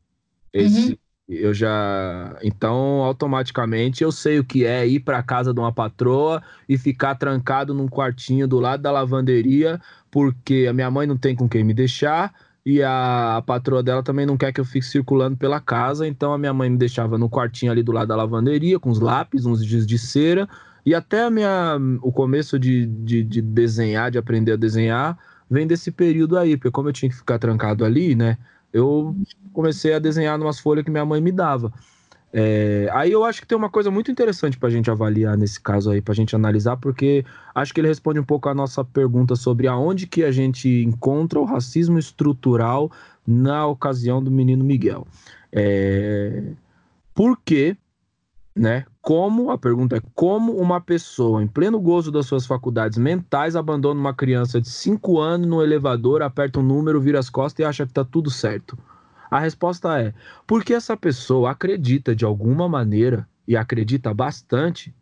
Esse, 0.51 0.89
uhum. 0.89 0.97
Eu 1.30 1.53
já. 1.53 2.38
Então, 2.43 3.01
automaticamente, 3.01 4.03
eu 4.03 4.11
sei 4.11 4.39
o 4.39 4.43
que 4.43 4.66
é 4.66 4.86
ir 4.86 4.99
para 4.99 5.24
casa 5.24 5.53
de 5.53 5.59
uma 5.59 5.72
patroa 5.72 6.43
e 6.68 6.78
ficar 6.78 7.16
trancado 7.16 7.74
num 7.74 7.88
quartinho 7.88 8.45
do 8.45 8.59
lado 8.59 8.84
da 8.84 8.91
lavanderia, 8.91 9.80
porque 10.11 10.66
a 10.70 10.74
minha 10.74 10.91
mãe 10.91 11.07
não 11.07 11.16
tem 11.16 11.34
com 11.34 11.47
quem 11.47 11.64
me 11.64 11.74
deixar 11.74 12.34
e 12.66 12.82
a, 12.82 13.43
patroa 13.45 13.84
dela 13.84 14.01
também 14.01 14.26
não 14.26 14.38
quer 14.38 14.53
que 14.53 14.61
eu 14.61 14.66
fique 14.66 14.86
circulando 14.86 15.36
pela 15.36 15.59
casa. 15.59 16.07
Então, 16.07 16.34
a 16.34 16.38
minha 16.38 16.53
mãe 16.53 16.70
me 16.70 16.78
deixava 16.78 17.18
no 17.18 17.30
quartinho 17.30 17.72
ali 17.72 17.84
do 17.84 17.91
lado 17.91 18.07
da 18.07 18.16
lavanderia, 18.16 18.80
com 18.80 18.89
os 18.89 18.99
lápis, 18.99 19.45
uns 19.45 19.66
dias 19.66 19.86
de 19.86 19.97
cera. 19.97 20.47
E 20.86 20.95
até 20.95 21.30
minha, 21.30 21.78
o 22.01 22.11
começo 22.11 22.57
de, 22.57 22.86
de, 22.86 23.24
de 23.24 23.41
desenhar, 23.41 24.11
de 24.11 24.18
aprender 24.18 24.53
a 24.53 24.57
desenhar, 24.57 25.18
vem 25.49 25.68
desse 25.68 25.91
período 25.91 26.38
aí, 26.38 26.55
porque 26.57 26.72
como 26.72 26.89
eu 26.89 26.93
tinha 26.93 27.09
que 27.09 27.16
ficar 27.16 27.38
trancado 27.38 27.84
ali, 27.84 28.16
né? 28.16 28.38
Eu 28.72 29.16
comecei 29.53 29.93
a 29.93 29.99
desenhar 29.99 30.38
numas 30.38 30.59
folhas 30.59 30.84
que 30.84 30.91
minha 30.91 31.05
mãe 31.05 31.22
me 31.22 31.32
dava. 31.32 31.72
É, 32.36 32.89
aí 32.91 33.11
eu 33.11 33.23
acho 33.23 33.41
que 33.41 33.47
tem 33.47 33.55
uma 33.55 33.69
coisa 33.69 33.91
muito 33.91 34.09
interessante 34.09 34.57
para 34.57 34.67
a 34.67 34.71
gente 34.71 34.89
avaliar 34.89 35.38
nesse 35.38 35.61
caso 35.61 35.91
aí, 35.91 36.01
para 36.01 36.13
a 36.13 36.15
gente 36.15 36.36
analisar, 36.36 36.77
porque 36.77 37.23
acho 37.53 37.71
que 37.71 37.79
ele 37.79 37.88
responde 37.88 38.19
um 38.19 38.23
pouco 38.23 38.49
a 38.49 38.55
nossa 38.55 38.84
pergunta 38.84 39.36
sobre 39.36 39.67
aonde 39.67 40.07
que 40.07 40.23
a 40.23 40.31
gente 40.31 40.67
encontra 40.84 41.39
o 41.39 41.45
racismo 41.45 41.99
estrutural 41.99 42.91
na 43.25 43.67
ocasião 43.67 44.21
do 44.21 44.31
menino 44.31 44.63
Miguel. 44.63 45.05
É, 45.51 46.43
por 47.13 47.39
que 47.45 47.77
né? 48.55 48.86
Como, 49.01 49.49
a 49.49 49.57
pergunta 49.57 49.97
é 49.97 50.01
como 50.13 50.53
uma 50.53 50.79
pessoa 50.79 51.43
em 51.43 51.47
pleno 51.47 51.79
gozo 51.79 52.11
das 52.11 52.25
suas 52.25 52.45
faculdades 52.45 52.97
mentais 52.97 53.55
abandona 53.55 53.99
uma 53.99 54.13
criança 54.13 54.61
de 54.61 54.69
5 54.69 55.19
anos 55.19 55.47
no 55.47 55.61
elevador, 55.61 56.21
aperta 56.21 56.59
um 56.59 56.63
número, 56.63 57.01
vira 57.01 57.19
as 57.19 57.29
costas 57.29 57.63
e 57.63 57.67
acha 57.67 57.86
que 57.86 57.93
tá 57.93 58.05
tudo 58.05 58.29
certo? 58.29 58.77
A 59.34 59.39
resposta 59.39 59.99
é 59.99 60.13
porque 60.45 60.75
essa 60.75 60.95
pessoa 60.95 61.49
acredita 61.49 62.15
de 62.15 62.23
alguma 62.23 62.69
maneira, 62.69 63.27
e 63.47 63.57
acredita 63.57 64.13
bastante, 64.13 64.93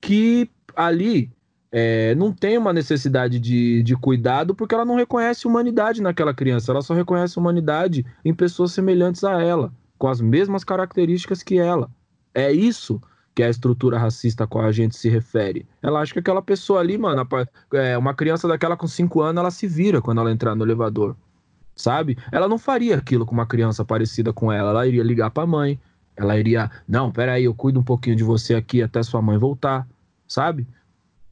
que 0.00 0.50
ali 0.74 1.30
é, 1.70 2.12
não 2.16 2.32
tem 2.32 2.58
uma 2.58 2.72
necessidade 2.72 3.38
de, 3.38 3.84
de 3.84 3.94
cuidado 3.94 4.52
porque 4.52 4.74
ela 4.74 4.84
não 4.84 4.96
reconhece 4.96 5.46
humanidade 5.46 6.02
naquela 6.02 6.34
criança, 6.34 6.72
ela 6.72 6.82
só 6.82 6.92
reconhece 6.92 7.38
humanidade 7.38 8.04
em 8.24 8.34
pessoas 8.34 8.72
semelhantes 8.72 9.22
a 9.22 9.40
ela, 9.40 9.72
com 9.96 10.08
as 10.08 10.20
mesmas 10.20 10.64
características 10.64 11.40
que 11.40 11.56
ela. 11.56 11.88
É 12.34 12.50
isso 12.50 13.00
que 13.32 13.44
a 13.44 13.48
estrutura 13.48 13.96
racista 13.96 14.42
a 14.42 14.46
qual 14.48 14.64
a 14.64 14.72
gente 14.72 14.96
se 14.96 15.08
refere. 15.08 15.68
Ela 15.80 16.00
acha 16.00 16.12
que 16.12 16.18
aquela 16.18 16.42
pessoa 16.42 16.80
ali, 16.80 16.98
mano, 16.98 17.24
é, 17.74 17.96
uma 17.96 18.12
criança 18.12 18.48
daquela 18.48 18.76
com 18.76 18.88
5 18.88 19.20
anos, 19.20 19.38
ela 19.38 19.52
se 19.52 19.68
vira 19.68 20.02
quando 20.02 20.20
ela 20.20 20.32
entrar 20.32 20.56
no 20.56 20.64
elevador, 20.64 21.16
sabe? 21.74 22.16
Ela 22.30 22.48
não 22.48 22.58
faria 22.58 22.96
aquilo 22.96 23.26
com 23.26 23.32
uma 23.32 23.46
criança 23.46 23.84
parecida 23.84 24.32
com 24.32 24.52
ela. 24.52 24.70
Ela 24.70 24.86
iria 24.86 25.02
ligar 25.02 25.30
pra 25.30 25.46
mãe, 25.46 25.78
ela 26.16 26.38
iria, 26.38 26.70
não, 26.86 27.10
peraí, 27.10 27.44
eu 27.44 27.54
cuido 27.54 27.80
um 27.80 27.82
pouquinho 27.82 28.16
de 28.16 28.24
você 28.24 28.54
aqui 28.54 28.82
até 28.82 29.02
sua 29.02 29.22
mãe 29.22 29.38
voltar, 29.38 29.86
sabe? 30.28 30.66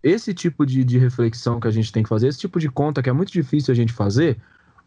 Esse 0.03 0.33
tipo 0.33 0.65
de, 0.65 0.83
de 0.83 0.99
reflexão 0.99 1.61
que 1.61 1.69
a 1.69 1.71
gente 1.71 1.93
tem 1.93 2.03
que 2.03 2.09
fazer, 2.09 2.29
esse 2.29 2.39
tipo 2.39 2.59
de 2.59 2.71
conta 2.71 3.03
que 3.03 3.11
é 3.11 3.13
muito 3.13 3.31
difícil 3.31 3.73
a 3.73 3.75
gente 3.75 3.93
fazer, 3.93 4.39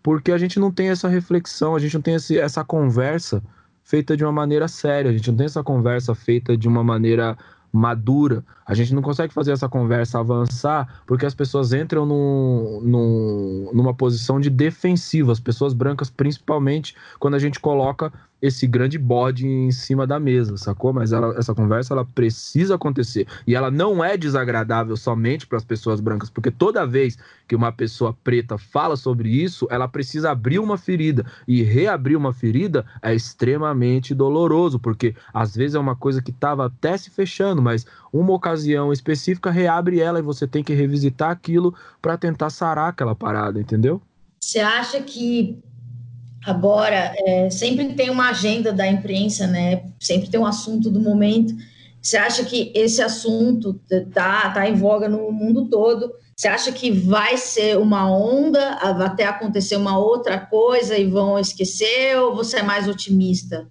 porque 0.02 0.32
a 0.32 0.38
gente 0.38 0.60
não 0.60 0.72
tem 0.72 0.90
essa 0.90 1.08
reflexão, 1.08 1.76
a 1.76 1.80
gente 1.80 1.94
não 1.94 2.02
tem 2.02 2.16
esse, 2.16 2.38
essa 2.38 2.64
conversa 2.64 3.44
feita 3.84 4.18
de 4.18 4.24
uma 4.24 4.32
maneira 4.32 4.68
séria, 4.68 5.12
a 5.12 5.14
gente 5.14 5.30
não 5.30 5.38
tem 5.38 5.46
essa 5.46 5.64
conversa 5.64 6.16
feita 6.16 6.58
de 6.58 6.68
uma 6.68 6.84
maneira 6.84 7.38
madura. 7.74 8.46
A 8.64 8.76
gente 8.76 8.94
não 8.94 9.02
consegue 9.02 9.34
fazer 9.34 9.52
essa 9.52 9.68
conversa 9.68 10.20
avançar 10.20 11.02
porque 11.08 11.26
as 11.26 11.34
pessoas 11.34 11.74
entram 11.74 12.06
num, 12.06 12.80
num, 12.84 13.72
numa 13.74 13.96
posição 13.96 14.40
de 14.40 14.52
defensiva, 14.52 15.32
as 15.32 15.40
pessoas 15.40 15.74
brancas, 15.74 16.12
principalmente 16.12 16.96
quando 17.20 17.34
a 17.34 17.40
gente 17.40 17.60
coloca 17.60 18.14
esse 18.44 18.68
grande 18.68 19.00
bode 19.00 19.48
em 19.48 19.72
cima 19.72 20.06
da 20.06 20.20
mesa, 20.20 20.58
sacou? 20.58 20.92
Mas 20.92 21.14
ela, 21.14 21.34
essa 21.38 21.56
conversa 21.56 21.94
ela 21.94 22.04
precisa 22.04 22.76
acontecer 22.76 23.26
e 23.48 23.56
ela 23.56 23.72
não 23.72 24.04
é 24.04 24.18
desagradável 24.18 24.98
somente 24.98 25.48
para 25.48 25.58
as 25.58 25.64
pessoas 25.64 26.02
brancas, 26.02 26.30
porque 26.30 26.52
toda 26.52 26.86
vez 26.86 27.18
que 27.48 27.56
uma 27.56 27.72
pessoa 27.72 28.14
preta 28.22 28.58
fala 28.58 28.98
sobre 28.98 29.30
isso, 29.30 29.66
ela 29.72 29.88
precisa 29.88 30.32
abrir 30.32 30.60
uma 30.60 30.78
ferida 30.78 31.26
e 31.48 31.64
reabrir 31.64 32.18
uma 32.18 32.34
ferida 32.34 32.86
é 33.02 33.16
extremamente 33.16 34.14
doloroso, 34.14 34.78
porque 34.78 35.16
às 35.34 35.56
vezes 35.56 35.76
é 35.76 35.80
uma 35.80 35.96
coisa 35.96 36.22
que 36.22 36.32
estava 36.32 36.66
até 36.66 36.98
se 36.98 37.10
fechando, 37.10 37.62
mas 37.62 37.86
uma 38.12 38.34
ocasião 38.34 38.92
específica 38.92 39.52
reabre 39.52 40.02
ela 40.02 40.20
e 40.20 40.22
você 40.22 40.46
tem 40.46 40.62
que 40.62 40.74
revisitar 40.74 41.32
aquilo 41.32 41.74
para 42.02 42.18
tentar 42.18 42.50
sarar 42.50 42.90
aquela 42.90 43.16
parada, 43.16 43.62
entendeu? 43.62 44.02
Você 44.42 44.60
acha 44.60 45.02
que 45.02 45.64
Agora, 46.46 47.14
é, 47.16 47.50
sempre 47.50 47.94
tem 47.94 48.10
uma 48.10 48.30
agenda 48.30 48.74
da 48.74 48.88
imprensa, 48.88 49.48
né? 49.48 49.84
Sempre 50.00 50.30
tem 50.30 50.40
um 50.40 50.46
assunto 50.46 50.90
do 50.90 51.00
momento. 51.00 51.54
Você 52.02 52.18
acha 52.18 52.44
que 52.44 52.72
esse 52.76 53.02
assunto 53.02 53.80
tá, 54.14 54.50
tá 54.50 54.68
em 54.68 54.76
voga 54.76 55.08
no 55.08 55.32
mundo 55.32 55.70
todo? 55.70 56.12
Você 56.36 56.48
acha 56.48 56.72
que 56.72 56.92
vai 56.92 57.38
ser 57.38 57.78
uma 57.78 58.12
onda 58.12 58.72
até 59.06 59.26
acontecer 59.26 59.78
uma 59.78 59.98
outra 59.98 60.38
coisa 60.38 60.98
e 60.98 61.06
vão 61.06 61.40
esquecer? 61.40 62.18
Ou 62.20 62.36
você 62.36 62.58
é 62.58 62.64
mais 62.64 62.88
otimista? 62.88 63.70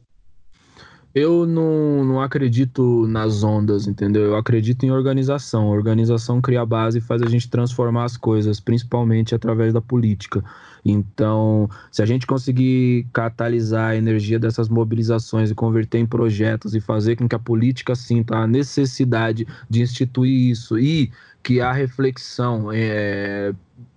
Eu 1.15 1.47
não, 1.47 2.05
não 2.05 2.23
acredito 2.23 3.07
nas 3.07 3.43
ondas, 3.43 3.87
entendeu? 3.87 4.23
Eu 4.23 4.37
acredito 4.37 4.87
em 4.87 4.91
organização. 4.91 5.69
A 5.69 5.71
organização 5.71 6.41
cria 6.41 6.63
a 6.63 6.67
base 6.67 6.99
e 6.99 7.01
faz 7.03 7.21
a 7.21 7.29
gente 7.29 7.51
transformar 7.51 8.05
as 8.05 8.17
coisas, 8.17 8.61
principalmente 8.61 9.35
através 9.35 9.75
da 9.75 9.81
política. 9.81 10.43
Então, 10.83 11.69
se 11.91 12.03
a 12.03 12.07
gente 12.07 12.27
conseguir 12.27 13.07
catalisar 13.13 13.91
a 13.91 13.97
energia 13.97 14.39
dessas 14.39 14.71
mobilizações 14.71 15.51
e 15.51 15.55
converter 15.55 15.99
em 15.99 16.07
projetos 16.07 16.75
e 16.75 16.81
fazer 16.81 17.17
com 17.17 17.29
que 17.29 17.37
a 17.37 17.39
política 17.39 17.95
sinta 17.95 18.37
a 18.37 18.47
necessidade 18.47 19.47
de 19.69 19.83
instituir 19.83 20.51
isso 20.51 20.79
e 20.79 21.13
que 21.43 21.61
a 21.61 21.73
reflexão 21.73 22.71
é, 22.73 23.53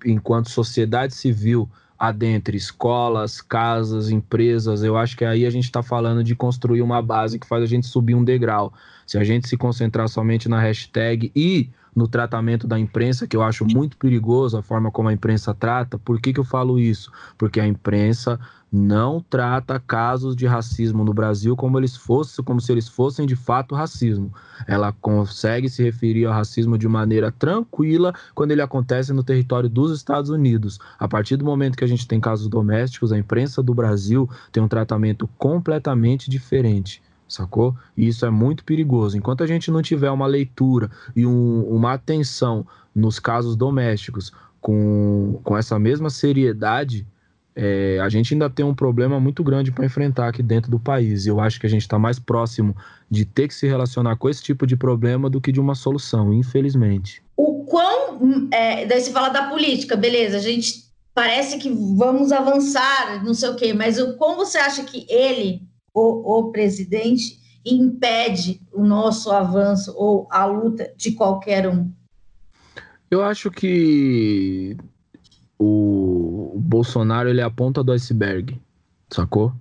enquanto 0.05 0.49
sociedade 0.49 1.15
civil 1.15 1.69
adentro 1.97 2.55
escolas, 2.55 3.41
casas, 3.41 4.09
empresas, 4.09 4.83
eu 4.83 4.97
acho 4.97 5.15
que 5.15 5.25
aí 5.25 5.45
a 5.45 5.49
gente 5.49 5.65
está 5.65 5.81
falando 5.81 6.23
de 6.23 6.35
construir 6.35 6.81
uma 6.81 7.01
base 7.01 7.39
que 7.39 7.47
faz 7.47 7.63
a 7.63 7.67
gente 7.67 7.87
subir 7.87 8.15
um 8.15 8.23
degrau. 8.23 8.73
Se 9.07 9.17
a 9.17 9.23
gente 9.23 9.47
se 9.47 9.55
concentrar 9.55 10.07
somente 10.09 10.49
na 10.49 10.59
hashtag 10.59 11.31
e 11.35 11.69
no 11.95 12.07
tratamento 12.07 12.67
da 12.67 12.77
imprensa, 12.77 13.25
que 13.25 13.37
eu 13.37 13.41
acho 13.41 13.65
muito 13.65 13.95
perigoso 13.95 14.57
a 14.57 14.61
forma 14.61 14.91
como 14.91 15.07
a 15.07 15.13
imprensa 15.13 15.53
trata. 15.53 15.97
Por 15.97 16.19
que, 16.19 16.33
que 16.33 16.39
eu 16.39 16.43
falo 16.43 16.77
isso? 16.77 17.09
Porque 17.37 17.59
a 17.59 17.65
imprensa 17.65 18.37
não 18.75 19.23
trata 19.29 19.79
casos 19.79 20.35
de 20.35 20.45
racismo 20.45 21.05
no 21.05 21.13
Brasil 21.13 21.55
como 21.55 21.79
eles 21.79 21.95
fossem, 21.95 22.43
como 22.43 22.59
se 22.59 22.71
eles 22.73 22.89
fossem 22.89 23.25
de 23.25 23.35
fato 23.35 23.73
racismo. 23.73 24.33
Ela 24.67 24.91
consegue 24.91 25.69
se 25.69 25.81
referir 25.81 26.25
ao 26.25 26.33
racismo 26.33 26.77
de 26.77 26.85
maneira 26.85 27.31
tranquila 27.31 28.13
quando 28.33 28.51
ele 28.51 28.61
acontece 28.61 29.13
no 29.13 29.23
território 29.23 29.69
dos 29.69 29.95
Estados 29.95 30.29
Unidos. 30.29 30.77
A 30.99 31.07
partir 31.07 31.37
do 31.37 31.45
momento 31.45 31.77
que 31.77 31.85
a 31.85 31.87
gente 31.87 32.05
tem 32.05 32.19
casos 32.19 32.49
domésticos, 32.49 33.13
a 33.13 33.17
imprensa 33.17 33.63
do 33.63 33.73
Brasil 33.73 34.29
tem 34.51 34.61
um 34.61 34.67
tratamento 34.67 35.25
completamente 35.37 36.29
diferente 36.29 37.01
sacou? 37.27 37.75
E 37.97 38.07
isso 38.07 38.23
é 38.23 38.29
muito 38.29 38.63
perigoso. 38.63 39.17
Enquanto 39.17 39.43
a 39.43 39.47
gente 39.47 39.71
não 39.71 39.81
tiver 39.81 40.11
uma 40.11 40.27
leitura 40.27 40.91
e 41.15 41.25
um, 41.25 41.63
uma 41.63 41.93
atenção 41.93 42.65
nos 42.93 43.19
casos 43.19 43.55
domésticos 43.55 44.31
com, 44.61 45.39
com 45.43 45.57
essa 45.57 45.79
mesma 45.79 46.11
seriedade, 46.11 47.05
é, 47.55 47.99
a 48.01 48.09
gente 48.09 48.33
ainda 48.33 48.49
tem 48.49 48.65
um 48.65 48.75
problema 48.75 49.17
muito 49.19 49.41
grande 49.41 49.71
para 49.71 49.85
enfrentar 49.85 50.27
aqui 50.27 50.43
dentro 50.43 50.69
do 50.69 50.77
país. 50.77 51.25
E 51.25 51.29
eu 51.29 51.39
acho 51.39 51.59
que 51.59 51.65
a 51.65 51.69
gente 51.69 51.83
está 51.83 51.97
mais 51.97 52.19
próximo 52.19 52.75
de 53.09 53.23
ter 53.23 53.47
que 53.47 53.53
se 53.53 53.65
relacionar 53.65 54.17
com 54.17 54.27
esse 54.27 54.43
tipo 54.43 54.67
de 54.67 54.75
problema 54.75 55.29
do 55.29 55.39
que 55.39 55.53
de 55.53 55.59
uma 55.59 55.73
solução, 55.73 56.33
infelizmente. 56.33 57.23
O 57.37 57.63
quão. 57.63 58.49
É, 58.51 58.85
daí 58.85 58.99
você 58.99 59.11
fala 59.11 59.29
da 59.29 59.47
política, 59.47 59.95
beleza, 59.95 60.37
a 60.37 60.41
gente 60.41 60.85
parece 61.13 61.57
que 61.57 61.69
vamos 61.69 62.33
avançar, 62.33 63.23
não 63.23 63.33
sei 63.33 63.49
o 63.49 63.55
quê, 63.55 63.73
mas 63.73 63.97
o 63.97 64.17
como 64.17 64.35
você 64.35 64.57
acha 64.57 64.83
que 64.83 65.05
ele, 65.09 65.61
o, 65.93 66.39
o 66.39 66.51
presidente, 66.51 67.39
impede 67.65 68.61
o 68.73 68.83
nosso 68.83 69.31
avanço 69.31 69.93
ou 69.95 70.27
a 70.29 70.45
luta 70.45 70.93
de 70.97 71.13
qualquer 71.13 71.67
um? 71.69 71.89
Eu 73.09 73.23
acho 73.23 73.49
que 73.49 74.75
o 75.57 76.59
Bolsonaro 76.59 77.29
ele 77.29 77.41
é 77.41 77.43
a 77.43 77.49
ponta 77.49 77.83
do 77.83 77.91
iceberg, 77.91 78.59
sacou? 79.09 79.53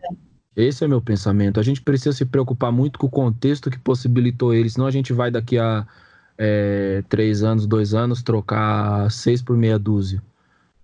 Esse 0.57 0.85
é 0.85 0.89
meu 0.89 1.01
pensamento. 1.01 1.59
A 1.59 1.63
gente 1.63 1.83
precisa 1.83 2.13
se 2.17 2.25
preocupar 2.25 2.71
muito 2.71 2.99
com 2.99 3.07
o 3.07 3.11
contexto 3.11 3.71
que 3.71 3.79
possibilitou 3.79 4.55
ele, 4.55 4.71
senão 4.71 4.87
a 4.87 4.91
gente 4.91 5.13
vai 5.13 5.31
daqui 5.31 5.59
a 5.59 5.87
é, 6.39 7.03
três 7.09 7.43
anos, 7.43 7.67
dois 7.67 7.95
anos, 7.95 8.23
trocar 8.23 9.11
seis 9.11 9.43
por 9.43 9.57
meia 9.57 9.79
dúzia. 9.79 10.23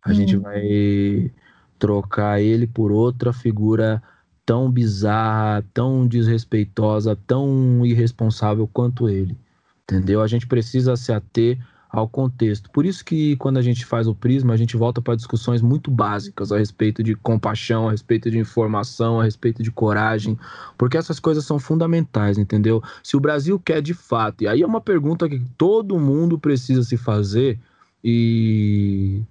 A 0.03 0.13
gente 0.13 0.37
uhum. 0.37 0.43
vai 0.43 1.31
trocar 1.79 2.41
ele 2.41 2.67
por 2.67 2.91
outra 2.91 3.33
figura 3.33 4.03
tão 4.45 4.71
bizarra, 4.71 5.65
tão 5.73 6.07
desrespeitosa, 6.07 7.17
tão 7.27 7.85
irresponsável 7.85 8.69
quanto 8.73 9.09
ele. 9.09 9.37
Entendeu? 9.85 10.23
A 10.23 10.27
gente 10.27 10.47
precisa 10.47 10.97
se 10.97 11.13
ater 11.13 11.59
ao 11.93 12.09
contexto. 12.09 12.71
Por 12.71 12.87
isso 12.87 13.05
que 13.05 13.37
quando 13.37 13.59
a 13.59 13.63
gente 13.63 13.85
faz 13.85 14.07
o 14.07 14.15
prisma, 14.15 14.55
a 14.55 14.57
gente 14.57 14.77
volta 14.77 15.03
para 15.03 15.17
discussões 15.17 15.61
muito 15.61 15.91
básicas 15.91 16.53
a 16.53 16.59
respeito 16.59 17.03
de 17.03 17.17
compaixão, 17.17 17.89
a 17.89 17.93
respeito 17.93 18.31
de 18.31 18.39
informação, 18.39 19.21
a 19.21 19.25
respeito 19.25 19.63
de 19.63 19.73
coragem, 19.73 20.39
porque 20.79 20.97
essas 20.97 21.19
coisas 21.19 21.45
são 21.45 21.59
fundamentais, 21.59 22.39
entendeu? 22.39 22.83
Se 23.03 23.17
o 23.17 23.21
Brasil 23.21 23.59
quer 23.59 23.83
de 23.83 23.95
fato, 23.95 24.45
e 24.45 24.49
aí 24.49 24.63
é 24.63 24.67
uma 24.67 24.81
pergunta 24.81 25.29
que 25.29 25.41
todo 25.59 25.99
mundo 25.99 26.39
precisa 26.39 26.83
se 26.83 26.97
fazer 26.97 27.59
e 28.05 29.23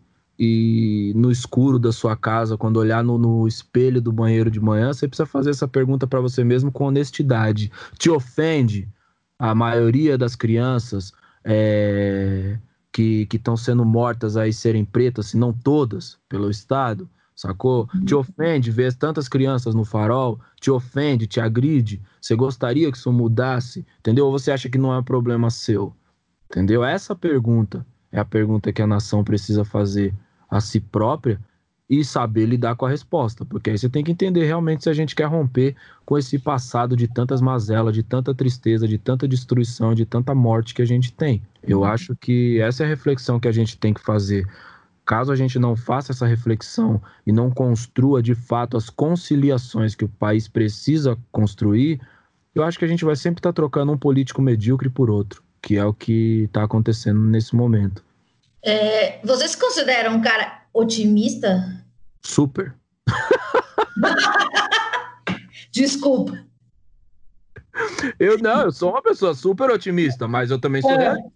e 0.41 1.11
no 1.17 1.29
escuro 1.29 1.77
da 1.77 1.91
sua 1.91 2.15
casa, 2.15 2.57
quando 2.57 2.77
olhar 2.77 3.03
no, 3.03 3.17
no 3.17 3.45
espelho 3.45 4.01
do 4.01 4.09
banheiro 4.09 4.49
de 4.49 4.57
manhã, 4.57 4.93
você 4.93 5.05
precisa 5.05 5.25
fazer 5.25 5.49
essa 5.49 5.67
pergunta 5.67 6.07
para 6.07 6.21
você 6.21 6.45
mesmo 6.45 6.71
com 6.71 6.85
honestidade. 6.85 7.69
Te 7.97 8.09
ofende 8.09 8.87
a 9.37 9.53
maioria 9.53 10.17
das 10.17 10.37
crianças 10.37 11.11
é, 11.43 12.57
que 12.91 13.27
estão 13.31 13.55
sendo 13.55 13.85
mortas 13.85 14.35
aí 14.35 14.51
serem 14.51 14.83
pretas, 14.83 15.27
se 15.27 15.37
não 15.37 15.53
todas, 15.53 16.17
pelo 16.27 16.49
Estado, 16.49 17.09
sacou? 17.35 17.87
Te 18.05 18.13
uhum. 18.13 18.21
ofende 18.21 18.71
ver 18.71 18.93
tantas 18.93 19.27
crianças 19.29 19.73
no 19.73 19.85
farol? 19.85 20.39
Te 20.59 20.69
ofende, 20.69 21.25
te 21.25 21.39
agride? 21.39 22.01
Você 22.21 22.35
gostaria 22.35 22.91
que 22.91 22.97
isso 22.97 23.11
mudasse? 23.13 23.85
Entendeu? 23.99 24.25
Ou 24.25 24.31
você 24.31 24.51
acha 24.51 24.69
que 24.69 24.77
não 24.77 24.93
é 24.93 24.99
um 24.99 25.03
problema 25.03 25.49
seu? 25.49 25.95
Entendeu? 26.49 26.83
Essa 26.83 27.15
pergunta 27.15 27.85
é 28.11 28.19
a 28.19 28.25
pergunta 28.25 28.73
que 28.73 28.81
a 28.81 28.87
nação 28.87 29.23
precisa 29.23 29.63
fazer 29.63 30.13
a 30.49 30.59
si 30.59 30.79
própria 30.79 31.39
e 31.89 32.05
saber 32.05 32.45
lidar 32.45 32.75
com 32.75 32.85
a 32.85 32.89
resposta, 32.89 33.43
porque 33.43 33.71
aí 33.71 33.77
você 33.77 33.89
tem 33.89 34.03
que 34.03 34.11
entender 34.11 34.45
realmente 34.45 34.83
se 34.83 34.89
a 34.89 34.93
gente 34.93 35.15
quer 35.15 35.25
romper 35.25 35.75
com 36.05 36.17
esse 36.17 36.37
passado 36.37 36.95
de 36.95 37.07
tantas 37.07 37.41
mazelas, 37.41 37.95
de 37.95 38.03
tanta 38.03 38.33
tristeza, 38.33 38.87
de 38.87 38.99
tanta 38.99 39.27
destruição, 39.27 39.95
de 39.95 40.05
tanta 40.05 40.35
morte 40.35 40.75
que 40.75 40.83
a 40.83 40.85
gente 40.85 41.11
tem. 41.11 41.41
Eu 41.63 41.79
uhum. 41.79 41.85
acho 41.85 42.15
que 42.15 42.61
essa 42.61 42.83
é 42.83 42.85
a 42.85 42.89
reflexão 42.89 43.39
que 43.39 43.47
a 43.47 43.51
gente 43.51 43.75
tem 43.75 43.91
que 43.91 44.01
fazer. 44.01 44.45
Caso 45.03 45.31
a 45.31 45.35
gente 45.35 45.57
não 45.57 45.75
faça 45.75 46.11
essa 46.11 46.27
reflexão 46.27 47.01
e 47.25 47.31
não 47.31 47.49
construa 47.49 48.21
de 48.21 48.35
fato 48.35 48.77
as 48.77 48.91
conciliações 48.91 49.95
que 49.95 50.05
o 50.05 50.09
país 50.09 50.47
precisa 50.47 51.17
construir, 51.31 51.99
eu 52.53 52.63
acho 52.63 52.77
que 52.77 52.85
a 52.85 52.87
gente 52.87 53.03
vai 53.03 53.15
sempre 53.15 53.39
estar 53.39 53.49
tá 53.49 53.53
trocando 53.53 53.91
um 53.91 53.97
político 53.97 54.43
medíocre 54.43 54.89
por 54.89 55.09
outro, 55.09 55.41
que 55.59 55.75
é 55.75 55.83
o 55.83 55.93
que 55.93 56.43
está 56.43 56.63
acontecendo 56.63 57.19
nesse 57.19 57.55
momento. 57.55 58.03
É, 58.63 59.19
você 59.25 59.47
se 59.47 59.57
considera 59.57 60.11
um 60.11 60.21
cara 60.21 60.59
otimista? 60.73 61.78
Super. 62.21 62.75
Desculpa. 65.71 66.49
Eu 68.19 68.37
não, 68.39 68.63
eu 68.63 68.71
sou 68.71 68.91
uma 68.91 69.01
pessoa 69.01 69.33
super 69.33 69.69
otimista, 69.69 70.27
mas 70.27 70.51
eu 70.51 70.59
também 70.59 70.81
sou 70.81 70.91
é. 70.91 70.97
realista. 70.97 71.31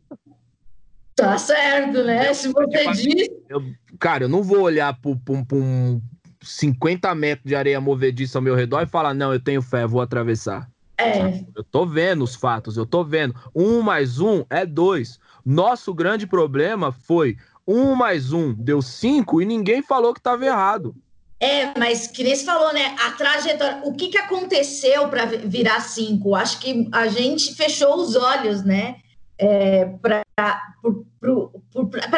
Tá 1.15 1.37
certo, 1.37 2.03
né? 2.03 2.33
Se 2.33 2.51
você 2.51 2.91
diz. 2.91 3.29
Eu, 3.47 3.63
cara, 3.99 4.25
eu 4.25 4.29
não 4.29 4.41
vou 4.41 4.61
olhar 4.61 4.97
para 4.99 5.11
um 5.11 6.01
50 6.41 7.13
metros 7.15 7.47
de 7.47 7.55
areia 7.55 7.79
movediça 7.79 8.37
ao 8.37 8.41
meu 8.41 8.55
redor 8.55 8.81
e 8.81 8.87
falar, 8.87 9.13
não, 9.13 9.31
eu 9.31 9.39
tenho 9.39 9.61
fé, 9.61 9.85
vou 9.85 10.01
atravessar. 10.01 10.69
É. 10.97 11.43
Eu 11.55 11.63
tô 11.63 11.85
vendo 11.85 12.23
os 12.23 12.35
fatos, 12.35 12.77
eu 12.77 12.85
tô 12.85 13.03
vendo. 13.03 13.35
Um 13.55 13.81
mais 13.81 14.19
um 14.19 14.43
é 14.49 14.65
dois. 14.65 15.19
Nosso 15.45 15.93
grande 15.93 16.25
problema 16.25 16.91
foi 16.91 17.37
um 17.67 17.95
mais 17.95 18.31
um 18.33 18.53
deu 18.53 18.81
cinco 18.81 19.41
e 19.41 19.45
ninguém 19.45 19.81
falou 19.81 20.13
que 20.13 20.19
estava 20.19 20.45
errado. 20.45 20.95
É, 21.39 21.77
mas 21.77 22.07
que 22.07 22.23
nem 22.23 22.35
você 22.35 22.45
falou, 22.45 22.73
né? 22.73 22.95
A 23.05 23.11
trajetória, 23.11 23.81
o 23.83 23.93
que, 23.93 24.07
que 24.07 24.17
aconteceu 24.17 25.09
para 25.09 25.25
virar 25.25 25.81
cinco? 25.81 26.35
Acho 26.35 26.59
que 26.59 26.87
a 26.91 27.07
gente 27.07 27.53
fechou 27.55 27.95
os 27.97 28.15
olhos, 28.15 28.63
né? 28.63 28.95
É, 29.37 29.85
para 30.01 30.23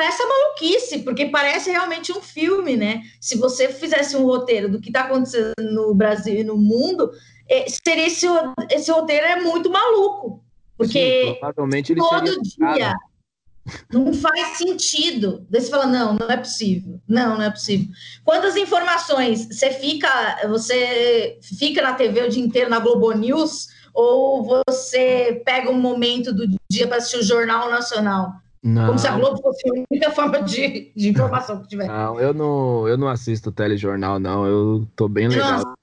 essa 0.05 0.23
maluquice, 0.27 0.99
porque 0.99 1.25
parece 1.25 1.71
realmente 1.71 2.11
um 2.11 2.21
filme, 2.21 2.75
né? 2.75 3.01
Se 3.19 3.35
você 3.35 3.69
fizesse 3.69 4.15
um 4.15 4.25
roteiro 4.25 4.69
do 4.69 4.79
que 4.79 4.89
está 4.89 5.01
acontecendo 5.01 5.53
no 5.59 5.95
Brasil 5.95 6.41
e 6.41 6.43
no 6.43 6.55
mundo, 6.55 7.09
é, 7.49 7.65
seria 7.67 8.05
esse, 8.05 8.27
esse 8.69 8.91
roteiro 8.91 9.25
é 9.25 9.41
muito 9.41 9.71
maluco. 9.71 10.43
Porque 10.77 11.39
Sim, 11.41 11.97
todo 11.97 12.41
dia. 12.75 12.95
Não 13.91 14.13
faz 14.13 14.57
sentido. 14.57 15.45
Daí 15.49 15.61
você 15.61 15.69
fala, 15.69 15.87
não, 15.87 16.13
não 16.13 16.29
é 16.29 16.37
possível. 16.37 16.99
Não, 17.07 17.35
não 17.35 17.41
é 17.43 17.49
possível. 17.49 17.87
Quantas 18.23 18.55
informações 18.55 19.47
você 19.47 19.71
fica, 19.71 20.47
você 20.47 21.39
fica 21.41 21.81
na 21.81 21.93
TV 21.93 22.23
o 22.23 22.29
dia 22.29 22.43
inteiro 22.43 22.69
na 22.69 22.79
Globo 22.79 23.11
News 23.13 23.69
ou 23.93 24.63
você 24.67 25.41
pega 25.45 25.71
um 25.71 25.79
momento 25.79 26.33
do 26.33 26.47
dia 26.69 26.87
para 26.87 26.97
assistir 26.97 27.19
o 27.19 27.23
Jornal 27.23 27.69
Nacional? 27.69 28.33
Não. 28.61 28.87
Como 28.87 28.99
se 28.99 29.07
a 29.07 29.15
Globo 29.15 29.39
fosse 29.41 29.61
a 29.69 29.73
única 29.91 30.11
forma 30.11 30.41
de, 30.41 30.91
de 30.95 31.09
informação 31.09 31.61
que 31.61 31.67
tiver. 31.67 31.87
Não, 31.87 32.19
eu 32.19 32.33
não, 32.33 32.87
eu 32.87 32.97
não 32.97 33.07
assisto 33.07 33.51
telejornal, 33.51 34.19
não. 34.19 34.45
Eu 34.45 34.87
tô 34.95 35.07
bem 35.07 35.27
legal. 35.27 35.75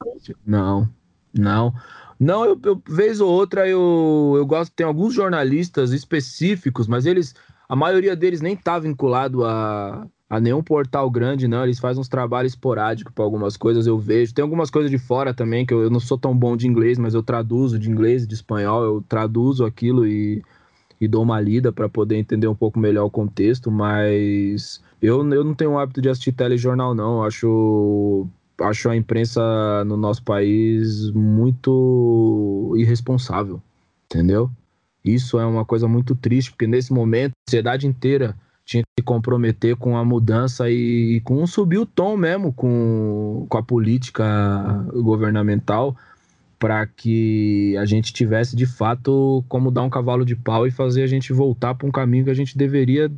Não, 0.44 0.88
não. 1.32 1.72
Não, 2.18 2.44
eu, 2.44 2.60
eu 2.64 2.82
vez 2.88 3.20
ou 3.20 3.30
outra 3.30 3.68
eu, 3.68 4.34
eu 4.36 4.46
gosto, 4.46 4.72
tem 4.72 4.86
alguns 4.86 5.14
jornalistas 5.14 5.92
específicos, 5.92 6.86
mas 6.86 7.06
eles 7.06 7.34
a 7.72 7.76
maioria 7.76 8.14
deles 8.14 8.42
nem 8.42 8.54
tá 8.54 8.78
vinculado 8.78 9.46
a, 9.46 10.06
a 10.28 10.38
nenhum 10.38 10.62
portal 10.62 11.10
grande, 11.10 11.48
não. 11.48 11.64
Eles 11.64 11.78
fazem 11.78 12.02
uns 12.02 12.08
trabalhos 12.08 12.52
esporádicos 12.52 13.14
para 13.14 13.24
algumas 13.24 13.56
coisas, 13.56 13.86
eu 13.86 13.98
vejo. 13.98 14.34
Tem 14.34 14.42
algumas 14.42 14.68
coisas 14.68 14.90
de 14.90 14.98
fora 14.98 15.32
também, 15.32 15.64
que 15.64 15.72
eu, 15.72 15.84
eu, 15.84 15.88
não 15.88 15.98
sou 15.98 16.18
tão 16.18 16.36
bom 16.36 16.54
de 16.54 16.68
inglês, 16.68 16.98
mas 16.98 17.14
eu 17.14 17.22
traduzo 17.22 17.78
de 17.78 17.90
inglês, 17.90 18.26
de 18.26 18.34
espanhol, 18.34 18.84
eu 18.84 19.04
traduzo 19.08 19.64
aquilo 19.64 20.06
e, 20.06 20.42
e 21.00 21.08
dou 21.08 21.22
uma 21.22 21.40
lida 21.40 21.72
para 21.72 21.88
poder 21.88 22.16
entender 22.16 22.46
um 22.46 22.54
pouco 22.54 22.78
melhor 22.78 23.06
o 23.06 23.10
contexto, 23.10 23.70
mas 23.70 24.82
eu, 25.00 25.26
eu 25.32 25.42
não 25.42 25.54
tenho 25.54 25.70
o 25.70 25.78
hábito 25.78 26.02
de 26.02 26.10
assistir 26.10 26.32
telejornal, 26.32 26.94
não. 26.94 27.20
Eu 27.20 27.22
acho 27.22 28.28
acho 28.60 28.90
a 28.90 28.94
imprensa 28.94 29.82
no 29.86 29.96
nosso 29.96 30.22
país 30.22 31.10
muito 31.12 32.74
irresponsável, 32.76 33.62
entendeu? 34.04 34.50
Isso 35.04 35.38
é 35.38 35.44
uma 35.44 35.64
coisa 35.64 35.88
muito 35.88 36.14
triste, 36.14 36.50
porque 36.50 36.66
nesse 36.66 36.92
momento 36.92 37.32
a 37.32 37.50
sociedade 37.50 37.86
inteira 37.86 38.36
tinha 38.64 38.82
que 38.82 39.00
se 39.00 39.04
comprometer 39.04 39.76
com 39.76 39.96
a 39.96 40.04
mudança 40.04 40.70
e, 40.70 41.16
e 41.16 41.20
com 41.20 41.44
subir 41.46 41.78
o 41.78 41.86
tom 41.86 42.16
mesmo 42.16 42.52
com, 42.52 43.46
com 43.48 43.58
a 43.58 43.62
política 43.62 44.86
governamental 44.94 45.96
para 46.58 46.86
que 46.86 47.76
a 47.76 47.84
gente 47.84 48.12
tivesse 48.12 48.54
de 48.54 48.66
fato 48.66 49.44
como 49.48 49.70
dar 49.70 49.82
um 49.82 49.90
cavalo 49.90 50.24
de 50.24 50.36
pau 50.36 50.64
e 50.66 50.70
fazer 50.70 51.02
a 51.02 51.08
gente 51.08 51.32
voltar 51.32 51.74
para 51.74 51.88
um 51.88 51.90
caminho 51.90 52.24
que 52.24 52.30
a 52.30 52.34
gente 52.34 52.56
deveria 52.56 53.10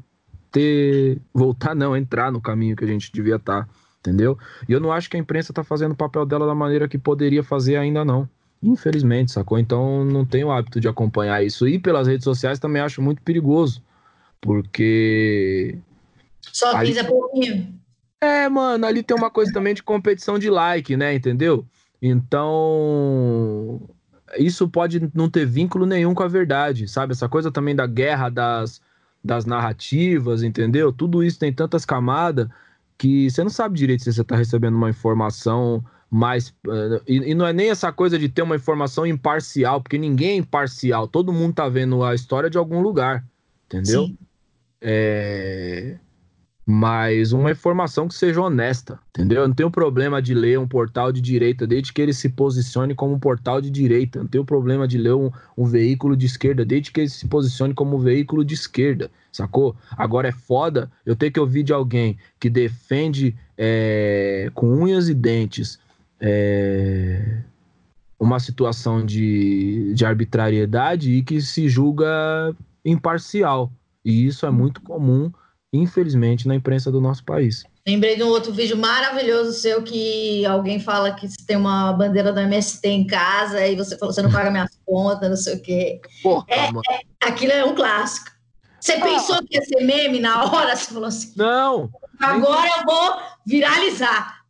ter 0.51 1.19
voltar 1.33 1.75
não 1.75 1.95
entrar 1.95 2.33
no 2.33 2.41
caminho 2.41 2.75
que 2.75 2.85
a 2.85 2.89
gente 2.89 3.13
devia 3.13 3.37
estar 3.37 3.65
tá, 3.65 3.69
entendeu? 4.01 4.39
E 4.67 4.73
eu 4.73 4.81
não 4.81 4.91
acho 4.91 5.11
que 5.11 5.17
a 5.19 5.21
imprensa 5.21 5.53
está 5.53 5.63
fazendo 5.63 5.93
o 5.93 5.97
papel 5.97 6.25
dela 6.25 6.47
da 6.47 6.55
maneira 6.55 6.89
que 6.89 6.97
poderia 6.97 7.43
fazer 7.43 7.77
ainda 7.77 8.03
não 8.03 8.27
Infelizmente, 8.65 9.31
sacou? 9.31 9.59
Então 9.59 10.05
não 10.07 10.25
tenho 10.25 10.47
o 10.47 10.51
hábito 10.51 10.81
de 10.81 10.89
acompanhar 10.89 11.45
isso. 11.45 11.69
E 11.69 11.79
pelas 11.79 12.09
redes 12.09 12.25
sociais 12.25 12.59
também 12.59 12.81
acho 12.81 13.03
muito 13.03 13.21
perigoso. 13.21 13.83
Porque. 14.41 15.79
Só 16.41 16.75
ali... 16.75 16.99
é 16.99 17.05
pouquinho. 17.05 17.75
É, 18.21 18.49
mano, 18.49 18.87
ali 18.87 19.03
tem 19.03 19.15
uma 19.15 19.31
coisa 19.31 19.53
também 19.53 19.75
de 19.75 19.83
competição 19.83 20.39
de 20.39 20.49
like, 20.49 20.97
né? 20.97 21.15
Entendeu? 21.15 21.67
Então. 22.01 23.83
isso 24.39 24.67
pode 24.67 25.11
não 25.15 25.29
ter 25.29 25.45
vínculo 25.45 25.85
nenhum 25.85 26.15
com 26.15 26.23
a 26.23 26.29
verdade, 26.29 26.89
sabe? 26.89 27.13
Essa 27.13 27.29
coisa 27.29 27.53
também 27.53 27.77
da 27.77 27.87
guerra 27.87 28.31
das, 28.31 28.81
das 29.23 29.45
narrativas, 29.45 30.43
entendeu? 30.43 30.91
Tudo 30.91 31.23
isso 31.23 31.39
tem 31.39 31.53
tantas 31.53 31.85
camadas 31.85 32.49
que 32.97 33.29
você 33.29 33.43
não 33.43 33.51
sabe 33.51 33.79
direito 33.79 34.05
se 34.05 34.13
você 34.13 34.23
está 34.23 34.37
recebendo 34.37 34.75
uma 34.75 34.89
informação 34.89 35.85
mais. 36.15 36.51
Uh, 36.65 37.03
e, 37.09 37.33
e, 37.33 37.35
não 37.35 37.45
é 37.45 37.53
nem 37.53 37.71
essa 37.71 37.91
coisa 37.91 38.17
de 38.17 38.29
ter 38.29 38.43
uma 38.43 38.55
informação 38.55 39.05
imparcial, 39.05 39.81
porque 39.81 39.99
ninguém 39.99 40.31
é 40.31 40.37
imparcial, 40.37 41.09
todo 41.09 41.33
mundo 41.33 41.55
tá 41.55 41.69
vendo 41.69 42.05
a 42.05 42.15
história 42.15 42.49
de 42.49 42.57
algum 42.57 42.81
lugar, 42.81 43.25
entendeu? 43.67 44.09
É 44.81 45.97
mas 46.67 47.33
uma 47.33 47.51
informação 47.51 48.09
que 48.09 48.15
seja 48.15 48.41
honesta, 48.41 48.99
entendeu? 49.11 49.43
Eu 49.43 49.49
não 49.49 49.55
tenho 49.55 49.71
problema 49.71 50.23
de 50.23 50.33
ler 50.33 50.59
um 50.59 50.67
portal 50.67 51.13
de 51.13 51.21
direita, 51.21 51.67
desde 51.67 51.93
que 51.93 52.01
ele 52.01 52.13
se 52.15 52.31
posicione 52.31 52.95
como 52.95 53.15
um 53.15 53.19
portal 53.19 53.61
de 53.61 53.69
direita. 53.69 54.19
Eu 54.19 54.23
não 54.23 54.31
tenho 54.31 54.45
problema 54.45 54.89
de 54.89 54.97
ler 54.97 55.15
um, 55.15 55.31
um, 55.59 55.67
veículo 55.67 56.17
de 56.17 56.25
esquerda, 56.25 56.65
desde 56.65 56.91
que 56.91 57.01
ele 57.01 57.11
se 57.11 57.29
posicione 57.29 57.75
como 57.75 57.97
um 57.97 58.01
veículo 58.01 58.43
de 58.43 58.55
esquerda, 58.55 59.11
sacou? 59.31 59.77
Agora 59.91 60.29
é 60.29 60.33
foda 60.33 60.91
eu 61.05 61.15
ter 61.15 61.31
que 61.31 61.39
ouvir 61.39 61.65
de 61.65 61.73
alguém 61.73 62.17
que 62.41 62.49
defende 62.49 63.37
é, 63.59 64.51
com 64.55 64.67
unhas 64.67 65.11
e 65.11 65.15
dentes 65.15 65.79
é, 66.21 67.43
uma 68.19 68.41
situação 68.41 69.05
de, 69.05 69.93
de 69.95 70.05
arbitrariedade 70.05 71.13
e 71.13 71.23
que 71.23 71.41
se 71.41 71.69
julga 71.69 72.55
imparcial. 72.85 73.73
E 74.05 74.27
isso 74.27 74.47
é 74.47 74.51
muito 74.51 74.81
comum 74.83 75.33
infelizmente, 75.83 76.47
na 76.47 76.55
imprensa 76.55 76.91
do 76.91 77.01
nosso 77.01 77.25
país. 77.25 77.65
Lembrei 77.87 78.17
de 78.17 78.23
um 78.23 78.29
outro 78.29 78.53
vídeo 78.53 78.77
maravilhoso 78.77 79.53
seu 79.53 79.83
que 79.83 80.45
alguém 80.47 80.81
fala 80.81 81.13
que 81.13 81.29
você 81.29 81.45
tem 81.47 81.57
uma 81.57 81.93
bandeira 81.93 82.33
da 82.33 82.43
MST 82.43 82.89
em 82.89 83.07
casa 83.07 83.67
e 83.67 83.77
você 83.77 83.99
falou 83.99 84.15
você 84.15 84.23
não 84.23 84.31
paga 84.31 84.51
minhas 84.51 84.71
contas, 84.87 85.29
não 85.29 85.37
sei 85.37 85.57
o 85.57 85.61
quê. 85.61 86.01
Porra, 86.23 86.47
é, 86.49 86.67
é, 86.67 87.29
aquilo 87.29 87.53
é 87.53 87.65
um 87.65 87.75
clássico. 87.75 88.31
Você 88.81 88.93
ah. 88.93 89.01
pensou 89.01 89.37
que 89.45 89.57
ia 89.57 89.63
ser 89.63 89.83
meme 89.85 90.21
na 90.21 90.45
hora? 90.45 90.75
Você 90.75 90.93
falou 90.93 91.09
assim: 91.09 91.33
Não. 91.37 91.91
Agora 92.21 92.63
nem... 92.63 92.79
eu 92.79 92.85
vou 92.87 93.17
viralizar. 93.47 94.44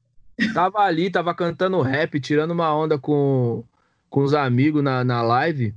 Tava 0.53 0.80
ali, 0.80 1.11
tava 1.11 1.35
cantando 1.35 1.80
rap, 1.82 2.18
tirando 2.20 2.51
uma 2.51 2.74
onda 2.74 2.99
com, 2.99 3.64
com 4.11 4.22
os 4.22 4.35
amigos 4.35 4.82
na, 4.82 5.05
na 5.05 5.22
live 5.22 5.74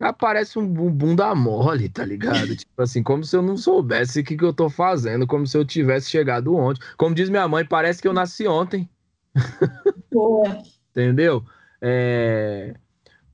aparece 0.00 0.58
um 0.58 0.66
bunda 0.66 1.34
mole, 1.34 1.88
tá 1.88 2.04
ligado? 2.04 2.54
tipo 2.56 2.82
assim, 2.82 3.02
como 3.02 3.24
se 3.24 3.36
eu 3.36 3.42
não 3.42 3.56
soubesse 3.56 4.20
o 4.20 4.24
que, 4.24 4.36
que 4.36 4.44
eu 4.44 4.52
tô 4.52 4.68
fazendo, 4.68 5.26
como 5.26 5.46
se 5.46 5.56
eu 5.56 5.64
tivesse 5.64 6.10
chegado 6.10 6.54
ontem. 6.54 6.80
Como 6.96 7.14
diz 7.14 7.28
minha 7.28 7.46
mãe, 7.48 7.64
parece 7.64 8.00
que 8.00 8.08
eu 8.08 8.12
nasci 8.12 8.46
ontem. 8.46 8.88
Boa. 10.12 10.62
Entendeu? 10.90 11.44
É... 11.80 12.74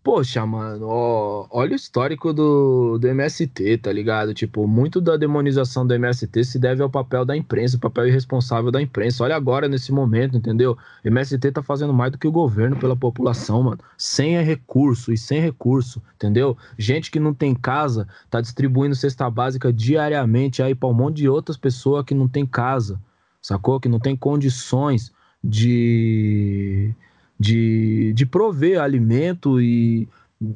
Poxa, 0.03 0.47
mano, 0.47 0.87
ó, 0.89 1.47
olha 1.51 1.73
o 1.73 1.77
histórico 1.77 2.33
do, 2.33 2.97
do 2.99 3.07
MST, 3.07 3.77
tá 3.79 3.93
ligado? 3.93 4.33
Tipo, 4.33 4.67
muito 4.67 4.99
da 4.99 5.15
demonização 5.15 5.87
do 5.87 5.93
MST 5.93 6.43
se 6.43 6.59
deve 6.59 6.83
ao 6.83 6.89
papel 6.89 7.23
da 7.23 7.37
imprensa, 7.37 7.77
o 7.77 7.81
papel 7.81 8.09
irresponsável 8.09 8.71
da 8.71 8.81
imprensa. 8.81 9.23
Olha 9.23 9.37
agora, 9.37 9.69
nesse 9.69 9.93
momento, 9.93 10.39
entendeu? 10.39 10.73
O 11.05 11.09
MST 11.09 11.53
tá 11.53 11.63
fazendo 11.63 11.93
mais 11.93 12.13
do 12.13 12.17
que 12.17 12.27
o 12.27 12.33
governo 12.33 12.79
pela 12.79 12.97
população, 12.97 13.63
mano. 13.63 13.79
Sem 13.99 14.43
recurso 14.43 15.13
e 15.13 15.19
sem 15.19 15.39
recurso, 15.39 16.03
entendeu? 16.15 16.57
Gente 16.79 17.11
que 17.11 17.21
não 17.21 17.35
tem 17.35 17.55
casa 17.55 18.09
tá 18.31 18.41
distribuindo 18.41 18.97
cesta 18.97 19.29
básica 19.29 19.71
diariamente 19.71 20.63
aí 20.63 20.75
pra 20.75 20.89
um 20.89 20.95
monte 20.95 21.17
de 21.17 21.29
outras 21.29 21.59
pessoas 21.59 22.07
que 22.07 22.15
não 22.15 22.27
tem 22.27 22.47
casa, 22.47 22.99
sacou? 23.43 23.79
Que 23.79 23.89
não 23.89 24.01
tem 24.01 24.17
condições 24.17 25.13
de 25.45 26.95
de, 27.41 28.13
de 28.13 28.27
prover 28.27 28.79
alimento 28.79 29.59
e 29.59 30.07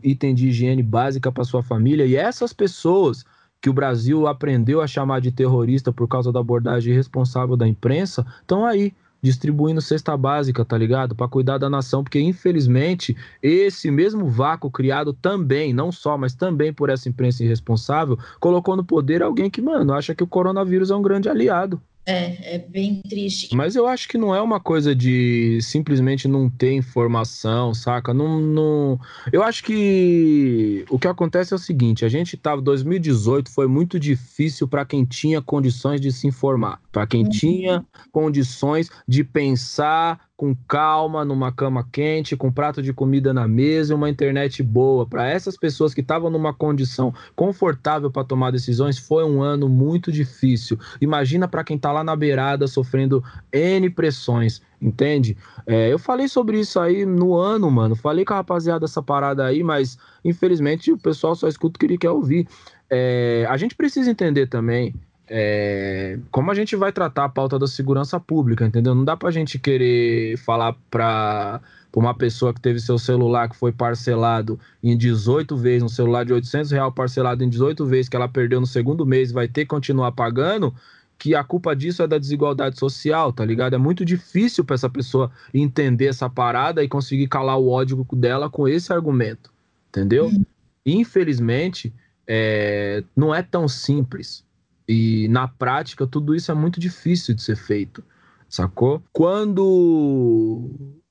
item 0.02 0.34
de 0.34 0.48
higiene 0.48 0.82
básica 0.82 1.32
para 1.32 1.42
sua 1.42 1.62
família. 1.62 2.04
E 2.04 2.14
essas 2.14 2.52
pessoas 2.52 3.24
que 3.60 3.70
o 3.70 3.72
Brasil 3.72 4.26
aprendeu 4.26 4.82
a 4.82 4.86
chamar 4.86 5.22
de 5.22 5.32
terrorista 5.32 5.90
por 5.90 6.06
causa 6.06 6.30
da 6.30 6.40
abordagem 6.40 6.92
irresponsável 6.92 7.56
da 7.56 7.66
imprensa, 7.66 8.26
estão 8.42 8.66
aí 8.66 8.92
distribuindo 9.22 9.80
cesta 9.80 10.14
básica, 10.14 10.62
tá 10.66 10.76
ligado? 10.76 11.14
Para 11.14 11.26
cuidar 11.26 11.56
da 11.56 11.70
nação, 11.70 12.04
porque 12.04 12.20
infelizmente 12.20 13.16
esse 13.42 13.90
mesmo 13.90 14.28
vácuo 14.28 14.70
criado 14.70 15.14
também, 15.14 15.72
não 15.72 15.90
só, 15.90 16.18
mas 16.18 16.34
também 16.34 16.74
por 16.74 16.90
essa 16.90 17.08
imprensa 17.08 17.42
irresponsável, 17.42 18.18
colocou 18.38 18.76
no 18.76 18.84
poder 18.84 19.22
alguém 19.22 19.48
que, 19.48 19.62
mano, 19.62 19.94
acha 19.94 20.14
que 20.14 20.22
o 20.22 20.26
coronavírus 20.26 20.90
é 20.90 20.94
um 20.94 21.00
grande 21.00 21.30
aliado. 21.30 21.80
É, 22.06 22.56
é 22.56 22.58
bem 22.58 23.00
triste. 23.08 23.54
Mas 23.54 23.74
eu 23.74 23.86
acho 23.86 24.08
que 24.08 24.18
não 24.18 24.34
é 24.34 24.40
uma 24.40 24.60
coisa 24.60 24.94
de 24.94 25.58
simplesmente 25.62 26.28
não 26.28 26.50
ter 26.50 26.72
informação, 26.72 27.72
saca? 27.72 28.12
Não, 28.12 28.40
não... 28.40 29.00
Eu 29.32 29.42
acho 29.42 29.64
que 29.64 30.84
o 30.90 30.98
que 30.98 31.08
acontece 31.08 31.52
é 31.52 31.56
o 31.56 31.58
seguinte: 31.58 32.04
a 32.04 32.08
gente 32.08 32.36
tava. 32.36 32.60
2018 32.60 33.50
foi 33.50 33.66
muito 33.66 33.98
difícil 33.98 34.68
para 34.68 34.84
quem 34.84 35.04
tinha 35.04 35.40
condições 35.40 36.00
de 36.00 36.12
se 36.12 36.26
informar, 36.26 36.80
para 36.92 37.06
quem 37.06 37.24
uhum. 37.24 37.30
tinha 37.30 37.84
condições 38.12 38.88
de 39.08 39.24
pensar 39.24 40.20
com 40.44 40.54
calma, 40.68 41.24
numa 41.24 41.50
cama 41.50 41.88
quente, 41.90 42.36
com 42.36 42.48
um 42.48 42.52
prato 42.52 42.82
de 42.82 42.92
comida 42.92 43.32
na 43.32 43.48
mesa 43.48 43.92
e 43.92 43.96
uma 43.96 44.10
internet 44.10 44.62
boa. 44.62 45.06
Para 45.06 45.26
essas 45.26 45.56
pessoas 45.56 45.94
que 45.94 46.02
estavam 46.02 46.28
numa 46.28 46.52
condição 46.52 47.14
confortável 47.34 48.10
para 48.10 48.24
tomar 48.24 48.50
decisões, 48.50 48.98
foi 48.98 49.24
um 49.24 49.42
ano 49.42 49.70
muito 49.70 50.12
difícil. 50.12 50.78
Imagina 51.00 51.48
para 51.48 51.64
quem 51.64 51.76
está 51.76 51.90
lá 51.90 52.04
na 52.04 52.14
beirada 52.14 52.66
sofrendo 52.66 53.24
N 53.50 53.88
pressões, 53.88 54.60
entende? 54.82 55.34
É, 55.66 55.90
eu 55.90 55.98
falei 55.98 56.28
sobre 56.28 56.60
isso 56.60 56.78
aí 56.78 57.06
no 57.06 57.34
ano, 57.34 57.70
mano. 57.70 57.96
Falei 57.96 58.22
com 58.26 58.34
a 58.34 58.36
rapaziada 58.36 58.84
essa 58.84 59.02
parada 59.02 59.46
aí, 59.46 59.62
mas 59.62 59.96
infelizmente 60.22 60.92
o 60.92 60.98
pessoal 60.98 61.34
só 61.34 61.48
escuta 61.48 61.78
o 61.78 61.80
que 61.80 61.86
ele 61.86 61.96
quer 61.96 62.10
ouvir. 62.10 62.46
É, 62.90 63.46
a 63.48 63.56
gente 63.56 63.74
precisa 63.74 64.10
entender 64.10 64.46
também 64.46 64.94
é, 65.28 66.18
como 66.30 66.50
a 66.50 66.54
gente 66.54 66.76
vai 66.76 66.92
tratar 66.92 67.24
a 67.24 67.28
pauta 67.28 67.58
da 67.58 67.66
segurança 67.66 68.20
pública, 68.20 68.66
entendeu? 68.66 68.94
Não 68.94 69.04
dá 69.04 69.16
pra 69.16 69.30
gente 69.30 69.58
querer 69.58 70.36
falar 70.38 70.74
pra, 70.90 71.60
pra 71.90 72.00
uma 72.00 72.14
pessoa 72.14 72.52
que 72.52 72.60
teve 72.60 72.78
seu 72.78 72.98
celular 72.98 73.48
que 73.48 73.56
foi 73.56 73.72
parcelado 73.72 74.58
em 74.82 74.96
18 74.96 75.56
vezes, 75.56 75.82
um 75.82 75.88
celular 75.88 76.24
de 76.24 76.32
800 76.32 76.70
reais 76.70 76.92
parcelado 76.94 77.42
em 77.42 77.48
18 77.48 77.86
vezes, 77.86 78.08
que 78.08 78.16
ela 78.16 78.28
perdeu 78.28 78.60
no 78.60 78.66
segundo 78.66 79.06
mês 79.06 79.32
vai 79.32 79.48
ter 79.48 79.62
que 79.62 79.68
continuar 79.68 80.12
pagando, 80.12 80.74
que 81.18 81.34
a 81.34 81.42
culpa 81.42 81.74
disso 81.74 82.02
é 82.02 82.06
da 82.06 82.18
desigualdade 82.18 82.78
social, 82.78 83.32
tá 83.32 83.44
ligado? 83.44 83.74
É 83.74 83.78
muito 83.78 84.04
difícil 84.04 84.62
para 84.62 84.74
essa 84.74 84.90
pessoa 84.90 85.30
entender 85.54 86.06
essa 86.06 86.28
parada 86.28 86.84
e 86.84 86.88
conseguir 86.88 87.28
calar 87.28 87.58
o 87.58 87.70
ódio 87.70 88.06
dela 88.12 88.50
com 88.50 88.68
esse 88.68 88.92
argumento, 88.92 89.50
entendeu? 89.88 90.26
Uhum. 90.26 90.44
Infelizmente, 90.84 91.94
é, 92.26 93.02
não 93.16 93.34
é 93.34 93.42
tão 93.42 93.66
simples. 93.66 94.44
E 94.88 95.28
na 95.28 95.48
prática, 95.48 96.06
tudo 96.06 96.34
isso 96.34 96.50
é 96.50 96.54
muito 96.54 96.78
difícil 96.78 97.34
de 97.34 97.42
ser 97.42 97.56
feito, 97.56 98.04
sacou? 98.48 99.02
Quando 99.12 100.70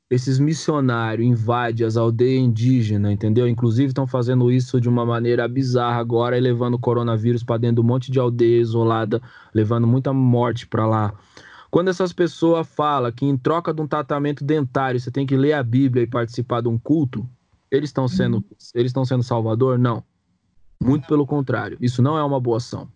esses 0.09 0.37
missionários 0.37 1.27
invadem 1.27 1.85
as 1.85 1.97
aldeias 1.97 2.43
indígenas, 2.43 3.11
entendeu? 3.11 3.47
Inclusive 3.47 3.87
estão 3.87 4.05
fazendo 4.05 4.51
isso 4.51 4.79
de 4.79 4.87
uma 4.87 5.05
maneira 5.05 5.47
bizarra 5.47 5.99
agora 5.99 6.39
levando 6.39 6.75
o 6.75 6.79
coronavírus 6.79 7.43
para 7.43 7.57
dentro 7.57 7.77
de 7.77 7.81
um 7.81 7.89
monte 7.89 8.11
de 8.11 8.19
aldeia 8.19 8.61
isolada, 8.61 9.21
levando 9.53 9.87
muita 9.87 10.13
morte 10.13 10.67
para 10.67 10.85
lá. 10.85 11.13
Quando 11.71 11.87
essas 11.87 12.13
pessoas 12.13 12.67
falam 12.67 13.11
que 13.11 13.25
em 13.25 13.35
troca 13.35 13.73
de 13.73 13.81
um 13.81 13.87
tratamento 13.87 14.43
dentário 14.45 14.99
você 14.99 15.09
tem 15.09 15.25
que 15.25 15.35
ler 15.35 15.53
a 15.53 15.63
Bíblia 15.63 16.03
e 16.03 16.07
participar 16.07 16.61
de 16.61 16.67
um 16.67 16.77
culto, 16.77 17.27
eles 17.71 17.89
estão 17.89 18.07
sendo, 18.07 18.35
uhum. 18.35 18.43
eles 18.75 18.89
estão 18.89 19.03
sendo 19.03 19.23
salvador? 19.23 19.79
Não. 19.79 20.03
Muito 20.79 21.07
pelo 21.07 21.25
contrário. 21.25 21.75
Isso 21.81 22.03
não 22.03 22.15
é 22.15 22.23
uma 22.23 22.39
boa 22.39 22.57
ação. 22.57 22.87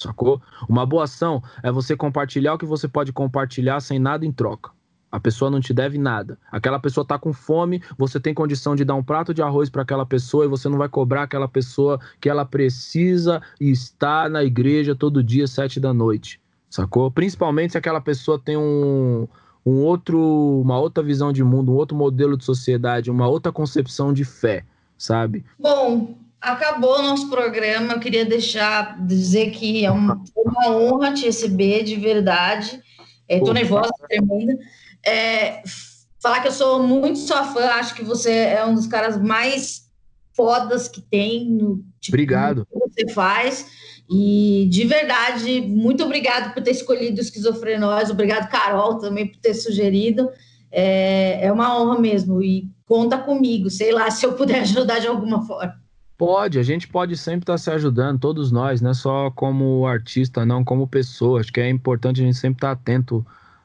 Sacou? 0.00 0.40
Uma 0.66 0.86
boa 0.86 1.04
ação 1.04 1.42
é 1.62 1.70
você 1.70 1.94
compartilhar 1.94 2.54
o 2.54 2.58
que 2.58 2.64
você 2.64 2.88
pode 2.88 3.12
compartilhar 3.12 3.80
sem 3.80 3.98
nada 3.98 4.24
em 4.24 4.32
troca. 4.32 4.70
A 5.12 5.20
pessoa 5.20 5.50
não 5.50 5.60
te 5.60 5.74
deve 5.74 5.98
nada. 5.98 6.38
Aquela 6.50 6.78
pessoa 6.78 7.04
tá 7.04 7.18
com 7.18 7.32
fome, 7.32 7.82
você 7.98 8.18
tem 8.18 8.32
condição 8.32 8.74
de 8.74 8.84
dar 8.84 8.94
um 8.94 9.02
prato 9.02 9.34
de 9.34 9.42
arroz 9.42 9.68
para 9.68 9.82
aquela 9.82 10.06
pessoa 10.06 10.44
e 10.44 10.48
você 10.48 10.68
não 10.68 10.78
vai 10.78 10.88
cobrar 10.88 11.24
aquela 11.24 11.48
pessoa 11.48 12.00
que 12.20 12.30
ela 12.30 12.46
precisa 12.46 13.42
estar 13.60 14.30
na 14.30 14.42
igreja 14.42 14.94
todo 14.94 15.22
dia, 15.22 15.46
sete 15.46 15.78
da 15.78 15.92
noite. 15.92 16.40
Sacou? 16.70 17.10
Principalmente 17.10 17.72
se 17.72 17.78
aquela 17.78 18.00
pessoa 18.00 18.38
tem 18.38 18.56
um, 18.56 19.26
um 19.66 19.82
outro, 19.82 20.62
uma 20.64 20.78
outra 20.78 21.02
visão 21.02 21.32
de 21.32 21.44
mundo, 21.44 21.72
um 21.72 21.76
outro 21.76 21.96
modelo 21.96 22.36
de 22.36 22.44
sociedade, 22.44 23.10
uma 23.10 23.28
outra 23.28 23.52
concepção 23.52 24.12
de 24.12 24.24
fé, 24.24 24.64
sabe? 24.96 25.44
Bom, 25.58 26.14
Acabou 26.40 26.98
o 26.98 27.02
nosso 27.02 27.28
programa. 27.28 27.92
Eu 27.92 28.00
queria 28.00 28.24
deixar, 28.24 28.98
dizer 29.06 29.50
que 29.50 29.84
é 29.84 29.90
uma, 29.90 30.22
uma 30.34 30.70
honra 30.70 31.12
te 31.12 31.26
receber, 31.26 31.82
de 31.84 31.96
verdade. 31.96 32.80
Estou 33.28 33.52
nervosa, 33.52 33.90
tremenda. 34.08 34.58
É, 35.06 35.62
falar 36.20 36.40
que 36.40 36.48
eu 36.48 36.52
sou 36.52 36.82
muito 36.82 37.18
sua 37.18 37.44
fã, 37.44 37.64
acho 37.72 37.94
que 37.94 38.02
você 38.02 38.30
é 38.30 38.64
um 38.64 38.74
dos 38.74 38.86
caras 38.86 39.20
mais 39.20 39.88
fodas 40.34 40.88
que 40.88 41.00
tem 41.00 41.50
no 41.50 41.84
tipo, 42.00 42.16
Obrigado. 42.16 42.66
Que 42.66 42.78
você 42.78 43.12
faz. 43.12 43.66
E 44.10 44.66
de 44.70 44.84
verdade, 44.84 45.60
muito 45.60 46.02
obrigado 46.02 46.52
por 46.52 46.62
ter 46.62 46.72
escolhido 46.72 47.20
Esquizofrenóis. 47.20 48.10
Obrigado, 48.10 48.50
Carol, 48.50 48.98
também 48.98 49.30
por 49.30 49.38
ter 49.38 49.54
sugerido. 49.54 50.28
é, 50.72 51.46
é 51.46 51.52
uma 51.52 51.80
honra 51.80 51.98
mesmo. 51.98 52.42
E 52.42 52.68
conta 52.84 53.18
comigo, 53.18 53.70
sei 53.70 53.92
lá, 53.92 54.10
se 54.10 54.26
eu 54.26 54.32
puder 54.32 54.60
ajudar 54.60 54.98
de 54.98 55.06
alguma 55.06 55.46
forma. 55.46 55.79
Pode, 56.20 56.58
a 56.58 56.62
gente 56.62 56.86
pode 56.86 57.16
sempre 57.16 57.44
estar 57.44 57.56
se 57.56 57.70
ajudando, 57.70 58.20
todos 58.20 58.52
nós, 58.52 58.82
não 58.82 58.90
é 58.90 58.94
só 58.94 59.30
como 59.30 59.86
artista, 59.86 60.44
não, 60.44 60.62
como 60.62 60.86
pessoa. 60.86 61.40
Acho 61.40 61.50
que 61.50 61.62
é 61.62 61.70
importante 61.70 62.20
a 62.20 62.24
gente 62.26 62.36
sempre 62.36 62.58
estar 62.58 62.72
atento 62.72 63.24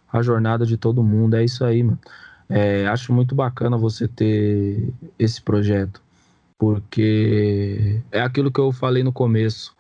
à 0.10 0.22
jornada 0.22 0.66
de 0.66 0.78
todo 0.78 1.04
mundo. 1.04 1.36
É 1.36 1.44
isso 1.44 1.66
aí, 1.66 1.84
mano. 1.84 2.00
É, 2.48 2.88
acho 2.88 3.12
muito 3.12 3.36
bacana 3.36 3.76
você 3.76 4.08
ter 4.08 4.88
esse 5.20 5.42
projeto, 5.42 6.02
porque 6.58 8.02
é 8.10 8.22
aquilo 8.22 8.50
que 8.50 8.62
eu 8.62 8.72
falei 8.72 9.04
no 9.04 9.12
começo. 9.12 9.76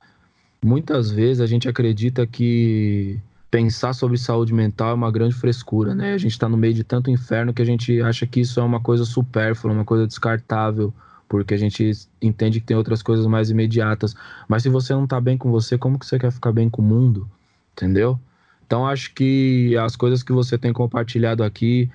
Muitas 0.62 1.10
vezes 1.10 1.40
a 1.40 1.46
gente 1.46 1.70
acredita 1.70 2.28
que 2.28 3.18
pensar 3.50 3.94
sobre 3.94 4.18
saúde 4.18 4.54
mental 4.54 4.90
é 4.90 4.96
uma 4.96 5.12
grande 5.12 5.36
frescura, 5.36 5.96
né? 5.96 6.14
A 6.14 6.18
gente 6.18 6.34
está 6.34 6.50
no 6.50 6.58
meio 6.58 6.74
de 6.74 6.84
tanto 6.84 7.10
inferno 7.10 7.54
que 7.54 7.62
a 7.62 7.66
gente 7.66 8.02
acha 8.02 8.28
que 8.28 8.42
isso 8.42 8.60
é 8.60 8.64
uma 8.64 8.82
coisa 8.82 9.06
supérflua, 9.06 9.74
uma 9.74 9.86
coisa 9.86 10.06
descartável, 10.06 10.94
porque 11.28 11.54
a 11.54 11.58
gente 11.58 11.92
entende 12.22 12.60
que 12.60 12.66
tem 12.66 12.78
outras 12.78 13.02
coisas 13.02 13.26
mais 13.26 13.50
imediatas. 13.50 14.16
Mas 14.48 14.64
se 14.64 14.70
você 14.70 14.94
não 14.94 15.06
está 15.06 15.20
bem 15.20 15.38
com 15.38 15.52
você, 15.52 15.78
como 15.78 16.00
que 16.00 16.06
você 16.06 16.20
quer 16.20 16.32
ficar 16.32 16.52
bem 16.52 16.70
com 16.70 16.82
o 16.82 16.86
mundo? 16.86 17.30
Entendeu? 17.74 18.20
Então 18.66 18.88
acho 18.88 19.14
que 19.14 19.76
as 19.78 19.96
coisas 19.96 20.24
que 20.24 20.32
você 20.32 20.58
tem 20.58 20.74
compartilhado 20.74 21.44
aqui 21.44 21.90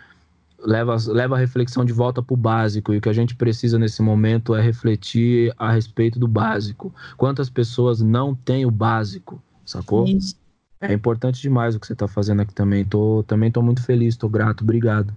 leva, 0.59 0.97
leva 1.09 1.37
a 1.37 1.39
reflexão 1.39 1.85
de 1.85 1.93
volta 1.93 2.23
para 2.23 2.35
o 2.35 2.37
básico. 2.37 2.93
E 2.93 2.99
o 2.99 3.01
que 3.01 3.09
a 3.09 3.13
gente 3.13 3.35
precisa 3.35 3.79
nesse 3.79 4.03
momento 4.03 4.55
é 4.55 4.61
refletir 4.61 5.53
a 5.59 5.73
respeito 5.73 6.19
do 6.19 6.29
básico. 6.29 6.95
Quantas 7.17 7.49
pessoas 7.49 8.01
não 8.01 8.35
têm 8.35 8.67
o 8.67 8.71
básico, 8.71 9.43
sacou? 9.65 10.07
Isso. 10.07 10.37
É 10.81 10.93
importante 10.95 11.43
demais 11.43 11.75
o 11.75 11.81
que 11.81 11.87
você 11.87 11.93
está 11.93 12.09
fazendo 12.09 12.41
aqui 12.41 12.55
também. 12.55 12.85
Tô, 12.85 13.23
também 13.27 13.49
estou 13.49 13.63
muito 13.63 13.83
feliz, 13.83 14.15
estou 14.15 14.31
grato. 14.31 14.63
Obrigado. 14.63 15.15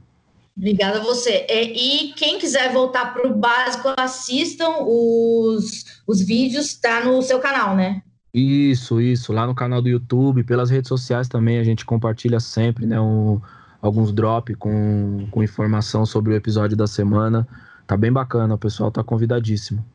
Obrigada 0.56 1.00
a 1.00 1.04
você. 1.04 1.46
E 1.50 2.14
quem 2.16 2.38
quiser 2.38 2.72
voltar 2.72 3.14
para 3.14 3.28
o 3.28 3.36
básico, 3.36 3.92
assistam 3.98 4.78
os, 4.82 5.84
os 6.08 6.22
vídeos, 6.22 6.76
tá 6.76 7.04
no 7.04 7.22
seu 7.22 7.40
canal, 7.40 7.76
né? 7.76 8.02
Isso, 8.34 9.02
isso. 9.02 9.34
Lá 9.34 9.46
no 9.46 9.54
canal 9.54 9.82
do 9.82 9.90
YouTube, 9.90 10.44
pelas 10.44 10.70
redes 10.70 10.88
sociais 10.88 11.28
também, 11.28 11.60
a 11.60 11.64
gente 11.64 11.86
compartilha 11.86 12.40
sempre, 12.40 12.86
né? 12.86 13.00
Um, 13.00 13.40
alguns 13.82 14.12
drop 14.12 14.56
com, 14.56 15.28
com 15.30 15.44
informação 15.44 16.06
sobre 16.06 16.34
o 16.34 16.36
episódio 16.36 16.78
da 16.78 16.88
semana. 16.88 17.48
Tá 17.86 17.98
bem 17.98 18.12
bacana, 18.12 18.56
o 18.56 18.58
pessoal 18.58 18.90
tá 18.90 19.04
convidadíssimo. 19.04 19.86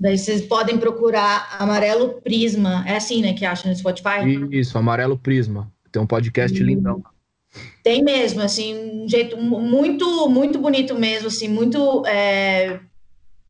Daí 0.00 0.18
vocês 0.18 0.42
podem 0.42 0.78
procurar 0.78 1.56
Amarelo 1.58 2.20
Prisma. 2.20 2.82
É 2.86 2.96
assim, 2.96 3.22
né, 3.22 3.32
que 3.32 3.44
acha 3.44 3.68
no 3.68 3.76
Spotify? 3.76 4.24
Isso, 4.50 4.76
Amarelo 4.76 5.16
Prisma. 5.16 5.70
Tem 5.92 6.02
um 6.02 6.06
podcast 6.06 6.60
hum. 6.60 6.66
lindão. 6.66 7.04
Tem 7.82 8.02
mesmo, 8.02 8.40
assim, 8.40 9.02
um 9.04 9.08
jeito 9.08 9.36
muito, 9.36 10.28
muito 10.28 10.58
bonito 10.58 10.94
mesmo, 10.94 11.28
assim, 11.28 11.48
muito. 11.48 12.04
É... 12.06 12.80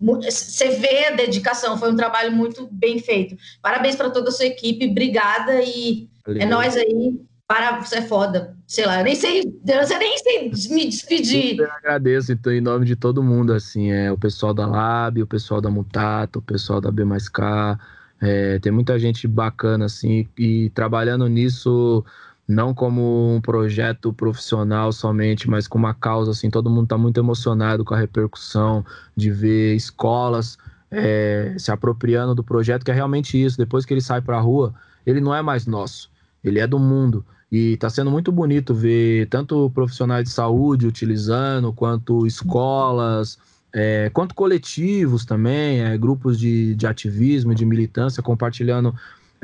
Você 0.00 0.70
vê 0.70 1.06
a 1.06 1.14
dedicação, 1.14 1.78
foi 1.78 1.90
um 1.90 1.96
trabalho 1.96 2.32
muito 2.32 2.68
bem 2.70 2.98
feito. 2.98 3.36
Parabéns 3.62 3.96
para 3.96 4.10
toda 4.10 4.28
a 4.28 4.32
sua 4.32 4.44
equipe, 4.44 4.90
obrigada 4.90 5.62
e 5.62 6.08
é 6.26 6.44
nós 6.44 6.76
aí 6.76 7.20
para, 7.46 7.80
você 7.80 7.96
é 7.96 8.02
foda. 8.02 8.56
Sei 8.66 8.86
lá, 8.86 8.98
eu 8.98 9.04
nem 9.04 9.14
sei, 9.14 9.40
eu 9.40 9.98
nem 9.98 10.18
sei 10.18 10.74
me 10.74 10.86
despedir. 10.86 11.58
Eu 11.58 11.70
agradeço, 11.70 12.32
então, 12.32 12.52
em 12.52 12.60
nome 12.60 12.86
de 12.86 12.96
todo 12.96 13.22
mundo, 13.22 13.52
assim, 13.52 13.92
é 13.92 14.10
o 14.10 14.18
pessoal 14.18 14.52
da 14.52 14.66
Lab, 14.66 15.22
o 15.22 15.26
pessoal 15.26 15.60
da 15.60 15.70
Mutato, 15.70 16.38
o 16.38 16.42
pessoal 16.42 16.80
da 16.80 16.90
B 16.90 17.04
mais 17.04 17.28
K, 17.28 17.78
é, 18.20 18.58
tem 18.58 18.72
muita 18.72 18.98
gente 18.98 19.28
bacana, 19.28 19.84
assim, 19.84 20.26
e 20.38 20.70
trabalhando 20.70 21.28
nisso 21.28 22.04
não 22.46 22.74
como 22.74 23.34
um 23.34 23.40
projeto 23.40 24.12
profissional 24.12 24.92
somente, 24.92 25.48
mas 25.48 25.66
com 25.66 25.78
uma 25.78 25.94
causa, 25.94 26.30
assim, 26.32 26.50
todo 26.50 26.70
mundo 26.70 26.84
está 26.84 26.98
muito 26.98 27.18
emocionado 27.18 27.84
com 27.84 27.94
a 27.94 27.98
repercussão 27.98 28.84
de 29.16 29.30
ver 29.30 29.74
escolas 29.74 30.58
é, 30.90 31.54
se 31.58 31.70
apropriando 31.70 32.34
do 32.34 32.44
projeto, 32.44 32.84
que 32.84 32.90
é 32.90 32.94
realmente 32.94 33.42
isso, 33.42 33.56
depois 33.56 33.84
que 33.84 33.94
ele 33.94 34.00
sai 34.00 34.20
para 34.20 34.36
a 34.36 34.40
rua, 34.40 34.74
ele 35.06 35.20
não 35.20 35.34
é 35.34 35.42
mais 35.42 35.66
nosso, 35.66 36.10
ele 36.42 36.60
é 36.60 36.66
do 36.66 36.78
mundo, 36.78 37.24
e 37.50 37.72
está 37.72 37.88
sendo 37.88 38.10
muito 38.10 38.30
bonito 38.30 38.74
ver 38.74 39.26
tanto 39.28 39.70
profissionais 39.70 40.24
de 40.24 40.30
saúde 40.30 40.86
utilizando, 40.86 41.72
quanto 41.72 42.26
escolas, 42.26 43.38
é, 43.72 44.10
quanto 44.10 44.34
coletivos 44.34 45.24
também, 45.24 45.80
é, 45.80 45.96
grupos 45.98 46.38
de, 46.38 46.74
de 46.74 46.86
ativismo, 46.86 47.54
de 47.54 47.64
militância 47.64 48.22
compartilhando 48.22 48.94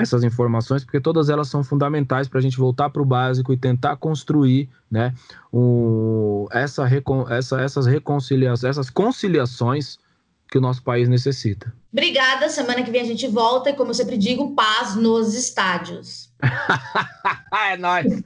essas 0.01 0.24
informações, 0.24 0.84
porque 0.84 1.01
todas 1.01 1.28
elas 1.28 1.48
são 1.48 1.62
fundamentais 1.62 2.28
para 2.28 2.38
a 2.38 2.42
gente 2.42 2.57
voltar 2.57 2.90
para 2.90 3.03
o 3.03 3.05
básico 3.05 3.53
e 3.53 3.57
tentar 3.57 3.96
construir 3.96 4.68
né, 4.90 5.14
um, 5.53 6.46
essa, 6.51 6.88
essa, 7.30 7.61
essas 7.61 7.86
reconciliações, 7.86 8.70
essas 8.70 8.90
conciliações 8.90 9.98
que 10.51 10.59
o 10.59 10.61
nosso 10.61 10.82
país 10.82 11.09
necessita. 11.09 11.72
Obrigada. 11.92 12.48
Semana 12.48 12.82
que 12.82 12.90
vem 12.90 13.03
a 13.03 13.07
gente 13.07 13.26
volta 13.28 13.70
e, 13.70 13.72
como 13.72 13.90
eu 13.90 13.94
sempre 13.94 14.18
digo, 14.18 14.55
paz 14.55 14.96
nos 14.96 15.34
estádios. 15.34 16.30
é 17.55 17.76
nóis. 17.76 18.22